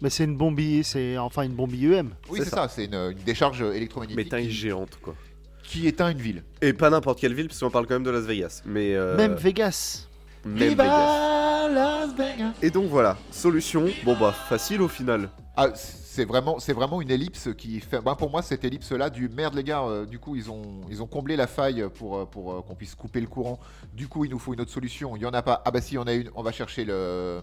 Mais 0.00 0.08
c'est 0.10 0.24
une 0.24 0.36
bombe, 0.36 0.58
I- 0.58 0.82
c'est 0.82 1.18
enfin 1.18 1.42
une 1.42 1.52
bombe 1.54 1.74
IEM. 1.74 2.10
Oui, 2.30 2.40
C'est 2.42 2.48
ça. 2.48 2.56
ça. 2.56 2.68
C'est 2.68 2.86
une, 2.86 2.94
une 2.94 3.18
décharge 3.24 3.62
Mais 3.62 3.76
électromagnétique 3.76 4.28
taille 4.30 4.46
qui, 4.46 4.52
géante 4.52 4.98
quoi. 5.02 5.14
qui 5.62 5.86
éteint 5.86 6.08
une 6.10 6.18
ville. 6.18 6.42
Et 6.62 6.72
pas 6.72 6.88
n'importe 6.90 7.20
quelle 7.20 7.34
ville 7.34 7.48
parce 7.48 7.60
qu'on 7.60 7.70
parle 7.70 7.86
quand 7.86 7.94
même 7.94 8.02
de 8.02 8.10
Las 8.10 8.24
Vegas. 8.24 8.62
Mais 8.64 8.94
euh, 8.94 9.16
Même 9.16 9.34
Vegas. 9.34 10.06
Même 10.46 10.68
Viva 10.70 10.84
Vegas. 10.84 11.68
Las 11.68 12.14
Vegas. 12.14 12.52
Et 12.62 12.70
donc 12.70 12.86
voilà, 12.86 13.16
solution. 13.30 13.86
Bon 14.04 14.16
bah 14.18 14.32
facile 14.32 14.80
au 14.82 14.88
final. 14.88 15.28
Ah, 15.56 15.68
c'est 15.74 16.24
vraiment, 16.24 16.58
c'est 16.58 16.72
vraiment 16.72 17.00
une 17.02 17.10
ellipse 17.10 17.48
qui 17.56 17.80
fait. 17.80 18.00
bah, 18.00 18.14
pour 18.16 18.30
moi, 18.30 18.42
cette 18.42 18.64
ellipse-là, 18.64 19.10
du 19.10 19.28
merde, 19.28 19.54
les 19.54 19.64
gars. 19.64 19.82
euh, 19.82 20.06
du 20.06 20.18
coup, 20.18 20.36
ils 20.36 20.50
ont, 20.50 20.80
ils 20.90 21.02
ont 21.02 21.06
comblé 21.06 21.36
la 21.36 21.46
faille 21.46 21.84
pour, 21.94 22.16
euh, 22.18 22.24
pour 22.26 22.52
euh, 22.52 22.62
qu'on 22.62 22.74
puisse 22.74 22.94
couper 22.94 23.20
le 23.20 23.26
courant. 23.26 23.58
Du 23.92 24.06
coup, 24.08 24.24
il 24.24 24.30
nous 24.30 24.38
faut 24.38 24.54
une 24.54 24.60
autre 24.60 24.70
solution. 24.70 25.16
Il 25.16 25.22
y 25.22 25.26
en 25.26 25.32
a 25.34 25.42
pas. 25.42 25.62
Ah 25.64 25.70
bah 25.70 25.80
si, 25.80 25.92
il 25.92 25.96
y 25.96 25.98
en 25.98 26.06
a 26.06 26.12
une. 26.14 26.30
On 26.34 26.42
va 26.42 26.52
chercher 26.52 26.84
le, 26.84 27.40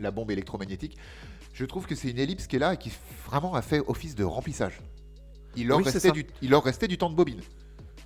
la 0.00 0.10
bombe 0.10 0.30
électromagnétique. 0.30 0.96
Je 1.54 1.64
trouve 1.66 1.86
que 1.86 1.94
c'est 1.94 2.08
une 2.10 2.18
ellipse 2.18 2.46
qui 2.46 2.56
est 2.56 2.58
là 2.58 2.74
et 2.74 2.76
qui 2.78 2.90
vraiment 3.26 3.54
a 3.54 3.62
fait 3.62 3.82
office 3.86 4.14
de 4.14 4.24
remplissage. 4.24 4.80
Il 5.54 5.66
leur, 5.68 5.78
Oui, 5.78 5.84
restait, 5.84 6.10
du, 6.10 6.26
il 6.40 6.50
leur 6.50 6.64
restait 6.64 6.88
du 6.88 6.96
temps 6.96 7.10
de 7.10 7.14
bobine. 7.14 7.40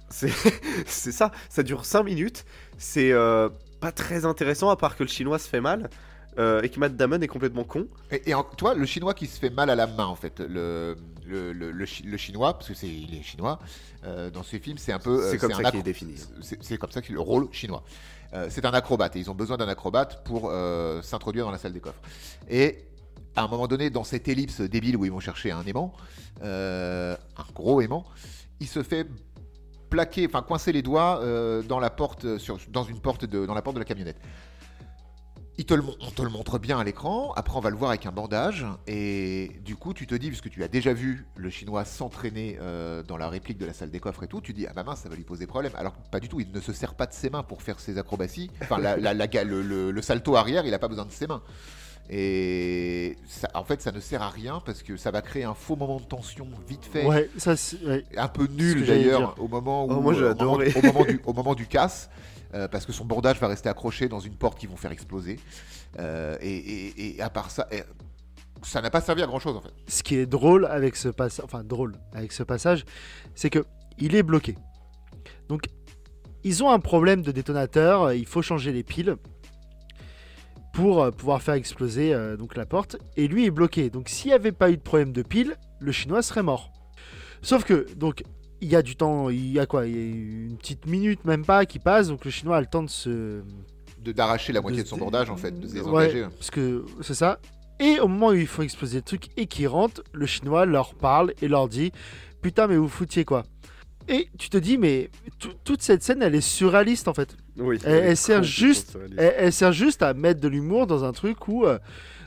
C'est 0.08 0.32
c'est 0.86 1.12
ça, 1.12 1.30
ça 1.48 1.62
dure 1.62 1.84
5 1.84 2.02
minutes. 2.02 2.44
C'est 2.78 3.12
euh, 3.12 3.48
pas 3.80 3.92
très 3.92 4.24
intéressant 4.24 4.70
à 4.70 4.76
part 4.76 4.96
que 4.96 5.02
le 5.04 5.08
chinois 5.08 5.38
se 5.38 5.48
fait 5.48 5.60
mal 5.60 5.90
euh, 6.38 6.60
et 6.62 6.68
que 6.68 6.78
Matt 6.78 6.96
Damon 6.96 7.20
est 7.20 7.28
complètement 7.28 7.64
con. 7.64 7.86
Et, 8.10 8.30
et 8.30 8.34
en- 8.34 8.44
toi, 8.44 8.74
le 8.74 8.84
chinois 8.86 9.14
qui 9.14 9.26
se 9.26 9.38
fait 9.38 9.50
mal 9.50 9.70
à 9.70 9.74
la 9.74 9.86
main, 9.86 10.04
en 10.06 10.16
fait, 10.16 10.40
le, 10.40 10.96
le, 11.26 11.52
le, 11.52 11.70
le 11.72 11.86
chi- 11.86 12.02
le 12.02 12.16
chinois, 12.16 12.54
parce 12.54 12.68
que 12.68 12.74
c'est 12.74 12.88
il 12.88 13.14
est 13.14 13.22
chinois, 13.22 13.58
euh, 14.04 14.30
dans 14.30 14.42
ce 14.42 14.58
film, 14.58 14.76
c'est 14.78 14.92
un 14.92 14.98
peu. 14.98 15.22
euh, 15.24 15.30
C'est 15.30 15.38
comme 15.38 15.52
ça 15.54 15.70
qu'il 15.70 15.80
est 15.80 15.82
défini. 15.82 16.14
C'est 16.42 16.62
c'est 16.62 16.76
comme 16.78 16.90
ça 16.90 17.00
que 17.02 17.12
le 17.12 17.20
rôle 17.20 17.48
chinois. 17.52 17.82
Euh, 18.34 18.48
c'est 18.50 18.64
un 18.66 18.72
acrobate 18.74 19.16
et 19.16 19.20
ils 19.20 19.30
ont 19.30 19.34
besoin 19.34 19.56
d'un 19.56 19.68
acrobate 19.68 20.24
pour 20.24 20.50
euh, 20.50 21.00
s'introduire 21.00 21.44
dans 21.46 21.52
la 21.52 21.58
salle 21.58 21.72
des 21.72 21.80
coffres. 21.80 22.00
Et 22.50 22.84
à 23.36 23.44
un 23.44 23.48
moment 23.48 23.66
donné, 23.68 23.88
dans 23.88 24.04
cette 24.04 24.26
ellipse 24.28 24.60
débile 24.60 24.96
où 24.96 25.04
ils 25.04 25.12
vont 25.12 25.20
chercher 25.20 25.52
un 25.52 25.62
aimant, 25.64 25.94
euh, 26.42 27.16
un 27.36 27.52
gros 27.54 27.80
aimant, 27.80 28.04
il 28.60 28.66
se 28.66 28.82
fait 28.82 29.06
plaquer, 29.88 30.26
enfin 30.26 30.42
coincer 30.42 30.72
les 30.72 30.82
doigts 30.82 31.20
euh, 31.22 31.62
dans 31.62 31.80
la 31.80 31.90
porte, 31.90 32.38
sur, 32.38 32.58
dans 32.68 32.84
une 32.84 33.00
porte 33.00 33.24
de, 33.24 33.46
dans 33.46 33.54
la 33.54 33.62
porte 33.62 33.74
de 33.74 33.80
la 33.80 33.84
camionnette. 33.84 34.18
Il 35.58 35.64
te 35.64 35.72
le, 35.72 35.82
on 36.02 36.10
te 36.10 36.20
le 36.20 36.28
montre 36.28 36.58
bien 36.58 36.78
à 36.78 36.84
l'écran, 36.84 37.32
après 37.34 37.56
on 37.56 37.60
va 37.60 37.70
le 37.70 37.76
voir 37.76 37.88
avec 37.90 38.04
un 38.04 38.12
bandage, 38.12 38.66
et 38.86 39.52
du 39.64 39.74
coup 39.74 39.94
tu 39.94 40.06
te 40.06 40.14
dis, 40.14 40.28
puisque 40.28 40.50
tu 40.50 40.62
as 40.62 40.68
déjà 40.68 40.92
vu 40.92 41.26
le 41.34 41.48
chinois 41.48 41.86
s'entraîner 41.86 42.58
euh, 42.60 43.02
dans 43.02 43.16
la 43.16 43.30
réplique 43.30 43.56
de 43.56 43.64
la 43.64 43.72
salle 43.72 43.90
des 43.90 43.98
coffres 43.98 44.22
et 44.24 44.28
tout, 44.28 44.42
tu 44.42 44.52
dis, 44.52 44.66
ah 44.66 44.74
bah 44.76 44.82
mince, 44.84 45.00
ça 45.00 45.08
va 45.08 45.16
lui 45.16 45.24
poser 45.24 45.46
problème. 45.46 45.72
Alors 45.76 45.94
pas 45.94 46.20
du 46.20 46.28
tout, 46.28 46.40
il 46.40 46.52
ne 46.52 46.60
se 46.60 46.74
sert 46.74 46.94
pas 46.94 47.06
de 47.06 47.14
ses 47.14 47.30
mains 47.30 47.42
pour 47.42 47.62
faire 47.62 47.80
ses 47.80 47.96
acrobaties, 47.96 48.50
enfin 48.60 48.78
la- 48.78 48.98
le- 48.98 49.90
le 49.92 50.02
salto 50.02 50.36
arrière, 50.36 50.66
il 50.66 50.72
n'a 50.72 50.78
pas 50.78 50.88
besoin 50.88 51.06
de 51.06 51.10
ses 51.12 51.26
mains. 51.26 51.40
Et 52.10 53.16
ça- 53.26 53.50
en 53.54 53.64
fait, 53.64 53.82
ça 53.82 53.90
ne 53.92 54.00
sert 54.00 54.22
à 54.22 54.30
rien 54.30 54.60
parce 54.64 54.82
que 54.82 54.96
ça 54.96 55.10
va 55.10 55.22
créer 55.22 55.44
un 55.44 55.54
faux 55.54 55.76
moment 55.76 55.98
de 55.98 56.04
tension 56.04 56.46
vite 56.68 56.84
fait 56.84 57.04
Ouais, 57.04 57.28
ça 57.36 57.56
c'est. 57.56 57.82
ouais. 57.84 58.04
un 58.16 58.28
peu 58.28 58.46
nul 58.46 58.86
d'ailleurs 58.86 59.34
au 59.40 59.48
moment 59.48 59.86
où 59.86 59.88
Oh, 59.90 60.00
moi, 60.00 60.14
j'ai 60.14 60.22
euh, 60.22 60.32
au 60.32 60.36
moment- 60.36 60.54
adoré. 60.58 60.72
au 60.76 60.82
moment 60.82 61.04
du 61.04 61.20
au 61.26 61.32
moment 61.32 61.54
du 61.54 61.66
casse 61.66 62.08
euh, 62.54 62.68
parce 62.68 62.86
que 62.86 62.92
son 62.92 63.04
bordage 63.04 63.40
va 63.40 63.48
rester 63.48 63.68
accroché 63.68 64.08
dans 64.08 64.20
une 64.20 64.34
porte 64.36 64.58
qui 64.58 64.66
vont 64.66 64.76
faire 64.76 64.92
exploser 64.92 65.38
Euh, 65.98 66.36
et, 66.42 66.54
et- 66.56 67.16
et 67.16 67.22
à 67.22 67.30
part 67.30 67.50
ça 67.50 67.66
ça 68.62 68.80
n'a 68.82 68.90
pas 68.90 69.00
servi 69.00 69.22
à 69.22 69.26
grand 69.26 69.38
chose 69.38 69.56
en 69.56 69.60
fait 69.60 69.72
Ce 69.88 70.02
qui 70.02 70.16
est 70.16 70.26
drôle 70.26 70.66
avec 70.66 70.94
ce 70.96 71.08
passage, 71.08 71.44
enfin 71.44 71.64
drôle 71.64 71.96
avec 72.12 72.32
ce 72.32 72.42
passage, 72.42 72.84
c'est 73.34 73.48
que 73.50 73.64
il 73.98 74.14
est 74.14 74.22
bloqué. 74.22 74.56
Donc 75.48 75.62
ils 76.44 76.62
ont 76.62 76.70
un 76.70 76.78
problème 76.80 77.22
de 77.22 77.32
détonateur, 77.32 78.12
il 78.12 78.26
faut 78.26 78.42
changer 78.42 78.72
les 78.72 78.82
piles 78.82 79.16
pour 80.76 81.02
euh, 81.02 81.10
pouvoir 81.10 81.40
faire 81.40 81.54
exploser 81.54 82.12
euh, 82.12 82.36
donc 82.36 82.54
la 82.54 82.66
porte 82.66 82.96
et 83.16 83.28
lui 83.28 83.46
est 83.46 83.50
bloqué. 83.50 83.88
Donc 83.88 84.10
s'il 84.10 84.28
n'y 84.28 84.34
avait 84.34 84.52
pas 84.52 84.70
eu 84.70 84.76
de 84.76 84.82
problème 84.82 85.10
de 85.10 85.22
piles, 85.22 85.56
le 85.80 85.90
chinois 85.90 86.20
serait 86.20 86.42
mort. 86.42 86.70
Sauf 87.40 87.64
que 87.64 87.86
donc 87.94 88.22
il 88.60 88.68
y 88.68 88.76
a 88.76 88.82
du 88.82 88.94
temps, 88.94 89.30
il 89.30 89.52
y 89.52 89.58
a 89.58 89.64
quoi? 89.64 89.86
Il 89.86 89.96
y 89.96 89.98
a 89.98 90.04
une 90.48 90.56
petite 90.58 90.86
minute, 90.86 91.24
même 91.24 91.44
pas, 91.44 91.64
qui 91.64 91.78
passe, 91.78 92.08
donc 92.08 92.24
le 92.24 92.30
chinois 92.30 92.58
a 92.58 92.60
le 92.60 92.66
temps 92.66 92.82
de 92.82 92.90
se. 92.90 93.42
De 93.98 94.12
d'arracher 94.12 94.52
la 94.52 94.60
moitié 94.60 94.82
de, 94.82 94.88
son 94.88 94.98
bordage 94.98 95.30
en 95.30 95.36
fait, 95.36 95.58
de 95.58 95.66
se 95.66 95.72
Ouais, 95.78 96.08
désengager. 96.08 96.26
parce 96.36 96.50
que 96.50 96.84
c'est 97.00 97.14
ça. 97.14 97.40
Et 97.80 97.98
au 98.00 98.08
moment 98.08 98.28
où 98.28 98.34
ils 98.34 98.46
font 98.46 98.62
exploser 98.62 98.98
le 98.98 99.02
truc 99.02 99.28
et 99.36 99.46
qu'ils 99.46 99.68
rentrent, 99.68 100.02
le 100.12 100.26
chinois 100.26 100.66
leur 100.66 100.94
parle 100.94 101.32
et 101.40 101.48
leur 101.48 101.68
dit 101.68 101.90
Putain, 102.42 102.66
mais 102.66 102.76
vous 102.76 102.88
foutiez 102.88 103.24
quoi 103.24 103.44
Et 104.08 104.28
tu 104.38 104.48
te 104.48 104.56
dis, 104.56 104.78
mais 104.78 105.10
tout- 105.38 105.54
toute 105.64 105.82
cette 105.82 106.02
scène, 106.02 106.22
elle 106.22 106.34
est 106.34 106.40
surréaliste 106.40 107.08
en 107.08 107.14
fait. 107.14 107.36
Oui. 107.56 107.78
Elle- 107.84 108.04
elle 108.04 108.16
sert 108.16 108.42
juste-. 108.42 108.96
Elle, 109.16 109.34
elle 109.38 109.52
sert 109.52 109.72
juste 109.72 110.02
à 110.02 110.14
mettre 110.14 110.40
de 110.40 110.48
l'humour 110.48 110.86
dans 110.86 111.04
un 111.04 111.12
truc 111.12 111.48
où, 111.48 111.64
euh, 111.66 111.78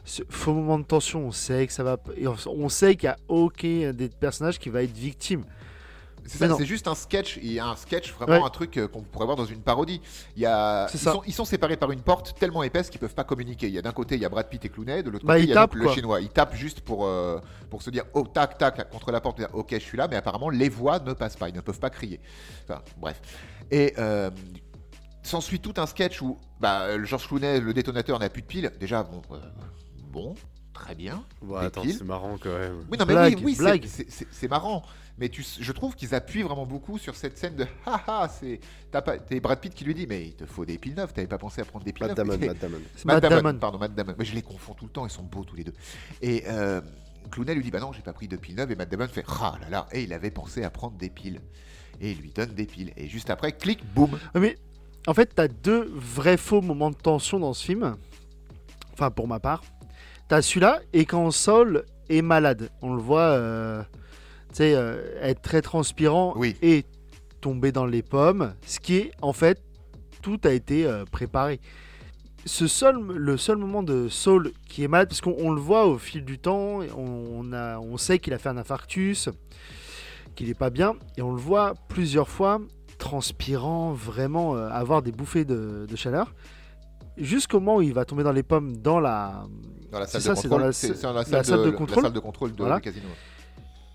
ce 0.06 0.24
faux 0.30 0.54
moment 0.54 0.80
de 0.80 0.84
tension, 0.84 1.28
on 1.28 1.32
sait 1.32 1.68
que 1.68 1.74
ça 1.74 1.84
va. 1.84 1.98
on, 2.26 2.36
on 2.48 2.70
sait 2.70 2.96
qu'il 2.96 3.08
n'y 3.08 3.14
a 3.14 3.18
aucun 3.28 3.94
des 3.94 4.10
personnages 4.10 4.60
qui 4.60 4.70
va 4.70 4.84
être 4.84 4.96
victime. 4.96 5.44
C'est 6.30 6.66
juste 6.66 6.88
un 6.88 6.96
sketch. 6.96 7.38
Il 7.42 7.52
y 7.52 7.60
a 7.60 7.66
un 7.68 7.76
sketch, 7.76 8.14
vraiment 8.14 8.40
Ouais. 8.42 8.46
un 8.46 8.50
truc 8.50 8.78
euh, 8.78 8.88
qu'on 8.88 9.02
pourrait 9.02 9.26
voir 9.26 9.36
dans 9.38 9.46
une 9.46 9.62
parodie. 9.62 10.02
Il 10.36 10.42
y 10.42 10.46
a, 10.46 10.88
C'est 10.90 10.98
ils, 10.98 11.02
ça. 11.02 11.12
sont, 11.14 11.22
ils 11.26 11.34
sont 11.34 11.46
séparés 11.46 11.78
par 11.78 11.92
une 11.92 12.02
porte 12.02 12.36
tellement 12.40 12.64
épaisse 12.64 12.90
qu'ils 12.90 13.00
peuvent 13.00 13.14
pas 13.16 13.24
communiquer. 13.24 13.68
Il 13.68 13.74
y 13.74 13.80
a 13.80 13.82
d'un 13.82 13.92
côté 13.92 14.16
il 14.16 14.22
y 14.22 14.26
a 14.26 14.30
Brad 14.30 14.48
Pitt 14.48 14.64
et 14.66 14.70
Clooney, 14.70 15.02
de 15.04 15.10
l'autre 15.10 15.26
Bah, 15.26 15.34
côté 15.36 15.46
il 15.46 15.50
y 15.50 15.52
a 15.54 15.56
tapent, 15.56 15.76
le 15.76 15.90
chinois. 15.90 16.22
Ils 16.22 16.30
tapent 16.30 16.56
juste 16.56 16.82
pour 16.82 17.06
euh, 17.06 17.40
pour 17.70 17.82
se 17.82 17.90
dire 17.90 18.04
oh 18.14 18.28
tac 18.32 18.58
tac 18.58 18.90
contre 18.92 19.12
la 19.12 19.22
porte. 19.22 19.38
dire, 19.38 19.50
Ok 19.54 19.70
je 19.74 19.80
suis 19.80 19.98
là, 19.98 20.08
mais 20.08 20.16
apparemment 20.18 20.50
les 20.50 20.70
voix 20.70 21.00
ne 21.00 21.14
passent 21.14 21.36
pas. 21.36 21.50
Ils 21.50 21.56
ne 21.56 21.62
peuvent 21.62 21.80
pas 21.80 21.90
crier. 21.90 22.20
Enfin 22.64 22.82
bref. 22.98 23.20
Et 23.72 23.94
euh, 23.98 24.30
s'ensuit 25.24 25.60
tout 25.60 25.74
un 25.78 25.86
sketch 25.86 26.22
où 26.22 26.38
bah, 26.60 26.96
le 26.98 27.06
George 27.06 27.28
Clooney, 27.28 27.60
le 27.60 27.74
détonateur, 27.74 28.20
n'a 28.20 28.30
plus 28.30 28.42
de 28.42 28.48
piles. 28.48 28.72
Déjà 28.80 29.04
bon, 29.04 29.22
euh, 29.32 29.40
bon, 30.12 30.36
très 30.74 30.96
bien. 30.96 31.24
Ouais, 31.42 31.62
des 31.62 31.66
attends, 31.68 31.82
piles. 31.82 31.96
c'est 31.98 32.04
marrant 32.04 32.36
quand 32.42 32.50
même. 32.58 32.86
Oui, 32.92 32.98
non, 32.98 33.06
mais 33.06 33.14
Blague, 33.14 33.40
oui, 33.44 33.58
c'est 34.32 34.48
marrant. 34.50 34.84
Mais 35.20 35.30
tu, 35.30 35.44
je 35.60 35.72
trouve 35.72 35.96
qu'ils 35.96 36.16
appuient 36.16 36.44
vraiment 36.44 36.66
beaucoup 36.66 36.98
sur 36.98 37.16
cette 37.16 37.38
scène 37.38 37.56
de 37.56 37.66
haha, 37.86 38.30
c'est 38.40 38.60
t'as 38.92 39.02
pas, 39.02 39.18
t'es 39.18 39.40
Brad 39.40 39.60
Pitt 39.60 39.74
qui 39.74 39.84
lui 39.84 39.94
dit 39.94 40.08
mais 40.08 40.28
il 40.28 40.34
te 40.34 40.46
faut 40.46 40.66
des 40.66 40.78
piles 40.78 40.96
neuves, 40.96 41.14
t'avais 41.14 41.28
pas 41.28 41.38
pensé 41.38 41.62
à 41.62 41.66
prendre 41.66 41.86
des 41.86 41.94
piles 41.94 42.08
Matt 42.08 42.18
neuves. 42.18 42.28
Damon, 42.28 42.46
Matt 42.46 42.60
Damon. 42.60 42.78
C'est 42.96 43.06
Matt 43.06 43.22
Damon, 43.24 43.36
Damon. 43.36 43.60
pardon, 43.60 43.78
Matt 43.78 43.94
Damon. 43.94 44.16
Mais 44.18 44.26
je 44.26 44.34
les 44.34 44.42
confonds 44.42 44.74
tout 44.74 44.86
le 44.86 44.92
temps, 44.92 45.06
ils 45.06 45.12
sont 45.12 45.24
beaux 45.24 45.44
tous 45.44 45.56
les 45.56 45.64
deux. 45.64 45.74
Et 46.22 46.44
euh, 46.48 46.82
Clooney 47.32 47.54
lui 47.54 47.64
dit 47.64 47.72
bah 47.72 47.80
non, 47.80 47.92
j'ai 47.92 48.02
pas 48.02 48.14
pris 48.14 48.28
de 48.28 48.38
piles 48.38 48.56
neuves 48.56 48.72
et 48.72 48.76
Matt 48.76 48.90
Damon 48.90 49.08
fait 49.08 49.26
ah 49.42 49.58
là 49.62 49.70
là, 49.70 49.88
et 49.92 50.04
il 50.04 50.14
avait 50.14 50.32
pensé 50.32 50.64
à 50.64 50.70
prendre 50.70 50.98
des 50.98 51.10
piles. 51.10 51.42
Et 52.02 52.12
il 52.12 52.20
lui 52.20 52.32
donne 52.32 52.54
des 52.54 52.66
piles. 52.66 52.94
Et 52.96 53.08
juste 53.08 53.30
après, 53.30 53.52
clic, 53.52 53.84
boum. 53.94 54.14
Ouais, 54.34 54.40
Mais 54.40 54.58
en 55.08 55.14
fait, 55.14 55.34
t'as 55.36 55.48
deux 55.48 55.92
vrais 55.94 56.38
faux 56.38 56.62
moments 56.62 56.92
de 56.92 56.96
tension 56.96 57.40
dans 57.40 57.54
ce 57.54 57.66
film. 57.66 57.98
Enfin, 58.94 59.12
pour 59.12 59.28
ma 59.28 59.40
part. 59.40 59.64
T'as 60.30 60.42
celui-là, 60.42 60.82
et 60.94 61.06
quand 61.06 61.32
Saul 61.32 61.86
est 62.08 62.22
malade, 62.22 62.70
on 62.82 62.94
le 62.94 63.02
voit 63.02 63.22
euh, 63.22 63.84
sais, 64.58 64.76
euh, 64.76 65.02
être 65.22 65.42
très 65.42 65.62
transpirant 65.62 66.34
Oui. 66.36 66.56
et 66.62 66.86
tomber 67.42 67.72
dans 67.72 67.86
les 67.86 68.02
pommes. 68.04 68.54
Ce 68.66 68.80
qui 68.80 68.96
est, 68.98 69.12
en 69.22 69.34
fait, 69.34 69.62
tout 70.22 70.40
a 70.44 70.52
été 70.52 70.86
euh, 70.86 71.06
préparé. 71.06 71.60
Ce 72.46 72.68
seul, 72.68 72.96
le 72.98 73.38
seul 73.38 73.58
moment 73.58 73.84
de 73.84 74.08
Saul 74.08 74.52
qui 74.68 74.84
est 74.84 74.88
malade, 74.88 75.10
parce 75.10 75.22
qu'on 75.22 75.36
on 75.40 75.52
le 75.52 75.60
voit 75.60 75.86
au 75.86 75.98
fil 75.98 76.24
du 76.24 76.40
temps, 76.40 76.80
on, 76.98 77.52
a, 77.54 77.80
on 77.80 77.98
sait 77.98 78.18
qu'il 78.20 78.34
a 78.34 78.38
fait 78.38 78.50
un 78.50 78.58
infarctus, 78.58 79.30
qu'il 80.36 80.50
est 80.50 80.54
pas 80.58 80.70
bien, 80.70 80.96
et 81.18 81.22
on 81.22 81.32
le 81.34 81.40
voit 81.40 81.74
plusieurs 81.90 82.30
fois 82.30 82.60
transpirant, 82.98 83.92
vraiment 83.94 84.56
euh, 84.56 84.70
avoir 84.70 85.02
des 85.02 85.12
bouffées 85.12 85.46
de, 85.46 85.86
de 85.90 85.96
chaleur. 85.96 86.34
Jusqu'au 87.18 87.60
moment 87.60 87.78
où 87.78 87.82
il 87.82 87.94
va 87.94 88.06
tomber 88.06 88.24
dans 88.24 88.32
les 88.32 88.44
pommes 88.44 88.78
dans 88.78 89.00
la... 89.00 89.46
Dans 89.92 90.00
la 90.00 90.08
C'est 90.08 90.20
salle 90.22 90.36
ça, 90.38 90.44
de 90.44 90.48
dans 90.48 90.56
contrôle. 90.56 90.62
la- 90.68 90.72
C'est 90.74 90.94
c'est 90.96 91.02
dans 91.04 91.14
la 91.14 91.20
la 91.20 91.26
salle, 91.26 91.46
salle 91.46 91.60
de 91.60 91.66
de, 91.66 91.72
contrôle. 91.72 92.04
La 92.04 92.10
salle 92.10 92.14
de 92.14 92.20
contrôle 92.20 92.52
de 92.52 92.58
Voilà. 92.58 92.76
du 92.78 92.82
casino. 92.84 93.08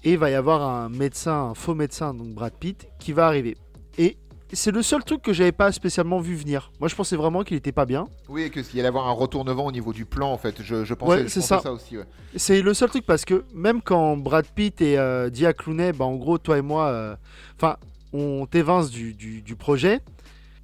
Et 0.04 0.12
il 0.12 0.18
va 0.18 0.30
y 0.30 0.34
avoir 0.34 0.62
un 0.62 0.88
médecin, 0.90 1.50
un 1.50 1.54
faux 1.54 1.74
médecin, 1.74 2.12
donc 2.14 2.28
Brad 2.34 2.52
Pitt, 2.52 2.86
qui 2.98 3.12
va 3.12 3.26
arriver. 3.26 3.56
Et 3.98 4.18
c'est 4.52 4.70
le 4.70 4.82
seul 4.82 5.02
truc 5.02 5.22
que 5.22 5.32
j'avais 5.32 5.50
pas 5.50 5.72
spécialement 5.72 6.20
vu 6.20 6.34
venir. 6.36 6.70
Moi 6.78 6.88
je 6.88 6.94
pensais 6.94 7.16
vraiment 7.16 7.42
qu'il 7.42 7.56
était 7.56 7.72
pas 7.72 7.86
bien. 7.86 8.06
Oui, 8.28 8.42
et 8.42 8.52
y 8.76 8.78
allait 8.80 8.88
avoir 8.88 9.08
un 9.08 9.12
retournement 9.12 9.64
au 9.66 9.72
niveau 9.72 9.92
du 9.92 10.04
plan, 10.04 10.30
en 10.30 10.36
fait, 10.38 10.62
je, 10.62 10.84
je 10.84 10.94
pensais, 10.94 11.10
Ouais, 11.16 11.22
je 11.24 11.28
c'est 11.28 11.40
pensais 11.40 11.62
ça. 11.62 11.72
aussi. 11.72 11.96
ouais. 11.96 12.04
C'est 12.36 12.60
le 12.62 12.74
seul 12.74 12.90
truc 12.90 13.06
parce 13.06 13.24
que 13.24 13.44
même 13.54 13.80
quand 13.80 14.16
Brad 14.18 14.46
Pitt 14.46 14.80
et 14.82 14.98
euh, 14.98 15.30
dit 15.30 15.46
à 15.46 15.54
Clooney, 15.54 15.92
bah, 15.92 16.04
en 16.04 16.16
gros 16.16 16.36
toi 16.38 16.58
et 16.58 16.62
moi, 16.62 16.88
euh, 16.88 17.16
enfin 17.56 17.76
on 18.12 18.46
t'évince 18.46 18.90
du, 18.90 19.14
du- 19.14 19.40
du 19.42 19.56
projet, 19.56 20.00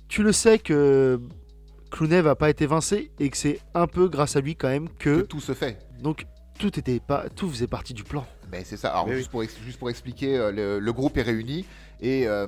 tu 0.08 0.22
le 0.22 0.32
sais 0.32 0.58
que 0.58 1.18
Clooney 1.90 2.20
va 2.20 2.36
pas 2.36 2.50
être 2.50 2.60
évincé 2.62 3.10
et 3.18 3.30
que 3.30 3.36
c'est 3.36 3.58
un 3.74 3.86
peu 3.86 4.08
grâce 4.08 4.36
à 4.36 4.40
lui 4.40 4.54
quand 4.54 4.68
même 4.68 4.88
Que 4.98 5.16
que 5.16 5.20
tout 5.22 5.40
se 5.40 5.54
fait. 5.54 5.78
donc 6.00 6.26
tout 6.60 6.78
était 6.78 7.00
pas 7.00 7.28
tout 7.30 7.48
faisait 7.48 7.66
partie 7.66 7.94
du 7.94 8.04
plan. 8.04 8.26
Mais 8.52 8.64
c'est 8.64 8.76
ça. 8.76 8.90
Alors, 8.90 9.06
Mais 9.06 9.16
juste, 9.16 9.30
pour, 9.30 9.42
ex- 9.42 9.56
juste 9.64 9.78
pour 9.78 9.90
expliquer, 9.90 10.36
euh, 10.36 10.50
le, 10.52 10.78
le 10.80 10.92
groupe 10.92 11.16
est 11.16 11.22
réuni 11.22 11.64
et 12.00 12.26
euh, 12.26 12.46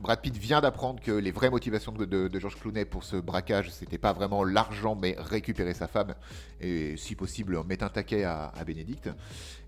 Brad 0.00 0.20
Pitt 0.20 0.36
vient 0.36 0.60
d'apprendre 0.60 1.00
que 1.02 1.10
les 1.10 1.30
vraies 1.32 1.50
motivations 1.50 1.90
de, 1.92 2.04
de- 2.04 2.28
de 2.28 2.38
George 2.38 2.56
Clooney 2.56 2.84
pour 2.84 3.02
ce 3.04 3.16
braquage, 3.16 3.70
c'était 3.70 3.98
pas 3.98 4.12
vraiment 4.12 4.44
l'argent, 4.44 4.94
mais 4.94 5.16
récupérer 5.18 5.74
sa 5.74 5.88
femme 5.88 6.14
et, 6.60 6.96
si 6.96 7.14
possible, 7.16 7.62
mettre 7.64 7.84
un 7.84 7.88
taquet 7.88 8.24
à, 8.24 8.52
à 8.56 8.64
Bénédicte. 8.64 9.10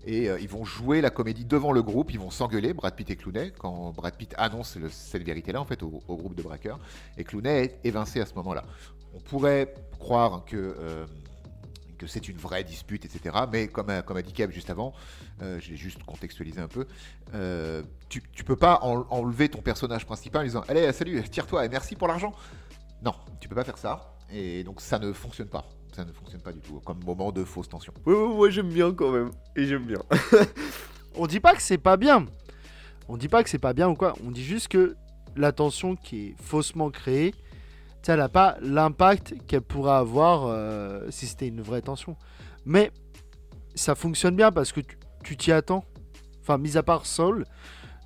Et 0.05 0.29
euh, 0.29 0.39
ils 0.39 0.47
vont 0.49 0.63
jouer 0.65 1.01
la 1.01 1.09
comédie 1.09 1.45
devant 1.45 1.71
le 1.71 1.83
groupe, 1.83 2.11
ils 2.13 2.19
vont 2.19 2.31
s'engueuler, 2.31 2.73
Brad 2.73 2.95
Pitt 2.95 3.09
et 3.09 3.15
Clooney, 3.15 3.51
quand 3.59 3.91
Brad 3.91 4.15
Pitt 4.15 4.33
annonce 4.37 4.75
le- 4.77 4.89
cette 4.89 5.23
vérité-là, 5.23 5.59
en 5.61 5.65
fait, 5.65 5.83
au, 5.83 6.01
au 6.07 6.15
groupe 6.15 6.35
de 6.35 6.41
braqueurs. 6.43 6.79
Et 7.17 7.23
Clooney 7.25 7.63
est 7.63 7.79
évincé 7.83 8.21
à 8.21 8.25
ce 8.25 8.33
moment-là. 8.35 8.63
On 9.15 9.19
pourrait 9.19 9.73
croire 9.99 10.43
que. 10.45 10.55
euh, 10.57 11.05
que 12.05 12.11
c'est 12.11 12.27
une 12.27 12.37
vraie 12.37 12.63
dispute, 12.63 13.05
etc. 13.05 13.35
Mais 13.51 13.67
comme 13.67 13.89
a, 13.89 14.01
comme 14.01 14.17
a 14.17 14.21
dit 14.21 14.33
Kev 14.33 14.51
juste 14.53 14.69
avant, 14.69 14.93
euh, 15.41 15.59
j'ai 15.59 15.75
juste 15.75 16.03
contextualisé 16.03 16.59
un 16.61 16.67
peu, 16.67 16.85
euh, 17.33 17.81
tu, 18.09 18.21
tu 18.33 18.43
peux 18.43 18.55
pas 18.55 18.79
en- 18.81 19.05
enlever 19.09 19.49
ton 19.49 19.61
personnage 19.61 20.05
principal 20.05 20.41
en 20.41 20.45
disant 20.45 20.63
Allez, 20.67 20.91
salut, 20.93 21.21
tire-toi 21.29 21.65
et 21.65 21.69
merci 21.69 21.95
pour 21.95 22.07
l'argent. 22.07 22.33
Non, 23.03 23.13
tu 23.39 23.47
peux 23.49 23.55
pas 23.55 23.63
faire 23.63 23.77
ça. 23.77 24.15
Et 24.31 24.63
donc 24.63 24.81
ça 24.81 24.99
ne 24.99 25.11
fonctionne 25.13 25.49
pas. 25.49 25.65
Ça 25.95 26.03
ne 26.05 26.11
fonctionne 26.11 26.41
pas 26.41 26.51
du 26.51 26.59
tout, 26.59 26.79
comme 26.79 27.03
moment 27.03 27.31
de 27.31 27.43
fausse 27.43 27.69
tension. 27.69 27.93
Ouais, 28.05 28.13
ouais, 28.15 28.51
j'aime 28.51 28.69
bien 28.69 28.91
quand 28.93 29.11
même. 29.11 29.29
Et 29.55 29.65
j'aime 29.65 29.85
bien. 29.85 29.99
On 31.15 31.27
dit 31.27 31.39
pas 31.39 31.53
que 31.53 31.61
c'est 31.61 31.77
pas 31.77 31.97
bien. 31.97 32.25
On 33.07 33.17
dit 33.17 33.27
pas 33.27 33.43
que 33.43 33.49
c'est 33.49 33.59
pas 33.59 33.73
bien 33.73 33.89
ou 33.89 33.95
quoi. 33.95 34.13
On 34.25 34.31
dit 34.31 34.43
juste 34.43 34.69
que 34.69 34.95
la 35.35 35.51
tension 35.51 35.95
qui 35.95 36.27
est 36.29 36.35
faussement 36.41 36.89
créée, 36.89 37.35
elle 38.09 38.19
n'a 38.19 38.29
pas 38.29 38.57
l'impact 38.61 39.33
qu'elle 39.47 39.61
pourrait 39.61 39.93
avoir 39.93 40.45
euh, 40.47 41.07
si 41.09 41.25
c'était 41.27 41.47
une 41.47 41.61
vraie 41.61 41.81
tension. 41.81 42.15
Mais 42.65 42.91
ça 43.75 43.95
fonctionne 43.95 44.35
bien 44.35 44.51
parce 44.51 44.71
que 44.71 44.81
tu- 45.23 45.37
t'y 45.37 45.51
attends. 45.51 45.85
Enfin, 46.41 46.57
mis 46.57 46.75
à 46.77 46.83
part 46.83 47.05
Soul, 47.05 47.45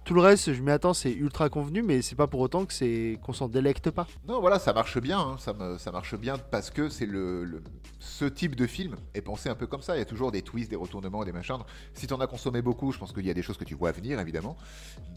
tout 0.06 0.14
le 0.14 0.22
reste, 0.22 0.54
je 0.54 0.62
m'y 0.62 0.72
attends, 0.72 0.94
c'est 0.94 1.12
ultra 1.12 1.50
convenu, 1.50 1.82
mais 1.82 2.02
c'est 2.02 2.16
pas 2.16 2.28
pour 2.28 2.40
autant 2.40 2.66
que 2.66 2.74
c'est 2.74 3.20
qu'on 3.26 3.34
s'en 3.34 3.48
délecte 3.50 3.90
pas. 3.90 4.08
Non, 4.28 4.40
voilà, 4.40 4.60
ça 4.60 4.72
marche 4.72 5.00
bien. 5.02 5.20
hein, 5.20 5.36
Ça, 5.38 5.92
marche 5.92 6.16
bien 6.16 6.38
parce 6.38 6.70
que 6.70 6.88
c'est 6.88 7.08
le, 7.08 7.62
ce 8.00 8.24
type 8.26 8.56
de 8.56 8.68
film 8.68 8.96
est 9.16 9.22
pensé 9.22 9.50
un 9.50 9.56
peu 9.56 9.68
comme 9.68 9.82
ça. 9.82 9.96
Il 9.96 10.00
y 10.00 10.02
a 10.02 10.06
toujours 10.06 10.32
des 10.32 10.44
twists, 10.44 10.70
des 10.70 10.76
retournements, 10.78 11.26
des 11.26 11.32
machins. 11.34 11.58
Si 11.94 12.06
tu 12.08 12.14
en 12.14 12.22
as 12.22 12.28
consommé 12.28 12.62
beaucoup, 12.62 12.92
je 12.94 13.00
pense 13.00 13.12
qu'il 13.12 13.26
y 13.26 13.30
a 13.32 13.34
des 13.34 13.42
choses 13.42 13.58
que 13.58 13.66
tu 13.66 13.74
vois 13.76 13.92
venir, 13.92 14.20
évidemment. 14.20 14.56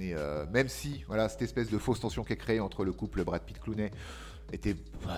Mais 0.01 0.15
euh, 0.17 0.45
même 0.51 0.69
si, 0.69 1.05
voilà, 1.07 1.29
cette 1.29 1.43
espèce 1.43 1.71
de 1.71 1.79
fausse 1.79 2.01
tension 2.01 2.25
qui 2.25 2.33
est 2.33 2.37
créée 2.37 2.59
entre 2.61 2.85
le 2.85 2.93
couple 2.93 3.23
Brad 3.23 3.43
Pitt-Clooney 3.43 3.91
était 4.53 4.77
euh, 5.07 5.11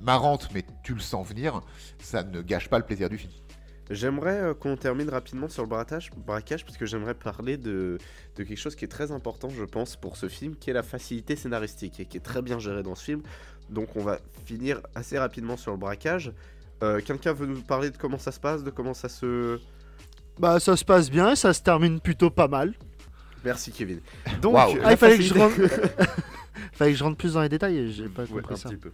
marrante, 0.00 0.48
mais 0.54 0.64
tu 0.82 0.94
le 0.94 1.00
sens 1.00 1.26
venir, 1.28 1.60
ça 2.00 2.22
ne 2.22 2.40
gâche 2.42 2.68
pas 2.68 2.78
le 2.78 2.84
plaisir 2.84 3.08
du 3.08 3.18
film. 3.18 3.32
J'aimerais 3.90 4.38
euh, 4.40 4.54
qu'on 4.54 4.76
termine 4.76 5.10
rapidement 5.10 5.48
sur 5.48 5.62
le 5.62 5.68
braquage, 5.68 6.10
braquage 6.16 6.64
parce 6.64 6.76
que 6.76 6.86
j'aimerais 6.86 7.14
parler 7.14 7.56
de, 7.56 7.98
de 8.36 8.42
quelque 8.44 8.56
chose 8.58 8.74
qui 8.74 8.84
est 8.84 8.88
très 8.88 9.10
important, 9.12 9.48
je 9.50 9.64
pense, 9.64 9.96
pour 9.96 10.16
ce 10.16 10.28
film, 10.28 10.56
qui 10.56 10.70
est 10.70 10.72
la 10.72 10.82
facilité 10.82 11.36
scénaristique 11.36 12.00
et 12.00 12.06
qui 12.06 12.16
est 12.16 12.20
très 12.20 12.42
bien 12.42 12.58
gérée 12.58 12.82
dans 12.82 12.94
ce 12.94 13.04
film. 13.04 13.22
Donc 13.70 13.96
on 13.96 14.02
va 14.02 14.18
finir 14.46 14.80
assez 14.94 15.18
rapidement 15.18 15.56
sur 15.56 15.72
le 15.72 15.78
braquage. 15.78 16.32
Euh, 16.82 17.00
Quelqu'un 17.04 17.32
veut 17.32 17.46
nous 17.46 17.60
parler 17.60 17.90
de 17.90 17.96
comment 17.96 18.18
ça 18.18 18.32
se 18.32 18.40
passe, 18.40 18.64
de 18.64 18.70
comment 18.70 18.94
ça 18.94 19.08
se... 19.08 19.60
Bah, 20.38 20.58
ça 20.58 20.76
se 20.76 20.84
passe 20.84 21.10
bien, 21.10 21.34
ça 21.36 21.52
se 21.52 21.60
termine 21.62 22.00
plutôt 22.00 22.30
pas 22.30 22.48
mal. 22.48 22.72
Merci 23.44 23.72
Kevin. 23.72 24.00
Donc, 24.40 24.54
Ah, 24.56 24.92
il 24.92 24.96
fallait 24.96 25.18
que 25.18 25.22
je. 25.22 25.34
fallait 26.72 26.92
que 26.92 26.98
je 26.98 27.04
rentre 27.04 27.16
plus 27.16 27.34
dans 27.34 27.42
les 27.42 27.48
détails, 27.48 27.90
j'ai 27.92 28.08
pas 28.08 28.22
Ouais, 28.24 28.28
compris 28.40 28.54
un 28.54 28.56
ça. 28.56 28.68
petit 28.68 28.76
peu. 28.76 28.92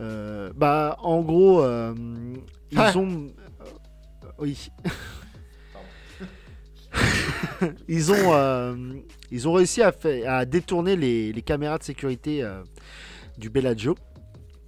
Euh, 0.00 0.52
bah, 0.54 0.96
en 1.00 1.22
gros, 1.22 1.62
euh, 1.62 1.94
ils 2.70 2.78
Ah. 2.78 2.92
ont. 2.96 3.26
euh, 3.28 4.30
oui. 4.38 4.68
ils, 7.88 8.12
ont, 8.12 8.32
euh, 8.34 8.74
ils 9.30 9.48
ont 9.48 9.52
réussi 9.52 9.82
à, 9.82 9.92
fait- 9.92 10.24
à 10.26 10.44
détourner 10.44 10.96
les, 10.96 11.32
les 11.32 11.42
caméras 11.42 11.78
de 11.78 11.84
sécurité 11.84 12.42
euh, 12.42 12.62
du 13.38 13.50
Bellagio 13.50 13.96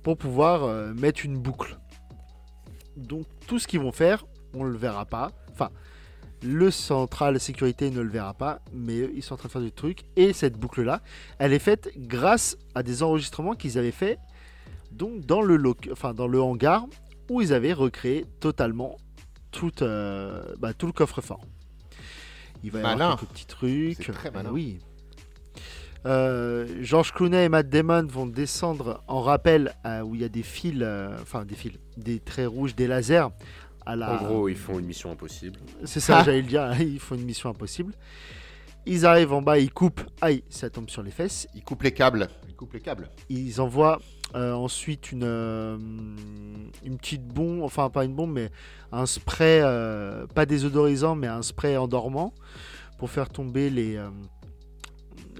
pour 0.02 0.16
pouvoir 0.16 0.64
euh, 0.64 0.92
mettre 0.94 1.24
une 1.24 1.38
boucle. 1.38 1.78
Donc, 2.96 3.26
tout 3.46 3.58
ce 3.58 3.66
qu'ils 3.68 3.80
vont 3.80 3.92
faire, 3.92 4.24
on 4.54 4.64
le 4.64 4.76
verra 4.76 5.04
pas. 5.04 5.30
Enfin, 5.52 5.70
le 6.42 6.70
central 6.70 7.40
sécurité 7.40 7.90
ne 7.90 8.00
le 8.00 8.08
verra 8.08 8.34
pas, 8.34 8.60
mais 8.72 8.98
ils 9.14 9.22
sont 9.22 9.34
en 9.34 9.36
train 9.36 9.48
de 9.48 9.52
faire 9.52 9.62
du 9.62 9.72
truc. 9.72 10.02
Et 10.16 10.32
cette 10.32 10.56
boucle-là, 10.58 11.02
elle 11.38 11.52
est 11.52 11.58
faite 11.58 11.90
grâce 11.96 12.56
à 12.74 12.82
des 12.82 13.02
enregistrements 13.02 13.54
qu'ils 13.54 13.78
avaient 13.78 13.90
fait 13.90 14.18
donc 14.92 15.26
dans 15.26 15.42
le, 15.42 15.56
loc- 15.56 15.88
enfin, 15.92 16.14
dans 16.14 16.26
le 16.28 16.40
hangar 16.40 16.86
où 17.28 17.42
ils 17.42 17.52
avaient 17.52 17.72
recréé 17.74 18.24
totalement 18.40 18.96
tout, 19.50 19.82
euh, 19.82 20.42
bah, 20.58 20.72
tout 20.72 20.86
le 20.86 20.92
coffre-fort. 20.92 21.40
Il 22.64 22.70
va 22.70 22.80
y 22.80 22.82
Malin. 22.82 22.94
avoir 23.04 23.18
quelques 23.20 23.30
petits 23.32 23.46
trucs. 23.46 24.12
Très 24.14 24.30
malin. 24.30 24.50
Oui. 24.52 24.78
Euh, 26.06 26.66
George 26.80 27.12
Clooney 27.12 27.44
et 27.44 27.48
Matt 27.48 27.68
Damon 27.68 28.06
vont 28.06 28.26
descendre 28.26 29.02
en 29.08 29.20
rappel 29.20 29.74
euh, 29.84 30.00
où 30.02 30.14
il 30.14 30.20
y 30.20 30.24
a 30.24 30.28
des 30.28 30.42
fils, 30.44 30.78
euh, 30.80 31.16
enfin 31.20 31.44
des 31.44 31.54
fils, 31.56 31.72
des 31.96 32.20
traits 32.20 32.48
rouges, 32.48 32.74
des 32.74 32.86
lasers. 32.86 33.26
À 33.88 33.96
la... 33.96 34.20
En 34.20 34.24
gros, 34.26 34.48
ils 34.50 34.56
font 34.56 34.78
une 34.78 34.84
mission 34.84 35.10
impossible. 35.10 35.58
C'est 35.84 36.00
ça, 36.00 36.22
j'allais 36.24 36.42
le 36.42 36.46
dire. 36.46 36.78
Ils 36.78 37.00
font 37.00 37.14
une 37.14 37.24
mission 37.24 37.48
impossible. 37.48 37.94
Ils 38.84 39.06
arrivent 39.06 39.32
en 39.32 39.40
bas, 39.40 39.58
ils 39.58 39.72
coupent. 39.72 40.02
Aïe, 40.20 40.44
ça 40.50 40.68
tombe 40.68 40.90
sur 40.90 41.02
les 41.02 41.10
fesses. 41.10 41.48
Il 41.54 41.64
coupe 41.64 41.82
les 41.82 41.92
câbles. 41.92 42.28
Il 42.46 42.54
coupe 42.54 42.74
les 42.74 42.80
câbles. 42.80 43.08
Ils 43.30 43.62
envoient 43.62 43.98
euh, 44.34 44.52
ensuite 44.52 45.10
une, 45.10 45.24
euh, 45.24 45.78
une 46.84 46.98
petite 46.98 47.26
bombe, 47.26 47.62
enfin 47.62 47.88
pas 47.88 48.04
une 48.04 48.14
bombe, 48.14 48.32
mais 48.32 48.50
un 48.92 49.06
spray, 49.06 49.62
euh, 49.62 50.26
pas 50.26 50.44
désodorisant, 50.44 51.14
mais 51.14 51.26
un 51.26 51.40
spray 51.40 51.78
endormant 51.78 52.34
pour 52.98 53.08
faire 53.08 53.30
tomber 53.30 53.70
les, 53.70 53.96
euh, 53.96 54.10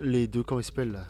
les 0.03 0.27
deux, 0.27 0.43
comment 0.43 0.61
ils 0.61 0.65
s'appellent 0.65 1.01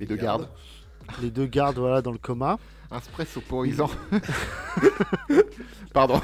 Les 0.00 0.06
deux 0.06 0.16
Garde. 0.16 0.42
gardes. 0.42 1.22
Les 1.22 1.30
deux 1.30 1.46
gardes 1.46 1.78
voilà, 1.78 2.02
dans 2.02 2.12
le 2.12 2.18
coma. 2.18 2.58
Un 2.90 3.00
spray 3.00 3.24
soporisant. 3.26 3.90
Pardon. 5.92 6.20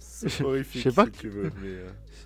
C'est 0.00 0.42
horrifique. 0.42 0.82
Je 0.82 0.88
sais 0.90 0.94
pas. 0.94 1.04
si 1.06 1.10
tu 1.12 1.28
veux, 1.28 1.52
mais, 1.62 1.68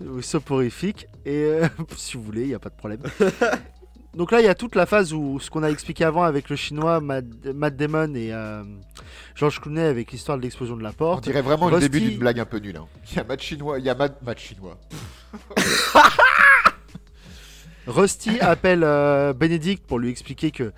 euh, 0.07 0.21
soporifique. 0.21 1.05
Et 1.25 1.43
euh, 1.43 1.67
si 1.97 2.15
vous 2.17 2.23
voulez, 2.23 2.41
il 2.43 2.47
n'y 2.47 2.53
a 2.53 2.59
pas 2.59 2.69
de 2.69 2.75
problème. 2.75 3.01
Donc 4.15 4.31
là, 4.31 4.39
il 4.41 4.45
y 4.45 4.47
a 4.47 4.53
toute 4.55 4.75
la 4.75 4.85
phase 4.85 5.11
où 5.11 5.39
ce 5.39 5.49
qu'on 5.49 5.63
a 5.63 5.69
expliqué 5.69 6.03
avant 6.05 6.23
avec 6.23 6.47
le 6.49 6.55
chinois 6.55 7.01
Matt, 7.01 7.25
Matt 7.53 7.75
Damon 7.75 8.13
et 8.13 8.31
euh, 8.31 8.63
George 9.35 9.59
Clooney 9.59 9.81
avec 9.81 10.11
l'histoire 10.11 10.37
de 10.37 10.43
l'explosion 10.43 10.77
de 10.77 10.83
la 10.83 10.89
On 10.91 10.93
porte. 10.93 11.23
dirait 11.23 11.41
vraiment 11.41 11.67
le 11.67 11.77
Rusty- 11.77 11.89
début 11.89 12.09
d'une 12.09 12.19
blague 12.19 12.39
un 12.39 12.45
peu 12.45 12.59
nulle. 12.59 12.77
hein. 12.77 12.85
Il 13.11 13.17
y 13.17 13.19
a 13.19 13.23
Matt 13.23 13.41
chinois, 13.41 13.79
il 13.79 13.85
y 13.85 13.89
a 13.89 13.95
Matt, 13.95 14.21
Matt 14.21 14.39
chinois. 14.39 14.77
Rusty 17.87 18.39
appelle 18.39 18.83
euh, 18.83 19.33
Benedict 19.33 19.85
pour 19.85 19.99
lui 19.99 20.09
expliquer 20.09 20.51
que 20.51 20.71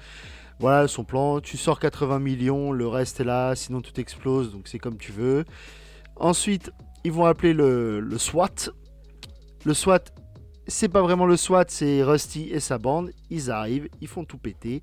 voilà 0.60 0.88
son 0.88 1.03
plan, 1.03 1.39
tu 1.41 1.58
sors 1.58 1.80
80 1.80 2.20
millions, 2.20 2.72
le 2.72 2.88
reste 2.88 3.20
est 3.20 3.26
là, 3.26 3.56
sinon 3.56 3.82
tout 3.82 3.99
explose, 3.99 4.51
donc 4.51 4.68
c'est 4.68 4.80
comme 4.80 4.97
tu 4.97 5.12
veux. 5.12 5.45
Ensuite, 6.16 6.72
ils 7.03 7.12
vont 7.12 7.26
appeler 7.26 7.53
le, 7.53 7.99
le 7.99 8.18
SWAT. 8.18 8.70
Le 9.66 9.74
SWAT, 9.74 9.99
c'est 10.68 10.88
pas 10.89 11.01
vraiment 11.01 11.26
le 11.26 11.38
SWAT, 11.38 11.66
c'est 11.68 12.03
Rusty 12.03 12.49
et 12.51 12.60
sa 12.60 12.78
bande. 12.78 13.12
Ils 13.30 13.51
arrivent, 13.51 13.89
ils 14.01 14.08
font 14.08 14.24
tout 14.24 14.38
péter, 14.38 14.82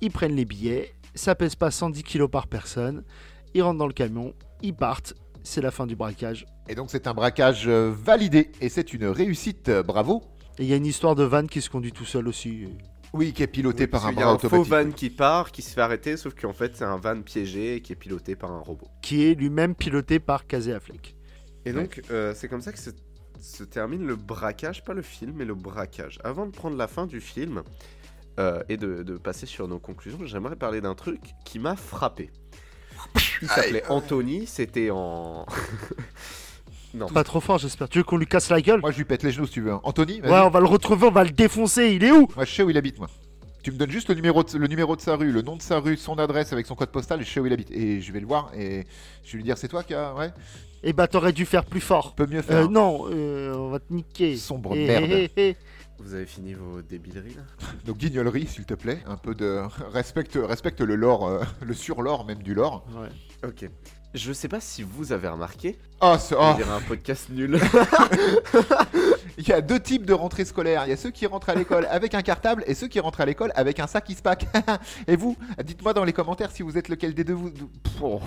ils 0.00 0.10
prennent 0.10 0.34
les 0.34 0.44
billets, 0.44 0.92
ça 1.14 1.34
pèse 1.34 1.54
pas 1.54 1.70
110 1.70 2.02
kilos 2.02 2.30
par 2.30 2.46
personne, 2.48 3.04
ils 3.54 3.62
rentrent 3.62 3.78
dans 3.78 3.86
le 3.86 3.92
camion, 3.92 4.34
ils 4.62 4.74
partent, 4.74 5.14
c'est 5.44 5.60
la 5.60 5.70
fin 5.70 5.86
du 5.86 5.94
braquage. 5.96 6.46
Et 6.68 6.74
donc 6.74 6.90
c'est 6.90 7.06
un 7.06 7.14
braquage 7.14 7.68
euh, 7.68 7.92
validé 7.94 8.50
et 8.60 8.68
c'est 8.68 8.92
une 8.92 9.06
réussite. 9.06 9.68
euh, 9.68 9.82
Bravo. 9.82 10.22
Et 10.58 10.62
il 10.64 10.68
y 10.68 10.72
a 10.72 10.76
une 10.76 10.86
histoire 10.86 11.14
de 11.14 11.24
van 11.24 11.46
qui 11.46 11.60
se 11.60 11.70
conduit 11.70 11.92
tout 11.92 12.04
seul 12.04 12.28
aussi. 12.28 12.66
Oui, 13.12 13.32
qui 13.32 13.42
est 13.42 13.46
piloté 13.46 13.84
oui, 13.84 13.88
par 13.90 14.06
un 14.06 14.10
qu'il 14.10 14.20
y 14.20 14.22
a 14.22 14.26
bras 14.26 14.34
un 14.34 14.38
faux 14.38 14.60
automatique. 14.60 14.72
van 14.72 14.90
qui 14.92 15.10
part, 15.10 15.52
qui 15.52 15.62
se 15.62 15.74
fait 15.74 15.80
arrêter, 15.82 16.16
sauf 16.16 16.34
qu'en 16.34 16.52
fait, 16.52 16.76
c'est 16.76 16.84
un 16.84 16.96
van 16.96 17.20
piégé 17.22 17.80
qui 17.82 17.92
est 17.92 17.96
piloté 17.96 18.36
par 18.36 18.50
un 18.52 18.60
robot. 18.60 18.88
qui 19.02 19.24
est 19.24 19.34
lui-même 19.34 19.74
piloté 19.74 20.18
par 20.18 20.46
Casey 20.46 20.72
Affleck. 20.72 21.14
Et 21.64 21.72
donc, 21.72 22.00
euh, 22.10 22.32
c'est 22.34 22.48
comme 22.48 22.62
ça 22.62 22.72
que 22.72 22.78
se, 22.78 22.90
se 23.40 23.64
termine 23.64 24.06
le 24.06 24.16
braquage, 24.16 24.84
pas 24.84 24.94
le 24.94 25.02
film, 25.02 25.32
mais 25.36 25.44
le 25.44 25.54
braquage. 25.54 26.18
Avant 26.24 26.46
de 26.46 26.50
prendre 26.52 26.76
la 26.76 26.88
fin 26.88 27.06
du 27.06 27.20
film 27.20 27.62
euh, 28.40 28.62
et 28.68 28.76
de, 28.76 29.02
de 29.02 29.16
passer 29.18 29.46
sur 29.46 29.68
nos 29.68 29.78
conclusions, 29.78 30.24
j'aimerais 30.24 30.56
parler 30.56 30.80
d'un 30.80 30.94
truc 30.94 31.20
qui 31.44 31.58
m'a 31.58 31.76
frappé. 31.76 32.30
Il 33.42 33.48
s'appelait 33.48 33.84
Anthony, 33.88 34.46
c'était 34.46 34.90
en. 34.90 35.46
non. 36.94 37.06
Pas 37.08 37.24
trop 37.24 37.40
fort, 37.40 37.58
j'espère. 37.58 37.88
Tu 37.88 37.98
veux 37.98 38.04
qu'on 38.04 38.16
lui 38.16 38.26
casse 38.26 38.50
la 38.50 38.60
gueule? 38.60 38.80
Moi 38.80 38.90
je 38.90 38.98
lui 38.98 39.04
pète 39.04 39.22
les 39.22 39.30
genoux 39.32 39.46
si 39.46 39.52
tu 39.54 39.60
veux. 39.62 39.74
Anthony. 39.82 40.20
Ouais, 40.22 40.30
on 40.30 40.50
va 40.50 40.60
le 40.60 40.66
retrouver, 40.66 41.06
on 41.06 41.10
va 41.10 41.24
le 41.24 41.30
défoncer. 41.30 41.92
Il 41.94 42.04
est 42.04 42.10
où? 42.12 42.28
Moi 42.36 42.44
je 42.44 42.54
sais 42.54 42.62
où 42.62 42.70
il 42.70 42.76
habite 42.76 42.98
moi. 42.98 43.08
Tu 43.62 43.70
me 43.70 43.76
donnes 43.76 43.90
juste 43.92 44.08
le 44.08 44.16
numéro, 44.16 44.42
de, 44.42 44.58
le 44.58 44.66
numéro 44.66 44.96
de 44.96 45.00
sa 45.00 45.14
rue, 45.14 45.30
le 45.30 45.40
nom 45.40 45.54
de 45.56 45.62
sa 45.62 45.78
rue, 45.78 45.96
son 45.96 46.18
adresse 46.18 46.52
avec 46.52 46.66
son 46.66 46.74
code 46.74 46.90
postal 46.90 47.20
et 47.20 47.24
je 47.24 47.30
sais 47.30 47.38
où 47.38 47.46
il 47.46 47.52
habite. 47.52 47.70
Et 47.70 48.00
je 48.00 48.12
vais 48.12 48.18
le 48.20 48.26
voir 48.26 48.50
et 48.56 48.86
je 49.24 49.32
vais 49.32 49.36
lui 49.38 49.44
dire 49.44 49.56
c'est 49.56 49.68
toi 49.68 49.84
qui 49.84 49.94
a... 49.94 50.12
Ouais, 50.14 50.32
Eh 50.82 50.92
bah, 50.92 51.06
t'aurais 51.06 51.32
dû 51.32 51.46
faire 51.46 51.64
plus 51.64 51.80
fort. 51.80 52.14
peut 52.16 52.26
mieux 52.26 52.42
faire. 52.42 52.64
Euh, 52.64 52.68
non, 52.68 53.06
euh, 53.12 53.54
on 53.54 53.68
va 53.70 53.78
te 53.78 53.92
niquer. 53.92 54.36
Sombre 54.36 54.72
Eh, 54.74 54.86
merde. 54.88 55.04
eh, 55.12 55.30
eh. 55.36 55.56
Vous 56.00 56.12
avez 56.14 56.26
fini 56.26 56.54
vos 56.54 56.82
débileries 56.82 57.34
là? 57.34 57.42
Donc 57.86 57.98
guignolerie 57.98 58.48
s'il 58.48 58.64
te 58.64 58.74
plaît, 58.74 58.98
un 59.06 59.16
peu 59.16 59.36
de... 59.36 59.60
Respecte, 59.92 60.36
respecte 60.42 60.80
le 60.80 60.96
lore, 60.96 61.28
euh, 61.28 61.44
le 61.60 61.72
sur-lore 61.74 62.24
même 62.26 62.42
du 62.42 62.54
lore. 62.54 62.84
Ouais. 62.96 63.48
Ok. 63.48 63.70
Je 64.14 64.32
sais 64.32 64.48
pas 64.48 64.60
si 64.60 64.82
vous 64.82 65.12
avez 65.12 65.28
remarqué, 65.28 65.78
Oh, 66.02 66.16
ce- 66.18 66.34
on 66.34 66.50
oh, 66.52 66.54
dirait 66.54 66.70
un 66.70 66.80
podcast 66.80 67.30
nul. 67.30 67.58
il 69.38 69.48
y 69.48 69.52
a 69.52 69.62
deux 69.62 69.80
types 69.80 70.04
de 70.04 70.12
rentrées 70.12 70.44
scolaires. 70.44 70.82
Il 70.84 70.90
y 70.90 70.92
a 70.92 70.98
ceux 70.98 71.10
qui 71.10 71.26
rentrent 71.26 71.48
à 71.48 71.54
l'école 71.54 71.86
avec 71.90 72.14
un 72.14 72.20
cartable 72.20 72.62
et 72.66 72.74
ceux 72.74 72.88
qui 72.88 73.00
rentrent 73.00 73.22
à 73.22 73.24
l'école 73.24 73.52
avec 73.54 73.80
un 73.80 73.86
sac 73.86 74.04
qui 74.04 74.14
se 74.14 74.20
pack. 74.20 74.46
et 75.06 75.16
vous, 75.16 75.36
dites-moi 75.64 75.94
dans 75.94 76.04
les 76.04 76.12
commentaires 76.12 76.50
si 76.50 76.62
vous 76.62 76.76
êtes 76.76 76.90
lequel 76.90 77.14
des 77.14 77.24
deux 77.24 77.32
vous... 77.32 77.50
Pff, 77.50 78.02
oh, 78.02 78.20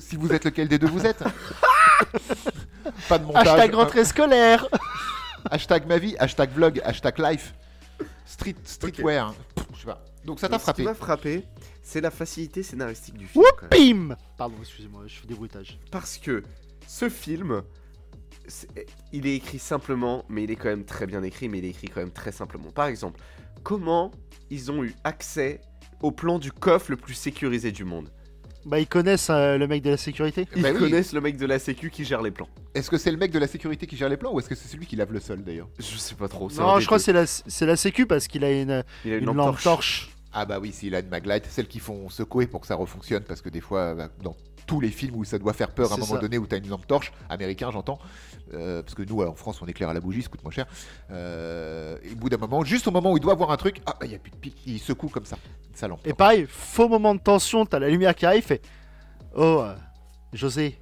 si 0.00 0.16
vous 0.16 0.32
êtes 0.32 0.44
lequel 0.44 0.66
des 0.66 0.78
deux 0.78 0.88
vous 0.88 1.06
êtes. 1.06 1.22
Pas 3.08 3.18
de 3.18 3.24
montage. 3.24 3.46
Hashtag 3.46 3.74
rentrée 3.74 4.04
scolaire. 4.04 4.66
Hashtag 5.50 5.86
ma 5.86 5.98
vie, 5.98 6.16
hashtag 6.18 6.50
vlog, 6.50 6.80
hashtag 6.84 7.18
life. 7.18 7.54
Street, 8.26 8.56
streetwear. 8.64 9.34
Pff, 9.54 9.66
Je 9.74 9.80
sais 9.80 9.86
pas. 9.86 10.02
Donc 10.24 10.40
ça 10.40 10.48
t'a 10.48 10.58
frappé. 10.58 10.82
m'a 10.82 10.94
frappé, 10.94 11.44
c'est 11.90 12.02
la 12.02 12.10
facilité 12.10 12.62
scénaristique 12.62 13.14
du 13.16 13.26
film. 13.26 13.42
quand 13.58 13.74
même. 13.74 14.08
Bim 14.08 14.16
Pardon, 14.36 14.56
excusez-moi, 14.60 15.04
je 15.06 15.14
fais 15.20 15.26
des 15.26 15.34
bruitages. 15.34 15.78
Parce 15.90 16.18
que 16.18 16.42
ce 16.86 17.08
film, 17.08 17.62
il 19.12 19.26
est 19.26 19.36
écrit 19.36 19.58
simplement, 19.58 20.24
mais 20.28 20.44
il 20.44 20.50
est 20.50 20.56
quand 20.56 20.68
même 20.68 20.84
très 20.84 21.06
bien 21.06 21.22
écrit, 21.22 21.48
mais 21.48 21.58
il 21.58 21.64
est 21.64 21.70
écrit 21.70 21.88
quand 21.88 22.00
même 22.00 22.10
très 22.12 22.32
simplement. 22.32 22.70
Par 22.70 22.86
exemple, 22.88 23.18
comment 23.62 24.10
ils 24.50 24.70
ont 24.70 24.84
eu 24.84 24.94
accès 25.04 25.62
au 26.02 26.10
plan 26.10 26.38
du 26.38 26.52
coffre 26.52 26.90
le 26.90 26.98
plus 26.98 27.14
sécurisé 27.14 27.72
du 27.72 27.84
monde? 27.84 28.10
Bah, 28.66 28.78
ils 28.78 28.86
connaissent 28.86 29.30
euh, 29.30 29.56
le 29.56 29.66
mec 29.66 29.82
de 29.82 29.88
la 29.88 29.96
sécurité 29.96 30.46
Ils 30.54 30.62
Bah 30.62 30.70
oui. 30.74 30.78
connaissent 30.78 31.12
le 31.14 31.22
mec 31.22 31.38
de 31.38 31.46
la 31.46 31.58
sécu 31.58 31.88
qui 31.90 32.04
gère 32.04 32.20
les 32.20 32.30
plans. 32.30 32.48
Est-ce 32.74 32.90
que 32.90 32.98
c'est 32.98 33.10
le 33.10 33.16
mec 33.16 33.30
de 33.30 33.38
la 33.38 33.46
sécurité 33.46 33.86
qui 33.86 33.96
gère 33.96 34.10
les 34.10 34.18
plans 34.18 34.30
ou 34.34 34.40
est-ce 34.40 34.48
que 34.50 34.54
c'est 34.54 34.68
celui 34.68 34.84
qui 34.84 34.94
lave 34.96 35.10
le 35.10 35.20
sol 35.20 35.42
d'ailleurs? 35.42 35.68
Je 35.78 35.96
sais 35.96 36.14
pas 36.14 36.28
trop. 36.28 36.50
Non, 36.50 36.78
je 36.78 36.84
crois 36.84 36.98
que 36.98 37.04
c'est 37.04 37.14
la, 37.14 37.24
c'est 37.26 37.64
la 37.64 37.76
sécu 37.76 38.04
parce 38.04 38.26
qu'il 38.28 38.44
a 38.44 38.50
une, 38.50 38.84
Il 39.06 39.12
a 39.12 39.16
une, 39.16 39.20
une 39.20 39.26
lampe 39.26 39.36
lampe 39.36 39.46
torche. 39.62 39.64
torche. 39.64 40.10
Ah 40.40 40.44
bah 40.44 40.60
oui, 40.60 40.70
s'il 40.70 40.94
a 40.94 41.00
une 41.00 41.08
maglite, 41.08 41.46
celles 41.46 41.66
qui 41.66 41.80
font 41.80 42.08
secouer 42.08 42.46
pour 42.46 42.60
que 42.60 42.68
ça 42.68 42.76
refonctionne 42.76 43.24
parce 43.24 43.40
que 43.40 43.48
des 43.48 43.60
fois, 43.60 43.94
bah, 43.96 44.08
dans 44.22 44.36
tous 44.68 44.78
les 44.78 44.90
films 44.90 45.16
où 45.16 45.24
ça 45.24 45.36
doit 45.36 45.52
faire 45.52 45.72
peur 45.72 45.90
à 45.90 45.94
un 45.94 45.98
moment 45.98 46.14
ça. 46.14 46.20
donné 46.20 46.38
où 46.38 46.46
t'as 46.46 46.58
une 46.58 46.68
lampe 46.68 46.86
torche, 46.86 47.12
américain 47.28 47.72
j'entends, 47.72 47.98
euh, 48.54 48.80
parce 48.82 48.94
que 48.94 49.02
nous 49.02 49.20
en 49.22 49.34
France 49.34 49.60
on 49.62 49.66
éclaire 49.66 49.88
à 49.88 49.94
la 49.94 50.00
bougie, 50.00 50.22
ça 50.22 50.28
coûte 50.28 50.44
moins 50.44 50.52
cher. 50.52 50.66
Euh, 51.10 51.96
et 52.04 52.12
au 52.12 52.14
bout 52.14 52.28
d'un 52.28 52.36
moment, 52.36 52.62
juste 52.62 52.86
au 52.86 52.92
moment 52.92 53.10
où 53.10 53.16
il 53.16 53.20
doit 53.20 53.34
voir 53.34 53.50
un 53.50 53.56
truc, 53.56 53.80
ah 53.86 53.96
il 54.04 54.12
y 54.12 54.14
a 54.14 54.18
plus 54.18 54.30
de 54.30 54.36
pile, 54.36 54.52
il 54.64 54.78
secoue 54.78 55.08
comme 55.08 55.24
ça, 55.24 55.38
sa 55.74 55.88
lampe. 55.88 56.06
Et 56.06 56.12
pareil, 56.12 56.46
faux 56.48 56.88
moment 56.88 57.16
de 57.16 57.20
tension, 57.20 57.66
t'as 57.66 57.80
la 57.80 57.88
lumière 57.88 58.14
qui 58.14 58.24
arrive, 58.24 58.44
fait 58.44 58.62
Oh, 59.34 59.62
euh, 59.64 59.74
José, 60.32 60.78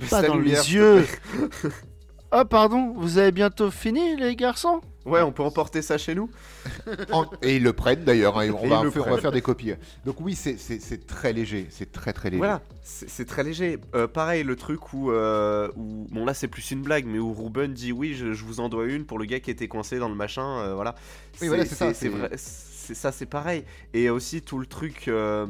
Mais 0.00 0.06
pas 0.06 0.22
dans 0.22 0.36
lumière, 0.36 0.62
les 0.62 0.72
yeux. 0.72 1.06
Ah, 2.30 2.44
pardon, 2.44 2.92
vous 2.94 3.16
avez 3.16 3.32
bientôt 3.32 3.70
fini, 3.70 4.14
les 4.16 4.36
garçons? 4.36 4.82
Ouais, 5.06 5.22
on 5.22 5.32
peut 5.32 5.42
emporter 5.42 5.80
ça 5.80 5.96
chez 5.96 6.14
nous 6.14 6.28
En- 7.12 7.24
Et 7.40 7.56
ils 7.56 7.62
le 7.62 7.72
prennent 7.72 8.04
d'ailleurs, 8.04 8.38
hein, 8.38 8.50
on, 8.50 8.68
va 8.68 8.68
faire, 8.68 8.80
on 8.80 8.84
va 8.84 8.90
prennent. 8.90 9.20
faire 9.20 9.32
des 9.32 9.40
copies. 9.40 9.72
Donc 10.04 10.20
oui, 10.20 10.34
c'est- 10.34 11.06
très 11.06 11.32
léger, 11.32 11.66
c'est 11.70 11.90
très 11.90 12.12
très 12.12 12.28
léger. 12.28 12.36
Voilà, 12.38 12.60
c'est 12.82 13.24
très 13.24 13.42
léger. 13.44 13.78
Euh, 13.94 14.06
pareil, 14.06 14.42
le 14.44 14.56
truc 14.56 14.92
où, 14.92 15.10
euh, 15.10 15.70
où- 15.76 16.06
Bon, 16.10 16.26
là, 16.26 16.34
c'est 16.34 16.48
plus 16.48 16.70
une 16.70 16.82
blague, 16.82 17.06
mais 17.06 17.18
où 17.18 17.32
Ruben 17.32 17.72
dit 17.72 17.92
oui, 17.92 18.12
je, 18.14 18.34
je 18.34 18.44
vous 18.44 18.60
en 18.60 18.68
dois 18.68 18.84
une 18.84 19.06
pour 19.06 19.18
le 19.18 19.24
gars 19.24 19.40
qui 19.40 19.50
était 19.50 19.68
coincé 19.68 19.98
dans 19.98 20.10
le 20.10 20.14
machin. 20.14 20.58
euh, 20.58 20.74
voilà. 20.74 20.94
Oui, 21.40 21.48
voilà, 21.48 21.64
c'est 21.64 21.74
ça, 21.76 21.94
C'est 21.94 22.08
vrai. 22.10 22.30
Ça, 22.36 23.10
c'est 23.12 23.26
pareil. 23.26 23.64
Et 23.94 24.10
aussi, 24.10 24.42
tout 24.42 24.58
le 24.58 24.66
truc. 24.66 25.08
euh, 25.08 25.46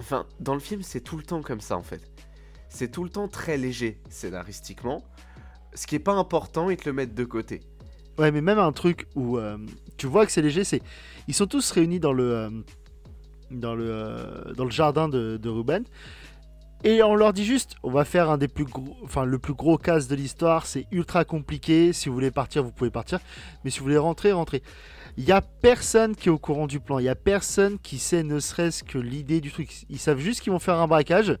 Enfin, 0.00 0.26
dans 0.40 0.54
le 0.54 0.60
film, 0.60 0.82
c'est 0.82 1.00
tout 1.00 1.16
le 1.16 1.22
temps 1.22 1.42
comme 1.42 1.60
ça, 1.60 1.76
en 1.76 1.82
fait. 1.82 2.00
C'est 2.68 2.90
tout 2.90 3.04
le 3.04 3.10
temps 3.10 3.28
très 3.28 3.56
léger, 3.58 4.00
scénaristiquement. 4.08 5.04
Ce 5.74 5.86
qui 5.86 5.94
est 5.94 6.00
pas 6.00 6.12
important, 6.12 6.70
ils 6.70 6.76
te 6.76 6.88
le 6.88 6.92
mettent 6.92 7.14
de 7.14 7.24
côté. 7.24 7.60
Ouais, 8.18 8.30
mais 8.30 8.40
même 8.40 8.58
un 8.58 8.72
truc 8.72 9.06
où 9.14 9.38
euh, 9.38 9.56
tu 9.96 10.06
vois 10.06 10.26
que 10.26 10.32
c'est 10.32 10.42
léger, 10.42 10.64
c'est. 10.64 10.82
Ils 11.28 11.34
sont 11.34 11.46
tous 11.46 11.70
réunis 11.70 12.00
dans 12.00 12.12
le. 12.12 12.24
euh, 12.24 12.50
dans 13.52 13.74
le, 13.74 13.84
euh, 13.86 14.52
dans 14.54 14.64
le 14.64 14.70
jardin 14.70 15.08
de, 15.08 15.48
Ruben. 15.48 15.84
Et 16.84 17.02
on 17.02 17.14
leur 17.14 17.32
dit 17.32 17.44
juste, 17.44 17.76
on 17.84 17.92
va 17.92 18.04
faire 18.04 18.28
un 18.28 18.38
des 18.38 18.48
plus 18.48 18.64
gros, 18.64 18.96
enfin 19.04 19.24
le 19.24 19.38
plus 19.38 19.54
gros 19.54 19.78
casse 19.78 20.08
de 20.08 20.16
l'histoire. 20.16 20.66
C'est 20.66 20.86
ultra 20.90 21.24
compliqué. 21.24 21.92
Si 21.92 22.08
vous 22.08 22.14
voulez 22.14 22.32
partir, 22.32 22.64
vous 22.64 22.72
pouvez 22.72 22.90
partir. 22.90 23.20
Mais 23.64 23.70
si 23.70 23.78
vous 23.78 23.84
voulez 23.84 23.98
rentrer, 23.98 24.32
rentrez. 24.32 24.62
Il 25.16 25.24
y 25.24 25.32
a 25.32 25.42
personne 25.42 26.16
qui 26.16 26.28
est 26.28 26.32
au 26.32 26.38
courant 26.38 26.66
du 26.66 26.80
plan. 26.80 26.98
Il 26.98 27.04
y 27.04 27.08
a 27.08 27.14
personne 27.14 27.78
qui 27.78 27.98
sait 27.98 28.24
ne 28.24 28.40
serait-ce 28.40 28.82
que 28.82 28.98
l'idée 28.98 29.40
du 29.40 29.52
truc. 29.52 29.84
Ils 29.90 29.98
savent 29.98 30.18
juste 30.18 30.40
qu'ils 30.40 30.52
vont 30.52 30.58
faire 30.58 30.80
un 30.80 30.88
braquage. 30.88 31.38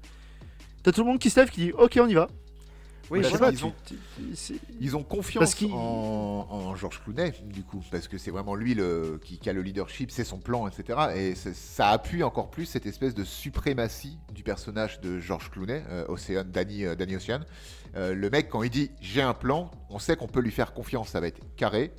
T'as 0.84 0.92
tout 0.92 1.00
le 1.02 1.08
monde 1.08 1.18
qui 1.18 1.30
se 1.30 1.40
lève, 1.40 1.50
qui 1.50 1.62
dit, 1.62 1.72
ok, 1.72 1.98
on 2.00 2.06
y 2.06 2.14
va. 2.14 2.28
Oui, 3.12 3.20
voilà, 3.20 3.50
ils 3.52 3.64
ont- 3.64 3.74
Ils 4.80 4.96
confiance 5.02 5.40
Parce 5.42 5.54
en, 5.74 6.46
en 6.50 6.74
Georges 6.76 7.02
Clooney, 7.04 7.32
du 7.44 7.62
coup, 7.62 7.82
parce 7.90 8.08
que 8.08 8.16
c'est 8.16 8.30
vraiment 8.30 8.54
lui 8.54 8.74
le, 8.74 9.20
qui, 9.22 9.38
qui 9.38 9.50
a 9.50 9.52
le 9.52 9.60
leadership, 9.60 10.10
c'est 10.10 10.24
son 10.24 10.38
plan, 10.38 10.66
etc. 10.66 10.98
Et 11.14 11.34
ça 11.34 11.90
appuie 11.90 12.22
encore 12.22 12.50
plus 12.50 12.64
cette 12.64 12.86
espèce 12.86 13.14
de 13.14 13.24
suprématie 13.24 14.18
du 14.32 14.42
personnage 14.42 15.00
de 15.00 15.20
Georges 15.20 15.50
Clooney, 15.50 15.82
euh, 15.90 16.44
Danny, 16.44 16.84
euh, 16.86 16.94
Danny 16.94 17.16
Ocean. 17.16 17.40
Euh, 17.94 18.14
le 18.14 18.30
mec, 18.30 18.48
quand 18.48 18.62
il 18.62 18.70
dit 18.70 18.90
j'ai 19.02 19.20
un 19.20 19.34
plan, 19.34 19.70
on 19.90 19.98
sait 19.98 20.16
qu'on 20.16 20.26
peut 20.28 20.40
lui 20.40 20.50
faire 20.50 20.72
confiance, 20.72 21.10
ça 21.10 21.20
va 21.20 21.26
être 21.26 21.40
carré, 21.56 21.92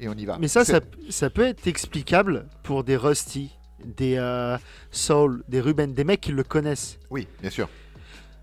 et 0.00 0.08
on 0.08 0.14
y 0.14 0.24
va. 0.24 0.38
Mais 0.38 0.48
ça, 0.48 0.64
ça, 0.64 0.80
ça 1.10 1.30
peut 1.30 1.46
être 1.46 1.68
explicable 1.68 2.48
pour 2.64 2.82
des 2.82 2.96
Rusty, 2.96 3.56
des 3.84 4.16
euh, 4.16 4.58
Saul, 4.90 5.44
des 5.48 5.60
Ruben, 5.60 5.94
des 5.94 6.04
mecs 6.04 6.20
qui 6.20 6.32
le 6.32 6.42
connaissent. 6.42 6.98
Oui, 7.10 7.28
bien 7.40 7.50
sûr. 7.50 7.68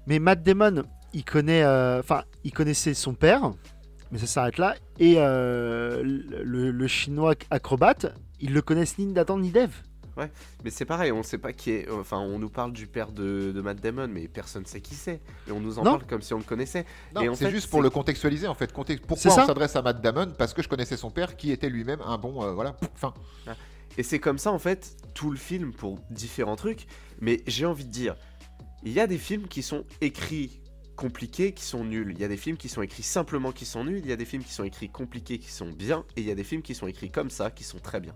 Mais 0.08 0.20
Matt 0.20 0.44
Damon, 0.44 0.84
il 1.14 1.24
connaît, 1.26 1.64
euh, 1.64 2.00
enfin, 2.00 2.24
il 2.44 2.52
connaissait 2.52 2.94
son 2.94 3.14
père, 3.14 3.52
mais 4.12 4.18
ça 4.20 4.28
s'arrête 4.28 4.58
là. 4.58 4.76
Et 5.00 5.16
euh, 5.18 6.02
le, 6.04 6.72
le 6.72 6.88
chinois 6.88 7.36
acrobate, 7.50 8.14
ils 8.40 8.54
le 8.54 8.62
connaissent 8.62 8.98
ni 8.98 9.06
Nathan 9.08 9.38
ni 9.40 9.52
Dev. 9.52 9.72
Mais 10.64 10.70
c'est 10.70 10.86
pareil, 10.86 11.12
on 11.12 11.24
sait 11.24 11.40
pas 11.40 11.54
qui 11.54 11.72
est. 11.72 11.90
Enfin, 11.90 12.20
on 12.20 12.38
nous 12.38 12.50
parle 12.50 12.72
du 12.72 12.86
père 12.86 13.12
de, 13.12 13.52
de 13.52 13.62
Matt 13.62 13.82
Damon, 13.82 14.08
mais 14.08 14.28
personne 14.28 14.64
sait 14.64 14.80
qui 14.80 14.94
c'est. 14.94 15.22
Et 15.48 15.52
on 15.52 15.60
nous 15.60 15.80
en 15.80 15.84
Non. 15.84 15.92
parle 15.98 16.06
comme 16.06 16.22
si 16.22 16.36
on 16.36 16.38
le 16.38 16.44
connaissait. 16.44 16.86
Non, 17.16 17.34
c'est 17.34 17.50
juste 17.50 17.68
pour 17.72 17.82
le 17.82 17.90
contextualiser 17.90 18.46
en 18.48 18.54
fait. 18.54 18.72
Context- 18.72 19.04
Pourquoi 19.08 19.32
on 19.32 19.46
s'adresse 19.48 19.76
à 19.76 19.82
Matt 19.82 20.02
Damon 20.04 20.28
Parce 20.38 20.54
que 20.54 20.62
je 20.62 20.70
connaissais 20.70 20.98
son 20.98 21.10
père 21.10 21.36
qui 21.36 21.52
était 21.52 21.68
lui-même 21.70 22.00
un 22.06 22.20
bon. 22.20 22.44
euh, 22.44 22.52
voilà. 22.54 22.76
Fin. 22.94 23.12
Et 23.98 24.04
c'est 24.04 24.20
comme 24.20 24.38
ça, 24.38 24.52
en 24.52 24.60
fait, 24.60 24.96
tout 25.16 25.32
le 25.32 25.38
film 25.38 25.74
pour 25.74 25.98
différents 26.12 26.56
trucs. 26.58 26.86
Mais 27.20 27.42
j'ai 27.48 27.66
envie 27.66 27.86
de 27.86 27.92
dire, 27.92 28.16
il 28.84 28.92
y 28.92 29.00
a 29.00 29.08
des 29.08 29.18
films 29.18 29.48
qui 29.48 29.64
sont 29.64 29.84
écrits 30.00 30.62
compliqués, 30.96 31.54
qui 31.54 31.64
sont 31.64 31.84
nuls. 31.84 32.12
Il 32.12 32.20
y 32.20 32.24
a 32.24 32.28
des 32.28 32.38
films 32.38 32.58
qui 32.58 32.70
sont 32.70 32.82
écrits 32.82 33.04
simplement, 33.04 33.52
qui 33.52 33.66
sont 33.66 33.84
nuls. 33.84 34.00
Il 34.04 34.08
y 34.08 34.12
a 34.12 34.16
des 34.16 34.26
films 34.26 34.44
qui 34.44 34.54
sont 34.54 34.64
écrits 34.64 34.90
compliqués, 34.90 35.40
qui 35.40 35.52
sont 35.52 35.70
bien. 35.70 36.06
Et 36.16 36.22
il 36.22 36.28
y 36.28 36.32
a 36.32 36.36
des 36.36 36.44
films 36.44 36.62
qui 36.62 36.76
sont 36.76 36.88
écrits 36.88 37.12
comme 37.12 37.30
ça, 37.30 37.52
qui 37.52 37.64
sont 37.64 37.80
très 37.80 38.00
bien. 38.00 38.14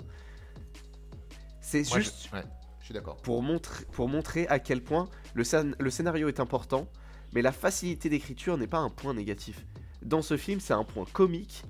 C'est 1.61 1.83
juste 1.83 2.29
je, 2.31 2.35
ouais, 2.37 2.43
je 2.79 2.85
suis 2.85 2.93
d'accord. 2.93 3.17
pour, 3.17 3.41
montrer, 3.41 3.85
pour 3.91 4.07
montrer 4.07 4.47
à 4.47 4.59
quel 4.59 4.81
point 4.81 5.09
le, 5.33 5.43
scén- 5.43 5.75
le 5.77 5.89
scénario 5.89 6.27
est 6.29 6.39
important, 6.39 6.87
mais 7.33 7.41
la 7.41 7.51
facilité 7.51 8.09
d'écriture 8.09 8.57
n'est 8.57 8.67
pas 8.67 8.79
un 8.79 8.89
point 8.89 9.13
négatif. 9.13 9.65
Dans 10.01 10.21
ce 10.21 10.37
film, 10.37 10.59
c'est 10.59 10.73
un 10.73 10.85
point 10.85 11.05
comique 11.11 11.63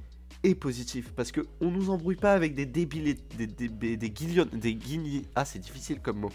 et 0.44 0.54
positif, 0.54 1.14
parce 1.16 1.32
que 1.32 1.42
on 1.62 1.72
nous 1.72 1.90
embrouille 1.90 2.16
pas 2.16 2.34
avec 2.34 2.54
des 2.54 2.68
débiles, 2.68 3.18
des, 3.36 3.48
des, 3.48 3.70
des, 3.70 3.98
des 3.98 5.22
ah 5.36 5.46
c'est 5.46 5.60
difficile 5.60 6.00
comme 6.00 6.20
mot, 6.20 6.32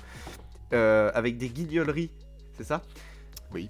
Euh, 0.73 1.11
avec 1.15 1.37
des 1.37 1.51
guignoleries, 1.51 2.11
c'est 2.57 2.65
ça? 2.65 2.83
Oui. 3.53 3.69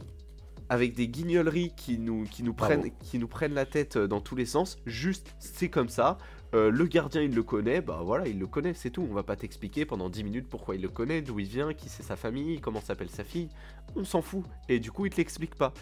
Avec 0.68 0.94
des 0.94 1.08
guignoleries 1.08 1.72
qui 1.76 1.98
nous, 1.98 2.24
qui, 2.24 2.42
nous 2.42 2.54
Bravo. 2.54 2.80
prennent, 2.80 2.92
qui 3.02 3.18
nous 3.18 3.28
prennent 3.28 3.54
la 3.54 3.66
tête 3.66 3.96
euh, 3.96 4.06
dans 4.06 4.20
tous 4.20 4.36
les 4.36 4.46
sens, 4.46 4.78
juste 4.86 5.34
c'est 5.38 5.68
comme 5.68 5.88
ça, 5.88 6.18
euh, 6.54 6.70
le 6.70 6.84
gardien 6.84 7.22
il 7.22 7.34
le 7.34 7.42
connaît, 7.42 7.80
bah 7.80 8.00
voilà, 8.04 8.28
il 8.28 8.38
le 8.38 8.46
connaît, 8.46 8.74
c'est 8.74 8.90
tout. 8.90 9.06
On 9.08 9.14
va 9.14 9.22
pas 9.22 9.36
t'expliquer 9.36 9.86
pendant 9.86 10.10
10 10.10 10.24
minutes 10.24 10.48
pourquoi 10.48 10.74
il 10.74 10.82
le 10.82 10.88
connaît, 10.88 11.22
d'où 11.22 11.38
il 11.38 11.46
vient, 11.46 11.72
qui 11.72 11.88
c'est 11.88 12.02
sa 12.02 12.16
famille, 12.16 12.60
comment 12.60 12.80
s'appelle 12.80 13.10
sa 13.10 13.24
fille. 13.24 13.48
On 13.96 14.04
s'en 14.04 14.20
fout. 14.20 14.44
Et 14.68 14.78
du 14.78 14.90
coup, 14.90 15.06
il 15.06 15.10
te 15.10 15.16
l'explique 15.16 15.54
pas. 15.54 15.72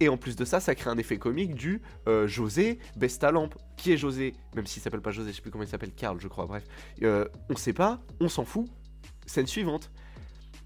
Et 0.00 0.08
en 0.08 0.16
plus 0.16 0.36
de 0.36 0.44
ça, 0.44 0.60
ça 0.60 0.74
crée 0.74 0.90
un 0.90 0.98
effet 0.98 1.18
comique 1.18 1.54
du 1.54 1.80
euh, 2.08 2.26
José 2.26 2.78
baisse 2.96 3.18
ta 3.18 3.30
lampe. 3.30 3.54
Qui 3.76 3.92
est 3.92 3.96
José? 3.96 4.34
Même 4.54 4.66
s'il 4.66 4.82
s'appelle 4.82 5.00
pas 5.00 5.12
José, 5.12 5.30
je 5.30 5.36
sais 5.36 5.42
plus 5.42 5.50
comment 5.50 5.64
il 5.64 5.70
s'appelle, 5.70 5.92
Karl, 5.92 6.20
je 6.20 6.28
crois, 6.28 6.46
bref. 6.46 6.64
Euh, 7.02 7.26
on 7.48 7.56
sait 7.56 7.72
pas, 7.72 8.02
on 8.20 8.28
s'en 8.28 8.44
fout. 8.44 8.68
Scène 9.26 9.46
suivante. 9.46 9.90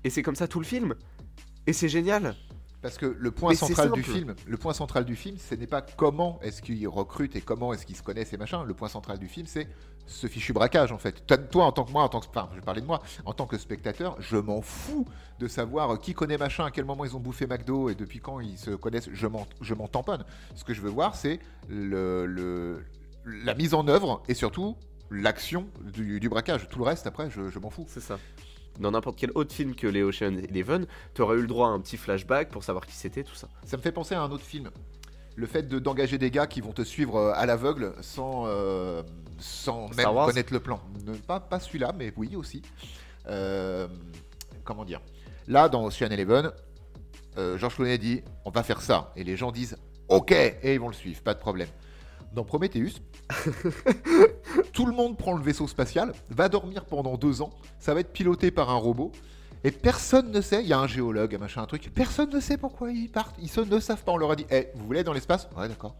Et 0.02 0.10
c'est 0.10 0.22
comme 0.22 0.34
ça 0.34 0.48
tout 0.48 0.58
le 0.58 0.66
film. 0.66 0.94
Et 1.66 1.72
c'est 1.72 1.88
génial. 1.88 2.34
Parce 2.80 2.96
que 2.96 3.06
le 3.06 3.30
point 3.32 3.50
Mais 3.50 3.56
central 3.56 3.90
du 3.92 4.02
film, 4.12 4.34
le 4.46 4.56
point 4.56 4.72
central 4.72 5.04
du 5.04 5.16
film, 5.16 5.36
ce 5.38 5.54
n'est 5.56 5.66
pas 5.66 5.82
comment 5.82 6.38
est-ce 6.42 6.62
qu'ils 6.62 6.86
recrutent 6.86 7.34
et 7.34 7.40
comment 7.40 7.72
est-ce 7.72 7.84
qu'ils 7.84 7.96
se 7.96 8.04
connaissent 8.04 8.32
et 8.32 8.36
machin. 8.36 8.62
Le 8.62 8.72
point 8.72 8.88
central 8.88 9.18
du 9.18 9.26
film, 9.26 9.46
c'est 9.48 9.66
ce 10.06 10.28
fichu 10.28 10.52
braquage 10.52 10.92
en 10.92 10.98
fait. 10.98 11.26
Toi, 11.26 11.38
toi, 11.38 11.64
en 11.64 11.72
tant 11.72 11.84
que 11.84 11.90
moi, 11.90 12.04
en 12.04 12.08
tant 12.08 12.20
que, 12.20 12.26
enfin, 12.28 12.48
je 12.54 12.60
parler 12.60 12.80
de 12.80 12.86
moi, 12.86 13.02
en 13.24 13.32
tant 13.32 13.46
que 13.46 13.58
spectateur, 13.58 14.16
je 14.20 14.36
m'en 14.36 14.62
fous 14.62 15.04
de 15.40 15.48
savoir 15.48 15.98
qui 16.00 16.14
connaît 16.14 16.38
machin, 16.38 16.66
à 16.66 16.70
quel 16.70 16.84
moment 16.84 17.04
ils 17.04 17.16
ont 17.16 17.20
bouffé 17.20 17.48
McDo 17.48 17.88
et 17.90 17.96
depuis 17.96 18.20
quand 18.20 18.38
ils 18.38 18.56
se 18.58 18.70
connaissent. 18.70 19.10
Je 19.12 19.26
m'en, 19.26 19.46
je 19.60 19.74
m'en 19.74 19.88
tamponne. 19.88 20.24
Ce 20.54 20.62
que 20.62 20.72
je 20.72 20.80
veux 20.80 20.90
voir, 20.90 21.16
c'est 21.16 21.40
le, 21.68 22.26
le- 22.26 22.84
la 23.24 23.54
mise 23.54 23.74
en 23.74 23.88
œuvre 23.88 24.22
et 24.28 24.34
surtout 24.34 24.76
l'action 25.10 25.66
du, 25.82 26.20
du 26.20 26.28
braquage. 26.28 26.68
Tout 26.68 26.78
le 26.78 26.84
reste, 26.84 27.06
après, 27.08 27.28
je, 27.28 27.50
je 27.50 27.58
m'en 27.58 27.70
fous. 27.70 27.86
C'est 27.88 28.00
ça. 28.00 28.18
Dans 28.78 28.90
n'importe 28.92 29.18
quel 29.18 29.30
autre 29.34 29.52
film 29.52 29.74
que 29.74 29.86
les 29.86 30.02
Ocean 30.02 30.36
Eleven, 30.50 30.86
t'aurais 31.14 31.36
eu 31.36 31.40
le 31.42 31.46
droit 31.48 31.68
à 31.68 31.70
un 31.70 31.80
petit 31.80 31.96
flashback 31.96 32.50
pour 32.50 32.62
savoir 32.62 32.86
qui 32.86 32.94
c'était, 32.94 33.24
tout 33.24 33.34
ça. 33.34 33.48
Ça 33.64 33.76
me 33.76 33.82
fait 33.82 33.90
penser 33.92 34.14
à 34.14 34.22
un 34.22 34.30
autre 34.30 34.44
film. 34.44 34.70
Le 35.34 35.46
fait 35.46 35.62
de- 35.68 35.78
d'engager 35.78 36.18
des 36.18 36.30
gars 36.30 36.46
qui 36.46 36.60
vont 36.60 36.72
te 36.72 36.82
suivre 36.82 37.16
euh, 37.16 37.32
à 37.34 37.46
l'aveugle 37.46 37.92
sans, 38.00 38.44
euh, 38.46 39.02
sans 39.38 39.88
même 39.96 40.08
Wars 40.14 40.26
connaître 40.26 40.52
le 40.52 40.60
plan. 40.60 40.80
Ne- 41.06 41.14
pas 41.14 41.40
pas 41.40 41.58
celui-là, 41.60 41.92
mais 41.96 42.12
oui 42.16 42.34
aussi. 42.36 42.62
Euh, 43.28 43.88
comment 44.64 44.84
dire? 44.84 45.00
Là, 45.46 45.68
dans 45.68 45.84
Ocean 45.84 46.10
Eleven, 46.10 46.50
euh, 47.36 47.56
Georges 47.58 47.76
Clooney 47.76 47.98
dit 47.98 48.22
on 48.44 48.50
va 48.50 48.62
faire 48.62 48.80
ça. 48.80 49.12
Et 49.16 49.24
les 49.24 49.36
gens 49.36 49.50
disent 49.52 49.76
ok, 50.08 50.32
et 50.32 50.74
ils 50.74 50.80
vont 50.80 50.88
le 50.88 50.94
suivre, 50.94 51.20
pas 51.22 51.34
de 51.34 51.38
problème. 51.40 51.68
Dans 52.32 52.44
Prometheus, 52.44 53.00
tout 54.72 54.86
le 54.86 54.92
monde 54.92 55.16
prend 55.16 55.36
le 55.36 55.42
vaisseau 55.42 55.66
spatial, 55.66 56.12
va 56.30 56.48
dormir 56.48 56.84
pendant 56.84 57.16
deux 57.16 57.42
ans, 57.42 57.50
ça 57.78 57.94
va 57.94 58.00
être 58.00 58.12
piloté 58.12 58.50
par 58.50 58.70
un 58.70 58.76
robot. 58.76 59.12
Et 59.64 59.72
personne 59.72 60.30
ne 60.30 60.40
sait, 60.40 60.62
il 60.62 60.68
y 60.68 60.72
a 60.72 60.78
un 60.78 60.86
géologue, 60.86 61.34
un 61.34 61.38
machin, 61.38 61.62
un 61.62 61.66
truc, 61.66 61.90
personne 61.92 62.30
ne 62.30 62.38
sait 62.38 62.56
pourquoi 62.56 62.92
ils 62.92 63.10
partent. 63.10 63.34
Ils 63.40 63.48
se 63.48 63.60
ne 63.60 63.80
savent 63.80 64.04
pas, 64.04 64.12
on 64.12 64.16
leur 64.16 64.30
a 64.30 64.36
dit, 64.36 64.46
Eh, 64.50 64.68
vous 64.76 64.86
voulez 64.86 65.00
aller 65.00 65.04
dans 65.04 65.12
l'espace? 65.12 65.48
Ouais, 65.56 65.66
d'accord. 65.68 65.96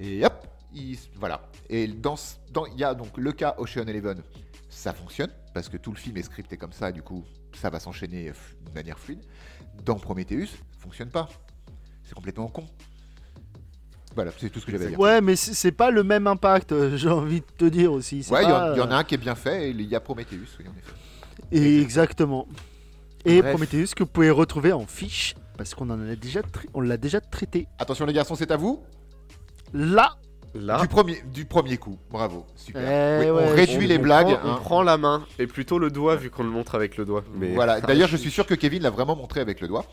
Et 0.00 0.24
hop, 0.24 0.32
ils- 0.74 0.98
voilà. 1.14 1.42
Et 1.68 1.86
dans, 1.86 2.16
ce- 2.16 2.34
dans- 2.50 2.66
il 2.66 2.76
y 2.78 2.82
a 2.84 2.94
donc 2.94 3.16
le 3.16 3.30
cas 3.32 3.54
Ocean 3.58 3.86
Eleven, 3.86 4.20
ça 4.68 4.92
fonctionne, 4.92 5.30
parce 5.54 5.68
que 5.68 5.76
tout 5.76 5.92
le 5.92 5.96
film 5.96 6.16
est 6.16 6.22
scripté 6.22 6.56
comme 6.56 6.72
ça, 6.72 6.90
du 6.90 7.02
coup, 7.02 7.24
ça 7.54 7.70
va 7.70 7.78
s'enchaîner 7.78 8.30
euh, 8.30 8.32
de 8.66 8.72
manière 8.74 8.98
fluide. 8.98 9.22
Dans 9.84 9.96
Prometheus, 9.96 10.46
ça 10.46 10.80
fonctionne 10.80 11.10
pas. 11.10 11.28
C'est 12.02 12.14
complètement 12.14 12.48
con. 12.48 12.66
Voilà, 14.18 14.32
c'est 14.36 14.50
tout 14.50 14.58
ce 14.58 14.66
que 14.66 14.72
j'avais 14.72 14.86
à 14.86 14.88
dire. 14.88 14.98
Ouais, 14.98 15.20
mais 15.20 15.36
c'est 15.36 15.54
c'est 15.54 15.70
pas 15.70 15.92
le 15.92 16.02
même 16.02 16.26
impact, 16.26 16.72
euh, 16.72 16.96
j'ai 16.96 17.08
envie 17.08 17.38
de 17.40 17.46
te 17.56 17.64
dire 17.66 17.92
aussi. 17.92 18.26
Ouais, 18.32 18.42
il 18.42 18.48
y, 18.48 18.52
en- 18.52 18.58
pas, 18.58 18.72
il 18.74 18.78
y 18.78 18.80
en 18.80 18.88
euh, 18.90 18.94
a 18.94 18.96
un 18.96 19.04
qui 19.04 19.14
est 19.14 19.18
bien 19.18 19.36
fait, 19.36 19.68
et 19.68 19.70
il 19.70 19.80
y 19.82 19.94
a 19.94 20.00
Prometheus, 20.00 20.56
oui, 20.58 20.64
en 20.66 20.72
effet. 20.76 20.92
et 21.52 21.80
exactement. 21.80 22.48
Et 23.24 23.40
Bref. 23.42 23.52
Prometheus 23.54 23.94
que 23.94 24.02
vous 24.02 24.08
pouvez 24.10 24.30
retrouver 24.30 24.72
en 24.72 24.86
fiche, 24.86 25.36
parce 25.56 25.72
qu'on 25.76 25.88
en 25.90 26.00
a 26.00 26.16
déjà, 26.16 26.40
on 26.74 26.80
l'a 26.80 26.96
déjà 26.96 27.20
traité. 27.20 27.68
Attention 27.78 28.06
les 28.06 28.12
garçons, 28.12 28.34
c'est 28.34 28.50
à 28.50 28.56
vous. 28.56 28.82
Là, 29.72 30.16
Là, 30.54 30.80
Du, 30.80 30.88
premier, 30.88 31.22
du 31.32 31.44
premier 31.44 31.76
coup, 31.76 31.98
bravo, 32.10 32.46
super. 32.56 32.82
Eh 33.22 33.30
Oui, 33.30 33.38
on 33.38 33.54
réduit 33.54 33.84
on- 33.84 33.88
les 33.88 33.98
on 33.98 34.02
blagues. 34.02 34.34
prend- 34.38 34.48
on 34.48 34.52
hein. 34.54 34.60
prend 34.62 34.82
la 34.82 34.96
main, 34.96 35.26
et 35.38 35.46
plutôt 35.46 35.78
le 35.78 35.90
doigt, 35.90 36.16
vu 36.16 36.30
qu'on 36.30 36.42
le 36.42 36.48
montre 36.48 36.74
avec 36.74 36.96
le 36.96 37.04
doigt. 37.04 37.22
Mais... 37.36 37.52
Voilà. 37.54 37.80
D'ailleurs, 37.82 38.08
je 38.08 38.16
suis 38.16 38.30
sûr 38.30 38.46
que 38.46 38.54
Kevin 38.54 38.82
l'a 38.82 38.90
vraiment 38.90 39.14
montré 39.14 39.40
avec 39.40 39.60
le 39.60 39.68
doigt. 39.68 39.84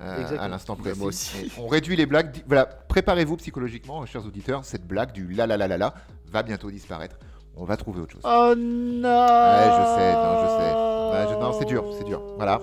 Euh, 0.00 0.38
à 0.38 0.48
l'instant 0.48 0.74
Bah, 0.74 0.82
précis. 0.82 0.98
moi 0.98 1.08
aussi. 1.08 1.46
Et 1.46 1.50
On 1.58 1.66
réduit 1.68 1.96
les 1.96 2.06
blagues. 2.06 2.42
Voilà, 2.46 2.66
préparez-vous 2.66 3.36
psychologiquement, 3.36 4.04
chers 4.06 4.24
auditeurs. 4.24 4.64
Cette 4.64 4.86
blague 4.86 5.12
du 5.12 5.28
la 5.32 5.46
la 5.46 5.56
la 5.56 5.68
la 5.68 5.78
la 5.78 5.94
va 6.26 6.42
bientôt 6.42 6.70
disparaître. 6.70 7.16
On 7.54 7.64
va 7.64 7.76
trouver 7.76 8.00
autre 8.00 8.12
chose. 8.12 8.22
oh 8.24 8.54
non 8.56 9.08
Ouais, 9.08 9.68
je 9.68 9.84
sais, 9.96 10.12
non, 10.14 10.42
je 10.42 10.48
sais. 10.48 10.72
Ouais, 11.12 11.26
je- 11.34 11.40
non, 11.40 11.52
c'est 11.58 11.66
dur, 11.66 11.84
c'est 11.98 12.04
dur. 12.04 12.22
Voilà. 12.36 12.60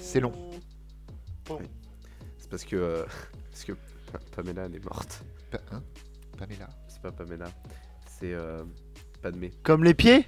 C'est 0.00 0.20
long. 0.20 0.32
C'est 2.38 2.50
parce 2.50 2.64
que, 2.64 2.76
euh, 2.76 3.04
parce 3.50 3.64
que 3.64 3.72
Pa- 4.12 4.18
Pamela, 4.36 4.62
elle 4.66 4.76
est 4.76 4.84
morte. 4.84 5.22
Pa- 5.50 5.58
hein? 5.72 5.82
Pamela? 6.38 6.68
C'est 6.88 7.00
pas 7.02 7.12
Pamela, 7.12 7.46
c'est 8.06 8.32
euh, 8.32 8.62
Padmé. 9.22 9.50
Comme 9.62 9.84
les 9.84 9.94
pieds? 9.94 10.26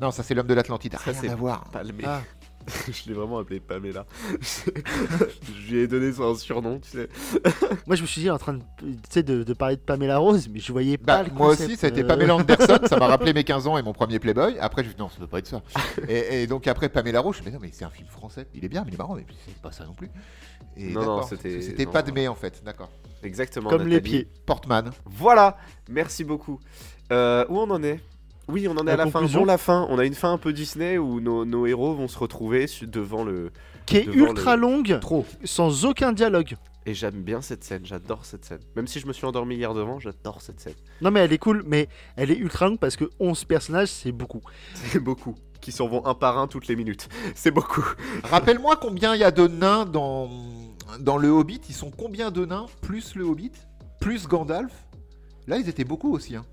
Non, 0.00 0.10
ça 0.10 0.22
c'est 0.22 0.34
l'homme 0.34 0.46
de 0.46 0.54
l'Atlantide. 0.54 0.94
Ça, 0.94 1.10
Rien 1.10 1.20
c'est 1.20 1.28
à 1.30 1.34
voir. 1.36 1.64
Palmé. 1.70 2.04
Ah. 2.06 2.20
je 2.90 3.08
l'ai 3.08 3.14
vraiment 3.14 3.38
appelé 3.38 3.60
Pamela. 3.60 4.06
je 4.40 5.70
lui 5.72 5.78
ai 5.80 5.86
donné 5.86 6.12
son 6.12 6.34
surnom, 6.34 6.78
tu 6.80 6.90
sais. 6.90 7.08
Moi, 7.86 7.96
je 7.96 8.02
me 8.02 8.06
suis 8.06 8.20
dit 8.22 8.30
en 8.30 8.38
train 8.38 8.54
de, 8.54 8.62
tu 8.78 8.86
sais, 9.10 9.22
de, 9.22 9.42
de 9.42 9.52
parler 9.52 9.76
de 9.76 9.80
Pamela 9.82 10.18
Rose, 10.18 10.48
mais 10.48 10.60
je 10.60 10.72
voyais 10.72 10.96
Bah, 10.96 11.18
pas 11.18 11.22
le 11.24 11.30
moi 11.34 11.48
concept, 11.50 11.68
aussi, 11.70 11.78
ça 11.78 11.86
a 11.86 11.90
été 11.90 12.02
euh, 12.02 12.06
Pamela 12.06 12.34
Anderson, 12.36 12.78
ça 12.88 12.96
m'a 12.96 13.06
rappelé 13.06 13.32
mes 13.32 13.44
15 13.44 13.66
ans 13.66 13.78
et 13.78 13.82
mon 13.82 13.92
premier 13.92 14.18
Playboy. 14.18 14.56
Après, 14.60 14.82
je 14.82 14.88
me 14.88 14.90
suis 14.92 14.96
dit, 14.96 15.02
non, 15.02 15.08
ça 15.10 15.18
doit 15.18 15.28
pas 15.28 15.38
être 15.38 15.46
ça. 15.46 15.62
et, 16.08 16.42
et 16.42 16.46
donc, 16.46 16.66
après, 16.66 16.88
Pamela 16.88 17.20
Roche, 17.20 17.42
mais 17.44 17.50
non, 17.50 17.58
mais 17.60 17.70
c'est 17.72 17.84
un 17.84 17.90
film 17.90 18.08
français. 18.08 18.46
Il 18.54 18.64
est 18.64 18.68
bien, 18.68 18.82
mais 18.84 18.90
il 18.90 18.94
est 18.94 18.98
marrant, 18.98 19.14
mais 19.16 19.26
c'est 19.46 19.54
pas 19.56 19.72
ça 19.72 19.84
non 19.84 19.94
plus. 19.94 20.10
Et 20.76 20.90
Non, 20.92 21.22
c'était- 21.22 21.60
C'était 21.60 21.84
non. 21.84 21.92
Padmé, 21.92 22.28
en 22.28 22.34
fait, 22.34 22.62
d'accord. 22.64 22.90
Exactement. 23.22 23.70
Comme 23.70 23.86
les 23.88 24.00
pieds. 24.00 24.28
Portman. 24.46 24.90
Voilà, 25.06 25.56
merci 25.88 26.24
beaucoup. 26.24 26.60
Euh, 27.12 27.44
où 27.48 27.58
on 27.58 27.70
en 27.70 27.82
est? 27.82 28.00
Oui, 28.48 28.68
on 28.68 28.72
en 28.72 28.82
est 28.82 28.84
La 28.84 28.92
à 28.94 28.96
la 28.96 29.06
fin. 29.10 29.22
Bon, 29.22 29.44
la 29.44 29.58
fin. 29.58 29.86
On 29.90 29.98
a 29.98 30.04
une 30.04 30.14
fin 30.14 30.32
un 30.32 30.38
peu 30.38 30.52
Disney 30.52 30.98
où 30.98 31.20
nos, 31.20 31.44
nos 31.44 31.66
héros 31.66 31.94
vont 31.94 32.08
se 32.08 32.18
retrouver 32.18 32.66
devant 32.82 33.24
le. 33.24 33.50
Qui 33.86 33.98
est 33.98 34.06
ultra 34.06 34.56
le- 34.56 34.62
longue, 34.62 34.98
Trop. 35.00 35.26
sans 35.44 35.84
aucun 35.84 36.12
dialogue. 36.12 36.56
Et 36.86 36.92
j'aime 36.92 37.22
bien 37.22 37.40
cette 37.40 37.64
scène, 37.64 37.80
j'adore 37.84 38.26
cette 38.26 38.44
scène. 38.44 38.60
Même 38.76 38.86
si 38.86 39.00
je 39.00 39.06
me 39.06 39.14
suis 39.14 39.24
endormi 39.26 39.56
hier 39.56 39.72
devant, 39.72 39.98
j'adore 40.00 40.42
cette 40.42 40.60
scène. 40.60 40.74
Non, 41.00 41.10
mais 41.10 41.20
elle 41.20 41.32
est 41.32 41.38
cool, 41.38 41.62
mais 41.66 41.88
elle 42.16 42.30
est 42.30 42.36
ultra 42.36 42.66
longue 42.66 42.78
parce 42.78 42.96
que 42.96 43.10
11 43.20 43.44
personnages, 43.44 43.88
c'est 43.88 44.12
beaucoup. 44.12 44.42
C'est 44.74 45.00
beaucoup. 45.00 45.34
Qui 45.62 45.72
s'en 45.72 45.88
vont 45.88 46.04
un 46.04 46.12
par 46.14 46.36
un 46.38 46.46
toutes 46.46 46.66
les 46.66 46.76
minutes. 46.76 47.08
C'est 47.34 47.50
beaucoup. 47.50 47.82
Rappelle-moi 48.24 48.76
combien 48.76 49.14
il 49.14 49.20
y 49.20 49.24
a 49.24 49.30
de 49.30 49.46
nains 49.46 49.86
dans, 49.86 50.28
dans 51.00 51.16
le 51.16 51.28
Hobbit. 51.30 51.62
Ils 51.70 51.74
sont 51.74 51.90
combien 51.90 52.30
de 52.30 52.44
nains 52.44 52.66
plus 52.82 53.14
le 53.14 53.24
Hobbit 53.24 53.52
Plus 53.98 54.26
Gandalf? 54.28 54.72
Là, 55.46 55.56
ils 55.56 55.66
étaient 55.66 55.84
beaucoup 55.84 56.12
aussi. 56.14 56.36
Hein. 56.36 56.44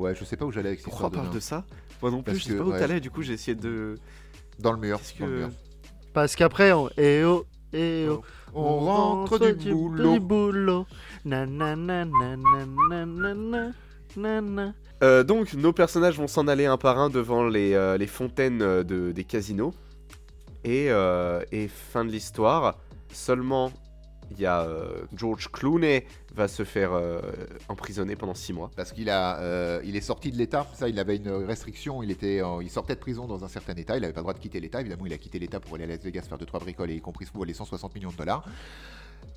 Ouais, 0.00 0.14
je 0.14 0.24
sais 0.24 0.36
pas 0.36 0.46
où 0.46 0.50
j'allais 0.50 0.68
avec 0.68 0.80
cette 0.80 0.88
Pourquoi 0.88 1.10
parle 1.10 1.28
de, 1.28 1.34
de 1.34 1.40
ça 1.40 1.66
Moi 2.00 2.10
non 2.10 2.22
plus, 2.22 2.32
Parce 2.32 2.38
je 2.38 2.44
sais 2.44 2.52
que, 2.52 2.58
pas 2.58 2.64
où 2.64 2.72
ouais. 2.72 2.78
t'allais, 2.78 3.00
du 3.00 3.10
coup 3.10 3.20
j'ai 3.20 3.34
essayé 3.34 3.54
de. 3.54 3.96
Dans 4.58 4.72
le 4.72 4.78
mur. 4.78 4.98
Que... 5.18 5.48
Parce 6.14 6.36
qu'après, 6.36 6.72
on. 6.72 6.88
Eh 6.96 7.22
oh, 7.24 7.44
eh 7.74 8.06
oh. 8.08 8.22
oh 8.54 8.58
on, 8.58 8.62
on 8.62 8.78
rentre, 8.78 9.38
rentre, 9.38 9.50
du, 9.50 9.72
boulot. 9.72 10.12
Du 10.14 10.20
boulot. 10.20 10.86
Na, 11.26 11.44
na, 11.44 11.76
na, 11.76 12.06
euh, 15.02 15.22
donc, 15.22 15.52
nos 15.54 15.72
personnages 15.72 16.16
vont 16.16 16.28
s'en 16.28 16.48
aller 16.48 16.66
un 16.66 16.78
par 16.78 16.98
un 16.98 17.10
devant 17.10 17.46
les, 17.46 17.74
euh, 17.74 17.98
les 17.98 18.06
fontaines 18.06 18.62
euh, 18.62 18.82
de, 18.82 19.12
des 19.12 19.24
casinos. 19.24 19.74
Et, 20.64 20.90
euh, 20.90 21.42
et 21.52 21.68
fin 21.68 22.06
de 22.06 22.10
l'histoire, 22.10 22.78
seulement 23.12 23.70
il 24.30 24.40
y 24.40 24.46
a 24.46 24.62
euh, 24.62 25.02
George 25.14 25.50
Clooney 25.50 26.06
va 26.34 26.46
se 26.48 26.64
faire 26.64 26.92
euh, 26.92 27.20
emprisonner 27.68 28.16
pendant 28.16 28.34
6 28.34 28.52
mois. 28.52 28.70
Parce 28.76 28.92
qu'il 28.92 29.10
a, 29.10 29.38
euh, 29.40 29.80
il 29.84 29.96
est 29.96 30.00
sorti 30.00 30.30
de 30.30 30.36
l'État, 30.36 30.66
ça, 30.74 30.88
il 30.88 30.98
avait 30.98 31.16
une 31.16 31.30
restriction, 31.30 32.02
il, 32.02 32.10
était, 32.10 32.40
il 32.62 32.70
sortait 32.70 32.94
de 32.94 33.00
prison 33.00 33.26
dans 33.26 33.44
un 33.44 33.48
certain 33.48 33.74
État, 33.74 33.96
il 33.96 34.00
n'avait 34.02 34.12
pas 34.12 34.20
le 34.20 34.24
droit 34.24 34.34
de 34.34 34.38
quitter 34.38 34.60
l'État, 34.60 34.80
évidemment 34.80 35.06
il 35.06 35.12
a 35.12 35.18
quitté 35.18 35.38
l'État 35.38 35.58
pour 35.60 35.74
aller 35.74 35.84
à 35.84 35.88
Las 35.88 36.00
Vegas 36.02 36.22
faire 36.28 36.38
2-3 36.38 36.60
bricoles 36.60 36.90
et 36.90 36.94
y 36.96 37.00
compris 37.00 37.26
se 37.26 37.32
voler 37.32 37.52
160 37.54 37.94
millions 37.94 38.10
de 38.10 38.16
dollars. 38.16 38.44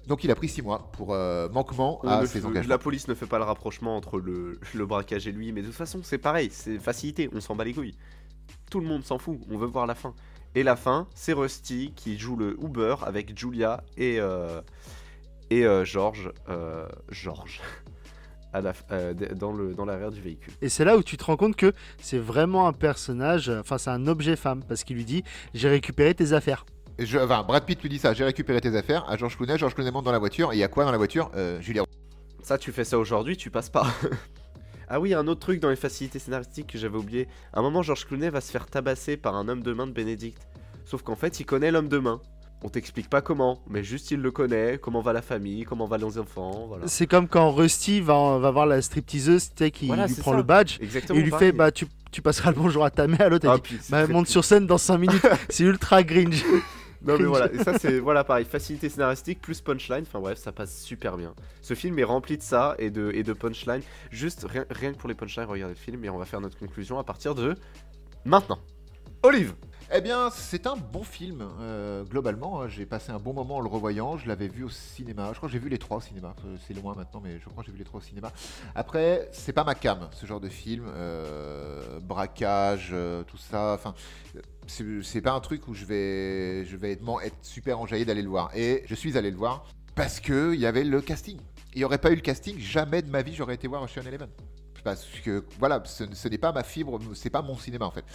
Donc 0.08 0.24
il 0.24 0.32
a 0.32 0.36
pris 0.36 0.48
6 0.50 0.62
mois 0.62 0.90
pour 0.94 1.14
euh, 1.14 1.50
manquement 1.50 2.00
On 2.04 2.08
à 2.08 2.26
ses 2.26 2.40
fait- 2.40 2.46
engagements. 2.46 2.70
la 2.70 2.78
police 2.78 3.08
ne 3.08 3.14
fait 3.16 3.26
pas 3.26 3.38
le 3.38 3.44
rapprochement 3.46 3.96
entre 3.98 4.20
le, 4.20 4.60
le 4.74 4.86
braquage 4.86 5.28
et 5.28 5.32
lui, 5.32 5.52
mais 5.52 5.62
de 5.62 5.68
toute 5.68 5.76
façon, 5.76 6.02
c'est 6.04 6.18
pareil, 6.18 6.50
c'est 6.52 6.78
facilité, 6.80 7.30
on 7.34 7.40
s'en 7.42 7.56
bat 7.56 7.64
les 7.64 7.74
couilles. 7.74 7.96
Tout 8.70 8.80
le 8.80 8.86
monde 8.88 9.04
s'en 9.06 9.18
fout, 9.18 9.40
on 9.50 9.58
veut 9.58 9.68
voir 9.68 9.86
la 9.88 9.96
fin. 9.96 10.14
Et 10.56 10.64
la 10.64 10.76
fin, 10.76 11.08
c'est 11.16 11.34
Rusty 11.34 11.94
qui 11.96 12.18
joue 12.20 12.36
le 12.36 12.56
Uber 12.62 12.96
avec 13.06 13.38
Julia 13.38 13.84
et, 13.98 14.20
euh, 14.20 14.62
et 15.50 15.66
euh, 15.66 15.84
George. 15.86 16.32
euh, 16.50 16.88
George. 17.10 17.62
À 18.56 18.62
la, 18.62 18.74
euh, 18.92 19.16
dans 19.16 19.52
le 19.52 19.74
dans 19.74 19.84
l'arrière 19.84 20.12
du 20.12 20.22
véhicule. 20.22 20.54
Et 20.62 20.70
c'est 20.70 20.86
là 20.86 20.96
où 20.96 21.02
tu 21.02 21.18
te 21.18 21.24
rends 21.24 21.38
compte 21.38 21.56
que 21.56 21.74
c'est 22.00 22.20
vraiment 22.20 22.68
un 22.68 22.72
personnage, 22.74 23.50
enfin 23.50 23.80
c'est 23.80 23.90
un 23.90 24.06
objet 24.06 24.36
femme, 24.36 24.62
parce 24.68 24.84
qu'il 24.84 24.96
lui 24.96 25.06
dit 25.06 25.24
j'ai 25.56 25.70
récupéré 25.70 26.14
tes 26.14 26.34
affaires. 26.34 26.64
Je- 27.00 27.18
enfin, 27.18 27.42
Brad 27.42 27.66
Pitt 27.66 27.82
lui 27.82 27.90
dit 27.90 27.98
ça, 27.98 28.14
j'ai 28.14 28.24
récupéré 28.24 28.62
tes 28.62 28.76
affaires 28.76 29.10
à 29.10 29.18
George 29.18 29.38
Clooney, 29.38 29.58
George 29.58 29.74
Clooney 29.74 29.90
monte 29.90 30.06
dans 30.06 30.12
la 30.12 30.20
voiture, 30.20 30.54
et 30.54 30.58
il 30.58 30.60
y 30.60 30.64
a 30.64 30.68
quoi 30.68 30.86
dans 30.86 30.92
la 30.92 31.00
voiture? 31.00 31.32
Euh, 31.34 31.60
Julia 31.62 31.82
Ça, 32.44 32.60
tu 32.60 32.72
fais 32.72 32.84
ça 32.84 33.00
aujourd'hui, 33.00 33.38
tu 33.38 33.50
passes 33.50 33.72
pas. 33.72 33.88
ah 34.90 35.00
oui, 35.00 35.14
un 35.14 35.28
autre 35.28 35.40
truc 35.42 35.60
dans 35.60 35.70
les 35.70 35.76
facilités 35.76 36.20
scénaristiques 36.20 36.68
que 36.68 36.78
j'avais 36.78 36.98
oublié. 36.98 37.28
À 37.54 37.60
un 37.60 37.62
moment, 37.62 37.82
George 37.82 38.06
Clooney 38.06 38.30
va 38.30 38.42
se 38.42 38.52
faire 38.52 38.66
tabasser 38.68 39.18
par 39.18 39.36
un 39.36 39.48
homme 39.48 39.62
de 39.64 39.74
main 39.74 39.88
de 39.88 39.92
Bénédicte. 39.92 40.48
Sauf 40.86 41.02
qu'en 41.02 41.16
fait, 41.16 41.40
il 41.40 41.46
connaît 41.46 41.72
l'homme 41.72 41.88
de 41.90 41.98
main. 42.00 42.22
On 42.66 42.70
t'explique 42.70 43.10
pas 43.10 43.22
comment, 43.22 43.60
mais 43.70 43.84
juste 43.84 44.12
il 44.12 44.22
le 44.22 44.32
connaît, 44.32 44.80
comment 44.82 45.02
va 45.02 45.12
la 45.12 45.22
famille, 45.22 45.66
comment 45.66 45.86
vont 45.86 45.98
les 45.98 46.18
enfants, 46.18 46.66
voilà. 46.70 46.88
C'est 46.88 47.08
comme 47.08 47.28
quand 47.28 47.52
Rusty 47.52 48.00
va, 48.00 48.38
va 48.38 48.52
voir 48.52 48.66
la 48.66 48.82
stripteaseuse, 48.82 49.50
tu 49.50 49.66
sais, 49.66 49.72
qui 49.72 49.88
Voilà, 49.88 50.08
lui 50.08 50.16
prend 50.16 50.32
ça. 50.32 50.38
le 50.38 50.44
badge, 50.44 50.78
et 50.80 50.84
Exactement. 50.86 51.20
il 51.20 51.24
lui 51.24 51.32
pareil. 51.32 51.48
fait 51.50 51.52
bah 51.58 51.72
tu, 51.74 51.88
tu 52.12 52.22
passeras 52.22 52.52
le 52.52 52.56
bonjour 52.58 52.86
à 52.86 52.90
ta 52.90 53.06
mère, 53.08 53.30
l'autre 53.30 53.50
Ah, 53.50 53.58
dit 53.58 53.78
bah 53.90 54.08
monte 54.08 54.28
sur 54.30 54.46
scène 54.46 54.66
dans 54.66 54.78
5 54.78 54.98
minutes, 54.98 55.28
c'est 55.50 55.66
ultra 55.66 56.04
cringe. 56.06 56.42
Non 57.04 57.18
mais 57.18 57.26
voilà, 57.26 57.52
et 57.54 57.58
ça 57.64 57.78
c'est 57.78 58.00
voilà 58.00 58.24
pareil, 58.24 58.46
facilité 58.46 58.90
scénaristique 58.90 59.42
plus 59.42 59.62
punchline, 59.62 60.04
enfin 60.04 60.20
bref, 60.20 60.38
ça 60.38 60.52
passe 60.52 60.82
super 60.82 61.18
bien. 61.18 61.34
Ce 61.62 61.74
film 61.74 62.00
est 62.00 62.04
rempli 62.04 62.38
de 62.38 62.44
ça 62.44 62.76
et 62.80 62.90
de, 62.90 63.12
et 63.14 63.24
de 63.24 63.34
punchline. 63.34 63.82
Juste 64.10 64.46
rien, 64.50 64.66
rien 64.70 64.94
que 64.94 64.98
pour 64.98 65.10
les 65.10 65.16
punchlines, 65.16 65.46
regardez 65.46 65.74
le 65.76 65.80
film 65.80 66.04
et 66.06 66.10
on 66.10 66.18
va 66.18 66.26
faire 66.26 66.42
notre 66.42 66.58
conclusion 66.58 67.00
à 67.00 67.04
partir 67.04 67.36
de 67.36 67.56
maintenant. 68.26 68.60
Olive 69.26 69.54
Eh 69.96 70.02
bien, 70.02 70.30
c'est 70.32 70.68
un 70.68 70.76
bon 70.76 71.04
film, 71.04 71.48
euh, 71.62 72.04
globalement. 72.04 72.62
hein. 72.62 72.68
J'ai 72.68 72.86
passé 72.86 73.12
un 73.14 73.20
bon 73.20 73.32
moment 73.34 73.58
en 73.58 73.62
le 73.62 73.70
revoyant. 73.70 74.18
Je 74.18 74.28
l'avais 74.28 74.50
vu 74.50 74.64
au 74.66 74.70
cinéma. 74.70 75.30
Je 75.32 75.38
crois 75.38 75.48
que 75.48 75.54
j'ai 75.54 75.60
vu 75.60 75.70
les 75.70 75.78
trois 75.78 75.98
au 75.98 76.02
cinéma. 76.02 76.36
Euh, 76.46 76.58
C'est 76.68 76.74
loin 76.74 76.94
maintenant, 76.96 77.22
mais 77.24 77.40
je 77.40 77.48
crois 77.48 77.64
que 77.64 77.68
j'ai 77.68 77.72
vu 77.72 77.78
les 77.78 77.86
trois 77.86 78.00
au 78.00 78.04
cinéma. 78.04 78.34
Après, 78.76 79.30
c'est 79.32 79.54
pas 79.54 79.64
ma 79.64 79.76
cam, 79.76 80.10
ce 80.12 80.26
genre 80.26 80.42
de 80.42 80.50
film. 80.50 80.86
euh, 80.94 82.00
braquage, 82.02 82.94
tout 83.28 83.38
ça. 83.38 83.74
Enfin, 83.76 83.94
c'est 84.68 85.22
pas 85.22 85.32
un 85.32 85.40
truc 85.40 85.68
où 85.70 85.74
je 85.74 85.86
vais, 85.86 86.66
je 86.66 86.76
vais 86.76 86.92
être, 86.92 87.04
être 87.24 87.38
super 87.44 87.80
enjaillé 87.80 88.04
d'aller 88.04 88.24
le 88.24 88.30
voir. 88.30 88.52
Et 88.56 88.84
je 88.88 88.96
suis 88.96 89.18
allé 89.18 89.32
le 89.32 89.38
voir 89.38 89.66
parce 89.96 90.20
qu'il 90.20 90.56
y 90.56 90.66
avait 90.66 90.84
le 90.84 91.00
casting. 91.02 91.40
Il 91.76 91.80
n'y 91.80 91.86
aurait 91.86 91.98
pas 91.98 92.12
eu 92.12 92.16
le 92.16 92.22
casting, 92.22 92.60
jamais 92.60 93.02
de 93.02 93.10
ma 93.10 93.22
vie 93.24 93.34
j'aurais 93.34 93.56
été 93.56 93.68
voir 93.68 93.82
Ocean 93.82 94.04
Eleven. 94.06 94.30
Parce 94.84 95.06
que 95.24 95.44
voilà, 95.60 95.82
ce, 95.86 96.28
n'est 96.28 96.38
pas 96.38 96.52
ma 96.52 96.64
fibre, 96.64 97.00
c'est 97.14 97.30
pas 97.30 97.42
mon 97.42 97.58
cinéma 97.58 97.86
en 97.86 97.92
fait. 97.92 98.06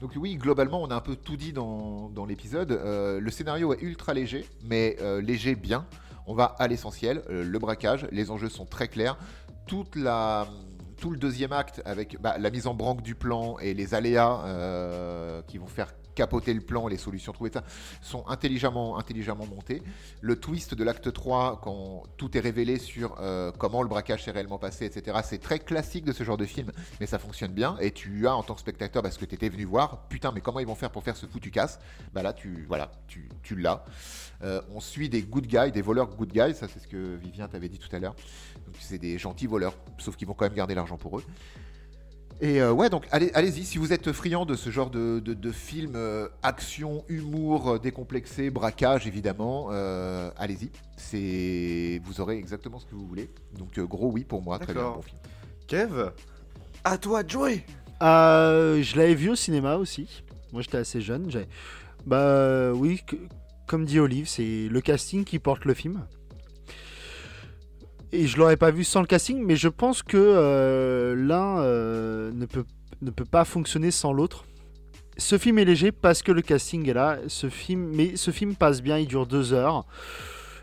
Donc 0.00 0.12
oui, 0.16 0.36
globalement, 0.36 0.82
on 0.82 0.90
a 0.90 0.94
un 0.94 1.00
peu 1.00 1.16
tout 1.16 1.36
dit 1.36 1.52
dans, 1.52 2.26
l'épisode. 2.26 2.72
Euh, 2.72 3.20
le 3.20 3.30
scénario 3.30 3.74
est 3.74 3.82
ultra 3.82 4.14
léger, 4.14 4.46
mais 4.64 4.96
euh, 5.00 5.20
léger 5.20 5.54
bien. 5.54 5.86
On 6.26 6.34
va 6.34 6.56
à 6.58 6.68
l'essentiel, 6.68 7.22
euh, 7.28 7.44
le 7.44 7.58
braquage, 7.58 8.06
les 8.10 8.30
enjeux 8.30 8.48
sont 8.48 8.64
très 8.64 8.88
clairs. 8.88 9.18
Tout 9.66 9.86
le 9.94 11.16
deuxième 11.16 11.52
acte 11.52 11.82
avec 11.84 12.20
bah, 12.20 12.36
la 12.38 12.50
mise 12.50 12.66
en 12.66 12.74
branque 12.74 13.02
du 13.02 13.14
plan 13.14 13.58
et 13.58 13.74
les 13.74 13.94
aléas 13.94 15.42
qui 15.46 15.58
vont 15.58 15.66
faire 15.66 15.92
capoter 16.14 16.54
le 16.54 16.60
plan, 16.60 16.88
les 16.88 16.96
solutions 16.96 17.32
trouvées, 17.32 17.50
sont 18.00 18.26
intelligemment, 18.28 18.98
intelligemment 18.98 19.46
montés. 19.46 19.82
Le 20.20 20.36
twist 20.36 20.74
de 20.74 20.84
l'acte 20.84 21.12
3, 21.12 21.60
quand 21.62 22.04
tout 22.16 22.36
est 22.36 22.40
révélé 22.40 22.78
sur 22.78 23.16
euh, 23.20 23.52
comment 23.58 23.82
le 23.82 23.88
braquage 23.88 24.24
s'est 24.24 24.30
réellement 24.30 24.58
passé, 24.58 24.86
etc., 24.86 25.18
c'est 25.24 25.38
très 25.38 25.58
classique 25.58 26.04
de 26.04 26.12
ce 26.12 26.24
genre 26.24 26.36
de 26.36 26.46
film, 26.46 26.70
mais 27.00 27.06
ça 27.06 27.18
fonctionne 27.18 27.52
bien. 27.52 27.76
Et 27.80 27.90
tu 27.90 28.26
as, 28.26 28.34
en 28.34 28.42
tant 28.42 28.54
que 28.54 28.60
spectateur, 28.60 29.02
parce 29.02 29.18
que 29.18 29.24
tu 29.24 29.34
étais 29.34 29.48
venu 29.48 29.64
voir, 29.64 30.06
putain, 30.08 30.32
mais 30.32 30.40
comment 30.40 30.60
ils 30.60 30.66
vont 30.66 30.74
faire 30.74 30.90
pour 30.90 31.02
faire 31.02 31.16
ce 31.16 31.26
foutu 31.26 31.50
casse? 31.50 31.78
Bah 32.12 32.22
là, 32.22 32.32
tu, 32.32 32.64
voilà, 32.68 32.92
tu, 33.06 33.28
tu 33.42 33.56
l'as. 33.56 33.84
Euh, 34.42 34.60
on 34.74 34.80
suit 34.80 35.08
des 35.08 35.22
good 35.22 35.46
guys, 35.46 35.72
des 35.72 35.82
voleurs 35.82 36.08
good 36.08 36.32
guys, 36.32 36.54
ça 36.54 36.66
c'est 36.68 36.80
ce 36.80 36.88
que 36.88 37.16
Vivien 37.16 37.48
t'avait 37.48 37.68
dit 37.68 37.78
tout 37.78 37.94
à 37.94 37.98
l'heure. 37.98 38.14
Donc 38.66 38.74
c'est 38.80 38.98
des 38.98 39.18
gentils 39.18 39.46
voleurs, 39.46 39.74
sauf 39.98 40.16
qu'ils 40.16 40.28
vont 40.28 40.34
quand 40.34 40.44
même 40.44 40.54
garder 40.54 40.74
l'argent 40.74 40.96
pour 40.96 41.18
eux. 41.18 41.24
Et 42.40 42.60
euh, 42.60 42.72
ouais, 42.72 42.90
donc 42.90 43.06
allez, 43.10 43.30
allez-y, 43.34 43.64
si 43.64 43.78
vous 43.78 43.92
êtes 43.92 44.12
friand 44.12 44.44
de 44.44 44.54
ce 44.54 44.68
genre 44.70 44.90
de, 44.90 45.20
de, 45.20 45.34
de 45.34 45.52
film, 45.52 45.92
euh, 45.94 46.28
action, 46.42 47.04
humour, 47.08 47.70
euh, 47.70 47.78
décomplexé, 47.78 48.50
braquage 48.50 49.06
évidemment, 49.06 49.68
euh, 49.70 50.30
allez-y. 50.36 50.70
C'est, 50.96 52.00
vous 52.04 52.20
aurez 52.20 52.36
exactement 52.36 52.78
ce 52.78 52.86
que 52.86 52.94
vous 52.94 53.06
voulez. 53.06 53.30
Donc 53.56 53.78
euh, 53.78 53.86
gros 53.86 54.10
oui 54.10 54.24
pour 54.24 54.42
moi, 54.42 54.58
très 54.58 54.74
bien, 54.74 54.90
bon 54.90 55.02
film. 55.02 55.16
Kev 55.68 56.10
À 56.82 56.98
toi 56.98 57.22
de 57.22 57.30
jouer 57.30 57.64
Euh, 58.02 58.82
je 58.82 58.96
l'avais 58.96 59.14
vu 59.14 59.30
au 59.30 59.36
cinéma 59.36 59.76
aussi. 59.76 60.22
Moi, 60.52 60.60
j'étais 60.62 60.78
assez 60.78 61.00
jeune. 61.00 61.30
j'ai- 61.30 61.48
Bah 62.04 62.72
oui, 62.72 63.00
que- 63.06 63.16
comme 63.66 63.84
dit 63.86 63.98
Olive, 64.00 64.28
c'est 64.28 64.68
le 64.68 64.80
casting 64.80 65.24
qui 65.24 65.38
porte 65.38 65.64
le 65.64 65.72
film. 65.74 66.04
Et 68.14 68.28
je 68.28 68.38
l'aurais 68.38 68.56
pas 68.56 68.70
vu 68.70 68.84
sans 68.84 69.00
le 69.00 69.08
casting, 69.08 69.44
mais 69.44 69.56
je 69.56 69.66
pense 69.66 70.04
que 70.04 70.16
euh, 70.16 71.16
l'un 71.16 71.58
euh, 71.58 72.30
ne, 72.32 72.46
peut, 72.46 72.64
ne 73.02 73.10
peut 73.10 73.24
pas 73.24 73.44
fonctionner 73.44 73.90
sans 73.90 74.12
l'autre. 74.12 74.44
Ce 75.16 75.36
film 75.36 75.58
est 75.58 75.64
léger 75.64 75.90
parce 75.90 76.22
que 76.22 76.30
le 76.30 76.40
casting 76.40 76.88
est 76.88 76.92
là. 76.94 77.18
Ce 77.26 77.48
film, 77.48 77.90
mais 77.92 78.14
ce 78.14 78.30
film 78.30 78.54
passe 78.54 78.82
bien, 78.82 78.98
il 78.98 79.08
dure 79.08 79.26
deux 79.26 79.52
heures. 79.52 79.84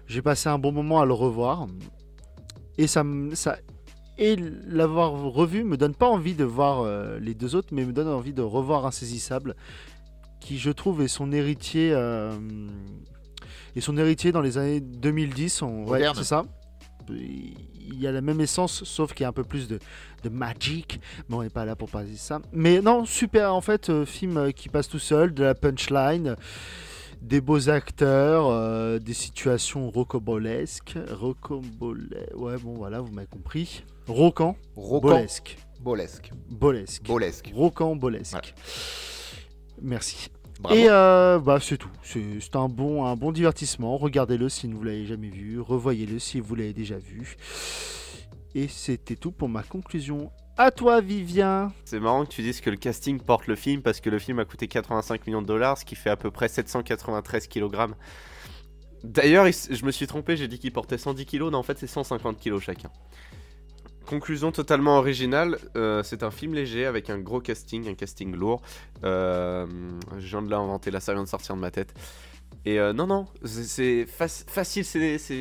J'ai 0.07 0.21
passé 0.21 0.47
un 0.47 0.59
bon 0.59 0.71
moment 0.71 1.01
à 1.01 1.05
le 1.05 1.11
revoir. 1.11 1.67
Et 2.77 2.87
ça, 2.87 3.03
ça 3.33 3.57
et 4.17 4.37
l'avoir 4.67 5.11
revu 5.11 5.65
me 5.65 5.75
donne 5.75 5.95
pas 5.95 6.07
envie 6.07 6.35
de 6.35 6.45
voir 6.45 6.81
euh, 6.81 7.19
les 7.19 7.33
deux 7.33 7.55
autres, 7.55 7.69
mais 7.73 7.83
me 7.83 7.91
donne 7.91 8.07
envie 8.07 8.33
de 8.33 8.41
revoir 8.41 8.85
Insaisissable, 8.85 9.57
qui 10.39 10.57
je 10.57 10.71
trouve 10.71 11.01
est 11.01 11.09
son 11.09 11.33
héritier, 11.33 11.89
et 13.75 13.81
son 13.81 13.97
héritier 13.97 14.31
dans 14.31 14.41
les 14.41 14.57
années 14.57 14.79
2010. 14.79 15.63
On, 15.63 15.85
ouais, 15.85 16.01
c'est 16.15 16.23
ça. 16.23 16.45
Il 17.09 17.99
y 17.99 18.07
a 18.07 18.11
la 18.11 18.21
même 18.21 18.39
essence, 18.41 18.83
sauf 18.83 19.13
qu'il 19.13 19.23
y 19.23 19.25
a 19.25 19.29
un 19.29 19.33
peu 19.33 19.43
plus 19.43 19.67
de, 19.67 19.79
de 20.23 20.29
magic. 20.29 20.99
Mais 21.29 21.35
on 21.35 21.43
n'est 21.43 21.49
pas 21.49 21.65
là 21.65 21.75
pour 21.75 21.89
parler 21.89 22.11
de 22.11 22.15
ça. 22.17 22.41
Mais 22.53 22.81
non, 22.81 23.05
super, 23.05 23.53
en 23.53 23.61
fait, 23.61 23.89
euh, 23.89 24.05
film 24.05 24.37
euh, 24.37 24.51
qui 24.51 24.69
passe 24.69 24.87
tout 24.87 24.99
seul, 24.99 25.33
de 25.33 25.43
la 25.43 25.55
punchline, 25.55 26.35
des 27.21 27.41
beaux 27.41 27.69
acteurs, 27.69 28.47
euh, 28.47 28.97
des 28.99 29.13
situations 29.13 29.89
rocambolesques. 29.89 30.97
Rocambolesques. 31.09 32.35
Ouais, 32.35 32.57
bon, 32.57 32.73
voilà, 32.75 33.01
vous 33.01 33.11
m'avez 33.11 33.27
compris. 33.27 33.83
Rocan, 34.07 34.55
bolesque. 34.75 35.57
bolesque, 35.79 36.31
Bolesque. 36.49 37.03
bolesque. 37.03 37.51
Rocan, 37.53 37.95
bolesque. 37.95 38.31
Voilà. 38.31 38.47
Merci. 39.81 40.29
Bravo. 40.61 40.79
Et 40.79 40.87
euh, 40.89 41.39
bah, 41.39 41.59
c'est 41.59 41.77
tout. 41.77 41.89
C'est 42.03 42.55
un 42.55 42.69
bon, 42.69 43.05
un 43.05 43.15
bon 43.15 43.31
divertissement. 43.31 43.97
Regardez-le 43.97 44.47
si 44.47 44.67
vous 44.67 44.81
ne 44.83 44.85
l'avez 44.85 45.05
jamais 45.05 45.29
vu. 45.29 45.59
Revoyez-le 45.59 46.19
si 46.19 46.39
vous 46.39 46.53
l'avez 46.55 46.73
déjà 46.73 46.97
vu. 46.97 47.35
Et 48.53 48.67
c'était 48.67 49.15
tout 49.15 49.31
pour 49.31 49.49
ma 49.49 49.63
conclusion. 49.63 50.31
À 50.57 50.69
toi, 50.69 51.01
Vivien. 51.01 51.71
C'est 51.85 51.99
marrant 51.99 52.25
que 52.25 52.29
tu 52.29 52.43
dises 52.43 52.61
que 52.61 52.69
le 52.69 52.75
casting 52.75 53.19
porte 53.19 53.47
le 53.47 53.55
film 53.55 53.81
parce 53.81 54.01
que 54.01 54.09
le 54.11 54.19
film 54.19 54.37
a 54.37 54.45
coûté 54.45 54.67
85 54.67 55.25
millions 55.25 55.41
de 55.41 55.47
dollars, 55.47 55.77
ce 55.79 55.85
qui 55.85 55.95
fait 55.95 56.11
à 56.11 56.17
peu 56.17 56.29
près 56.29 56.47
793 56.47 57.47
kg. 57.47 57.95
D'ailleurs, 59.03 59.47
je 59.47 59.85
me 59.85 59.91
suis 59.91 60.05
trompé, 60.05 60.37
j'ai 60.37 60.47
dit 60.47 60.59
qu'il 60.59 60.71
portait 60.71 60.99
110 60.99 61.25
kg, 61.25 61.49
non 61.49 61.55
en 61.55 61.63
fait 61.63 61.79
c'est 61.79 61.87
150 61.87 62.39
kg 62.39 62.59
chacun. 62.59 62.91
Conclusion 64.11 64.51
totalement 64.51 64.97
originale, 64.97 65.57
euh, 65.77 66.03
c'est 66.03 66.21
un 66.23 66.31
film 66.31 66.53
léger 66.53 66.85
avec 66.85 67.09
un 67.09 67.17
gros 67.17 67.39
casting, 67.39 67.87
un 67.87 67.93
casting 67.93 68.35
lourd. 68.35 68.61
Euh, 69.05 69.65
je 70.19 70.27
viens 70.27 70.41
de 70.41 70.49
l'inventer, 70.51 70.91
là 70.91 70.99
ça 70.99 71.13
vient 71.13 71.23
de 71.23 71.29
sortir 71.29 71.55
de 71.55 71.61
ma 71.61 71.71
tête. 71.71 71.93
Et 72.65 72.77
euh, 72.77 72.91
non, 72.91 73.07
non, 73.07 73.27
c'est- 73.45 73.63
c'est 73.63 74.03
fac- 74.03 74.49
facile, 74.49 74.83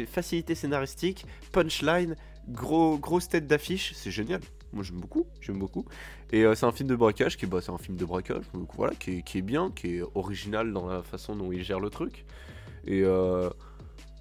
facilité 0.06 0.54
scénaristique, 0.54 1.26
punchline, 1.50 2.14
gros, 2.48 2.96
grosse 2.96 3.28
tête 3.28 3.48
d'affiche, 3.48 3.92
c'est 3.96 4.12
génial. 4.12 4.40
Moi 4.72 4.84
j'aime 4.84 5.00
beaucoup, 5.00 5.26
j'aime 5.40 5.58
beaucoup. 5.58 5.84
Et 6.30 6.44
euh, 6.44 6.54
c'est 6.54 6.64
un 6.66 6.70
film 6.70 6.88
de 6.88 6.94
braquage 6.94 7.36
qui 7.36 7.46
bah, 7.46 7.58
c'est 7.60 7.72
un 7.72 7.78
film 7.78 7.96
de 7.96 8.04
braquage, 8.04 8.44
voilà, 8.76 8.94
qui 8.94 9.24
est, 9.34 9.42
bien, 9.42 9.72
qui 9.74 9.96
est 9.96 10.02
original 10.14 10.72
dans 10.72 10.86
la 10.86 11.02
façon 11.02 11.34
dont 11.34 11.50
il 11.50 11.64
gère 11.64 11.80
le 11.80 11.90
truc. 11.90 12.24
Et, 12.86 13.02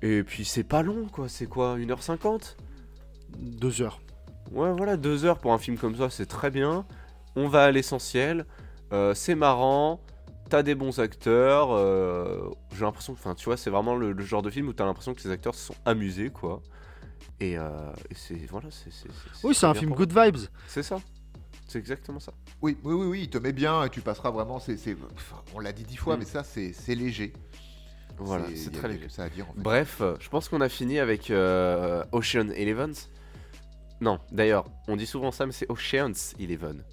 et 0.02 0.24
puis 0.24 0.43
c'est 0.43 0.64
pas 0.64 0.82
long, 0.82 1.06
quoi, 1.06 1.30
c'est 1.30 1.45
quoi, 1.45 1.78
1h50 1.78 2.58
Deux 3.38 3.84
heures. 3.84 4.02
Ouais, 4.52 4.72
voilà, 4.76 4.97
deux 4.97 5.26
heures 5.26 5.39
pour 5.39 5.54
un 5.54 5.58
film 5.60 5.78
comme 5.78 5.95
ça, 5.95 6.10
c'est 6.10 6.26
très 6.26 6.50
bien. 6.52 6.86
On 7.36 7.47
va 7.47 7.66
à 7.66 7.72
l'essentiel. 7.72 8.45
Euh, 8.93 9.14
c'est 9.14 9.36
marrant. 9.36 10.02
T'as 10.50 10.64
des 10.64 10.74
bons 10.74 11.00
acteurs. 11.00 11.70
euh, 11.72 12.50
J'ai 12.76 12.82
l'impression, 12.82 13.14
enfin, 13.14 13.36
tu 13.36 13.45
vois, 13.45 13.58
c'est 13.58 13.70
vraiment 13.70 13.95
le, 13.95 14.12
le 14.14 14.24
genre 14.24 14.41
de 14.41 14.50
film 14.50 14.68
où 14.68 14.74
t'as 14.74 14.86
l'impression 14.86 15.14
que 15.14 15.22
les 15.24 15.30
acteurs 15.32 15.54
se 15.54 15.68
sont 15.68 15.76
amusés, 15.86 16.30
quoi. 16.32 16.62
Et, 17.39 17.58
euh, 17.58 17.70
et 18.10 18.16
c'est 18.16 18.36
voilà, 18.50 18.68
c'est. 18.72 18.89
Oui, 19.43 19.54
c'est 19.54 19.68
un 19.68 19.74
film 19.76 19.91
good 19.93 20.12
vibes. 20.12 20.47
C'est 20.68 20.84
ça. 20.84 20.97
C'est 21.68 21.78
exactement 21.78 22.20
ça. 22.20 22.34
Oui, 22.64 22.76
oui, 22.84 22.93
oui, 22.95 23.06
oui, 23.06 23.20
il 23.24 23.30
te 23.30 23.38
met 23.38 23.54
bien 23.54 23.84
et 23.84 23.89
tu 23.91 24.02
passeras 24.02 24.32
vraiment. 24.32 24.60
C'est, 24.60 24.76
on 25.54 25.60
l'a 25.60 25.72
dit 25.72 25.84
dix 25.84 25.97
fois, 25.97 26.16
Mm. 26.16 26.20
mais 26.20 26.26
ça, 26.26 26.43
c'est, 26.43 26.74
c'est 26.74 26.95
léger. 26.95 27.32
Voilà, 28.18 28.45
il 28.50 28.58
c'est 28.58 28.72
très 28.72 28.88
léger. 28.88 29.08
ça 29.08 29.26
à 29.26 29.30
dire. 29.30 29.45
En 29.50 29.54
fait. 29.54 29.62
Bref, 29.62 30.02
je 30.20 30.30
pense 30.30 30.50
qu'on 30.50 30.62
a 30.62 30.68
fini 30.70 30.97
avec 30.97 31.30
euh, 31.30 32.04
Ocean 32.12 32.50
Eleven. 32.56 32.93
Non, 34.02 34.20
d'ailleurs, 34.32 34.66
on 34.88 34.95
dit 34.95 35.06
souvent 35.06 35.32
ça, 35.32 35.45
mais 35.45 35.52
c'est 35.52 35.70
Ocean's 35.70 36.34
Eleven. 36.39 36.84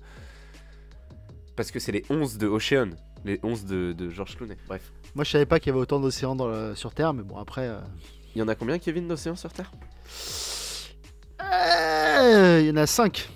Parce 1.55 1.71
que 1.71 1.79
c'est 1.79 1.93
les 1.93 2.05
11 2.11 2.37
de 2.39 2.47
Ocean, 2.49 2.91
les 3.25 3.39
11 3.43 3.65
de, 3.65 3.93
de 3.93 4.11
George 4.11 4.37
Clooney. 4.37 4.57
Bref. 4.69 4.93
Moi, 5.15 5.25
je 5.25 5.31
savais 5.31 5.47
pas 5.47 5.59
qu'il 5.61 5.69
y 5.69 5.71
avait 5.71 5.81
autant 5.81 6.01
d'océans 6.01 6.37
dans 6.37 6.49
le- 6.49 6.75
sur 6.75 6.93
Terre, 6.93 7.15
mais 7.15 7.23
bon, 7.23 7.39
après. 7.39 7.67
euh, 7.69 7.79
Il 8.35 8.39
y 8.41 8.43
en 8.43 8.49
a 8.49 8.55
combien, 8.55 8.79
Kevin, 8.79 9.09
d'océans 9.09 9.37
sur 9.37 9.53
Terre? 9.53 9.71
Euh, 11.43 12.59
Il 12.61 12.67
y 12.67 12.71
en 12.71 12.77
a 12.77 12.87
5. 12.87 13.29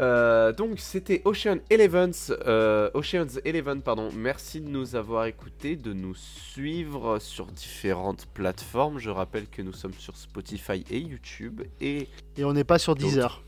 Euh, 0.00 0.52
donc 0.52 0.78
c'était 0.78 1.20
Ocean 1.24 1.58
Eleven, 1.70 2.12
euh, 2.46 2.90
Ocean's 2.94 3.40
Eleven, 3.44 3.82
pardon. 3.82 4.08
Merci 4.14 4.60
de 4.60 4.68
nous 4.68 4.96
avoir 4.96 5.26
écoutés, 5.26 5.76
de 5.76 5.92
nous 5.92 6.14
suivre 6.14 7.18
sur 7.18 7.46
différentes 7.46 8.26
plateformes. 8.26 8.98
Je 8.98 9.10
rappelle 9.10 9.46
que 9.48 9.60
nous 9.62 9.72
sommes 9.72 9.92
sur 9.92 10.16
Spotify 10.16 10.84
et 10.90 10.98
YouTube 10.98 11.62
et 11.80 12.08
Et 12.36 12.44
on 12.44 12.52
n'est 12.52 12.64
pas 12.64 12.78
sur 12.78 12.94
Deezer. 12.94 13.42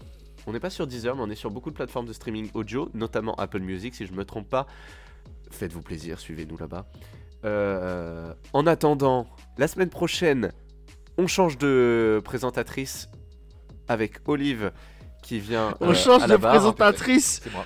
On 0.46 0.52
n'est 0.52 0.60
pas 0.60 0.70
sur 0.70 0.86
Deezer, 0.86 1.16
mais 1.16 1.22
on 1.22 1.30
est 1.30 1.34
sur 1.34 1.50
beaucoup 1.50 1.70
de 1.70 1.74
plateformes 1.74 2.06
de 2.06 2.12
streaming 2.12 2.50
audio, 2.52 2.90
notamment 2.92 3.34
Apple 3.36 3.60
Music, 3.60 3.94
si 3.94 4.06
je 4.06 4.12
me 4.12 4.24
trompe 4.24 4.48
pas. 4.48 4.66
Faites-vous 5.50 5.80
plaisir, 5.80 6.20
suivez-nous 6.20 6.58
là-bas. 6.58 6.86
Euh, 7.44 8.34
en 8.52 8.66
attendant, 8.66 9.26
la 9.56 9.68
semaine 9.68 9.88
prochaine, 9.88 10.52
on 11.16 11.26
change 11.26 11.56
de 11.56 12.20
présentatrice 12.24 13.08
avec 13.88 14.20
Olive 14.26 14.72
qui 15.24 15.40
vient. 15.40 15.74
On 15.80 15.90
euh, 15.90 15.94
change 15.94 16.22
à 16.22 16.26
de 16.28 16.36
barre. 16.36 16.52
présentatrice. 16.52 17.40
C'est 17.42 17.52
moi. 17.52 17.64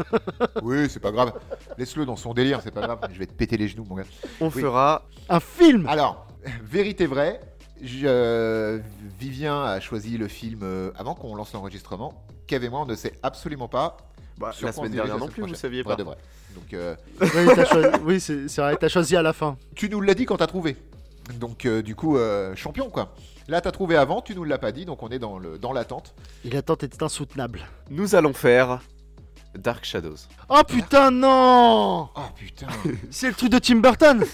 oui, 0.62 0.88
c'est 0.88 1.00
pas 1.00 1.12
grave. 1.12 1.32
Laisse-le 1.78 2.06
dans 2.06 2.16
son 2.16 2.32
délire, 2.34 2.60
c'est 2.62 2.70
pas 2.70 2.80
grave. 2.82 2.98
Je 3.12 3.18
vais 3.18 3.26
te 3.26 3.32
péter 3.34 3.56
les 3.56 3.68
genoux, 3.68 3.84
mon 3.88 3.96
gars. 3.96 4.04
On 4.40 4.46
Oui. 4.48 4.60
fera. 4.62 5.06
Un 5.28 5.40
film. 5.40 5.86
Alors, 5.86 6.26
vérité 6.64 7.06
vraie, 7.06 7.40
je- 7.82 8.06
euh, 8.06 8.78
Vivien 9.18 9.62
a 9.62 9.80
choisi 9.80 10.16
le 10.16 10.28
film 10.28 10.60
euh, 10.62 10.90
avant 10.98 11.14
qu'on 11.14 11.34
lance 11.34 11.52
l'enregistrement. 11.52 12.24
Kev 12.46 12.64
et 12.64 12.68
moi, 12.70 12.80
on 12.80 12.86
ne 12.86 12.94
sait 12.94 13.12
absolument 13.22 13.68
pas. 13.68 13.98
Bah, 14.38 14.52
sur 14.52 14.66
la 14.66 14.72
semaine 14.72 14.92
dernière 14.92 15.18
non 15.18 15.28
plus, 15.28 15.42
vous 15.42 15.54
saviez 15.54 15.82
Vrai 15.82 15.94
pas. 15.94 15.98
de 15.98 16.02
vrai. 16.04 16.16
Donc, 16.54 16.72
euh, 16.72 16.96
Oui, 17.20 17.28
t'as 17.54 17.64
choisi- 17.66 18.00
oui, 18.04 18.20
c'est 18.20 18.56
vrai, 18.60 18.76
t'as 18.76 18.88
choisi 18.88 19.14
à 19.16 19.22
la 19.22 19.32
fin. 19.34 19.56
tu 19.76 19.88
nous 19.90 20.00
l'as 20.00 20.14
dit 20.14 20.24
quand 20.24 20.38
t'as 20.38 20.46
trouvé. 20.46 20.76
Donc, 21.38 21.64
euh, 21.66 21.82
du 21.82 21.94
coup, 21.94 22.16
euh, 22.16 22.54
champion, 22.56 22.90
quoi. 22.90 23.14
Là, 23.48 23.60
t'as 23.60 23.72
trouvé 23.72 23.96
avant, 23.96 24.20
tu 24.22 24.34
nous 24.34 24.44
l'as 24.44 24.58
pas 24.58 24.72
dit, 24.72 24.84
donc 24.84 25.02
on 25.02 25.08
est 25.08 25.18
dans 25.18 25.38
le 25.38 25.58
dans 25.58 25.72
l'attente. 25.72 26.14
Et 26.44 26.50
l'attente 26.50 26.84
était 26.84 27.02
insoutenable. 27.02 27.62
Nous 27.90 28.14
allons 28.14 28.32
faire 28.32 28.80
Dark 29.56 29.84
Shadows. 29.84 30.16
Oh 30.48 30.60
putain, 30.66 31.10
non 31.10 32.08
Oh 32.14 32.20
putain. 32.36 32.68
C'est 33.10 33.28
le 33.28 33.34
truc 33.34 33.50
de 33.50 33.58
Tim 33.58 33.76
Burton 33.76 34.24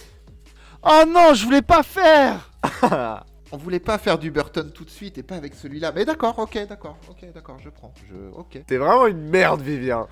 Oh 0.82 1.02
non, 1.08 1.32
je 1.34 1.44
voulais 1.44 1.62
pas 1.62 1.82
faire 1.82 2.50
on 3.52 3.56
voulait 3.56 3.80
pas 3.80 3.96
faire 3.98 4.18
du 4.18 4.30
Burton 4.30 4.70
tout 4.72 4.84
de 4.84 4.90
suite 4.90 5.18
et 5.18 5.22
pas 5.22 5.36
avec 5.36 5.54
celui-là. 5.54 5.92
Mais 5.94 6.04
d'accord, 6.04 6.38
ok, 6.38 6.66
d'accord, 6.68 6.98
ok, 7.08 7.32
d'accord, 7.32 7.56
je 7.62 7.70
prends. 7.70 7.94
Je, 8.08 8.14
ok. 8.34 8.64
T'es 8.66 8.76
vraiment 8.76 9.06
une 9.06 9.28
merde, 9.28 9.62
Vivien. 9.62 10.06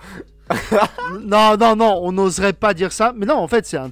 Non, 1.20 1.56
non, 1.56 1.76
non, 1.76 2.00
on 2.02 2.12
n'oserait 2.12 2.52
pas 2.52 2.74
dire 2.74 2.92
ça. 2.92 3.12
Mais 3.16 3.26
non, 3.26 3.36
en 3.36 3.48
fait, 3.48 3.66
c'est 3.66 3.76
un- 3.76 3.90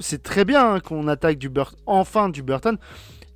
c'est 0.00 0.22
très 0.22 0.44
bien 0.44 0.74
hein, 0.74 0.80
qu'on 0.80 1.06
attaque 1.08 1.38
du 1.38 1.48
Burton, 1.48 1.78
enfin 1.86 2.28
du 2.28 2.42
Burton. 2.42 2.76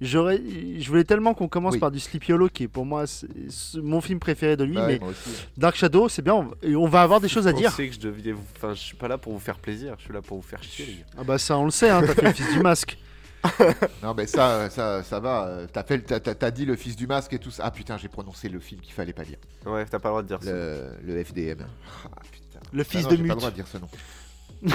J'aurais, 0.01 0.41
je 0.79 0.89
voulais 0.89 1.03
tellement 1.03 1.35
qu'on 1.35 1.49
commence 1.49 1.75
Oui. 1.75 1.81
par 1.81 1.91
du 1.91 1.99
Sleepy 1.99 2.33
Hollow, 2.33 2.49
qui 2.49 2.63
est 2.65 2.69
pour 2.69 2.87
moi 2.87 3.09
c'est- 3.09 3.27
c'est 3.51 3.81
mon 3.83 4.01
film 4.01 4.21
préféré 4.21 4.57
de 4.57 4.63
lui. 4.63 4.75
Bah 4.77 4.87
ouais, 4.87 4.99
mais 5.03 5.09
aussi. 5.09 5.31
Dark 5.57 5.75
Shadow, 5.75 6.09
c'est 6.09 6.23
bien. 6.23 6.35
on- 6.35 6.51
Et 6.63 6.77
on 6.77 6.87
va 6.87 7.03
avoir 7.03 7.21
des 7.21 7.29
choses 7.29 7.49
à 7.49 7.51
Je 7.51 7.57
dire. 7.57 7.71
pensais 7.71 7.89
que 7.89 7.95
je 7.95 7.99
devais 8.01 8.31
vous. 8.31 8.45
Enfin, 8.57 8.75
je 8.75 8.79
suis 8.81 8.97
pas 8.97 9.09
là 9.09 9.19
pour 9.19 9.33
vous 9.33 9.41
faire 9.41 9.59
plaisir, 9.59 9.95
je 9.99 10.05
suis 10.05 10.13
là 10.13 10.23
pour 10.23 10.37
vous 10.37 10.47
faire 10.47 10.63
chier. 10.63 11.05
Ah 11.19 11.25
bah 11.25 11.37
ça, 11.39 11.59
on 11.59 11.65
le 11.65 11.73
sait. 11.73 11.91
Hein, 11.91 12.03
t'as 12.07 12.15
fait 12.15 12.23
le 12.23 12.33
fils 12.33 12.53
du 12.53 12.61
masque. 12.61 12.97
Non, 14.03 14.15
mais 14.17 14.27
ça, 14.29 14.69
ça, 14.71 15.03
ça 15.03 15.19
va. 15.21 15.47
euh, 15.47 15.67
T'as 15.73 15.83
fait, 15.85 15.97
le- 15.97 16.03
t'as- 16.05 16.21
t'as 16.21 16.35
t'as 16.35 16.51
dit 16.53 16.65
le 16.65 16.77
fils 16.77 16.95
du 16.97 17.07
masque 17.09 17.33
et 17.33 17.39
tout 17.41 17.51
ça. 17.51 17.65
Ah 17.67 17.71
putain, 17.73 17.97
j'ai 17.97 18.09
prononcé 18.09 18.49
le 18.49 18.59
film 18.61 18.81
qu'il 18.81 18.93
fallait 18.93 19.13
pas 19.13 19.25
dire. 19.25 19.39
Ouais, 19.67 19.85
t'as 19.85 19.99
pas 19.99 20.09
le 20.11 20.13
droit 20.13 20.23
de 20.23 20.29
dire 20.29 20.43
ça. 20.43 20.51
Le, 20.53 20.91
le 21.05 21.25
FDM. 21.25 21.63
Ah 22.05 22.21
putain. 22.31 22.61
Le 22.73 22.81
Ah 22.83 22.85
fils 22.85 23.03
non, 23.05 23.11
de 23.11 23.17
j'ai 23.17 23.23
pas 23.23 23.23
Mute. 23.23 23.33
le 23.35 23.37
droit 23.39 23.51
de 23.51 23.55
dire 23.57 23.67
ce 23.67 23.79
nom. 23.79 23.89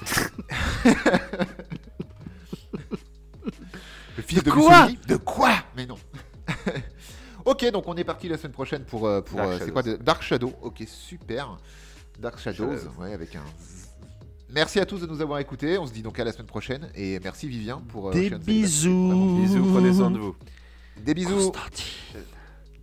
le 4.16 4.22
fils 4.22 4.42
de, 4.42 4.50
quoi 4.50 4.82
Mussolini 4.86 4.98
De 5.06 5.16
quoi? 5.16 5.52
Mais 5.76 5.86
non. 5.86 5.98
ok, 7.44 7.70
donc 7.70 7.84
on 7.86 7.96
est 7.96 8.04
parti 8.04 8.28
la 8.28 8.36
semaine 8.38 8.52
prochaine 8.52 8.84
pour, 8.84 9.06
euh, 9.06 9.20
pour 9.20 9.36
Dark 9.38 9.50
euh, 9.50 9.58
Shadows. 9.58 9.72
quoi 9.72 9.82
de- 9.82 9.96
Dark 9.96 10.22
Shadow. 10.22 10.52
Ok, 10.62 10.82
super. 10.86 11.58
Dark 12.18 12.38
Shadows, 12.38 12.76
Shadows. 12.76 12.90
ouais, 13.02 13.12
avec 13.14 13.34
un. 13.36 13.44
Merci 14.52 14.80
à 14.80 14.86
tous 14.86 15.00
de 15.00 15.06
nous 15.06 15.20
avoir 15.20 15.38
écoutés. 15.38 15.78
On 15.78 15.86
se 15.86 15.92
dit 15.92 16.02
donc 16.02 16.18
à 16.18 16.24
la 16.24 16.32
semaine 16.32 16.46
prochaine. 16.46 16.90
Et 16.94 17.20
merci 17.20 17.48
Vivien 17.48 17.78
pour. 17.88 18.08
euh, 18.08 18.12
Des 18.12 18.30
bisous. 18.30 19.38
Bisous, 19.40 19.64
prenez 19.72 19.94
soin 19.94 20.10
de 20.10 20.18
vous. 20.18 20.36
Des 20.98 21.14
bisous. 21.14 21.52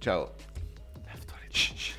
Ciao. 0.02 0.28
Lève-toi 1.06 1.38
les. 1.54 1.97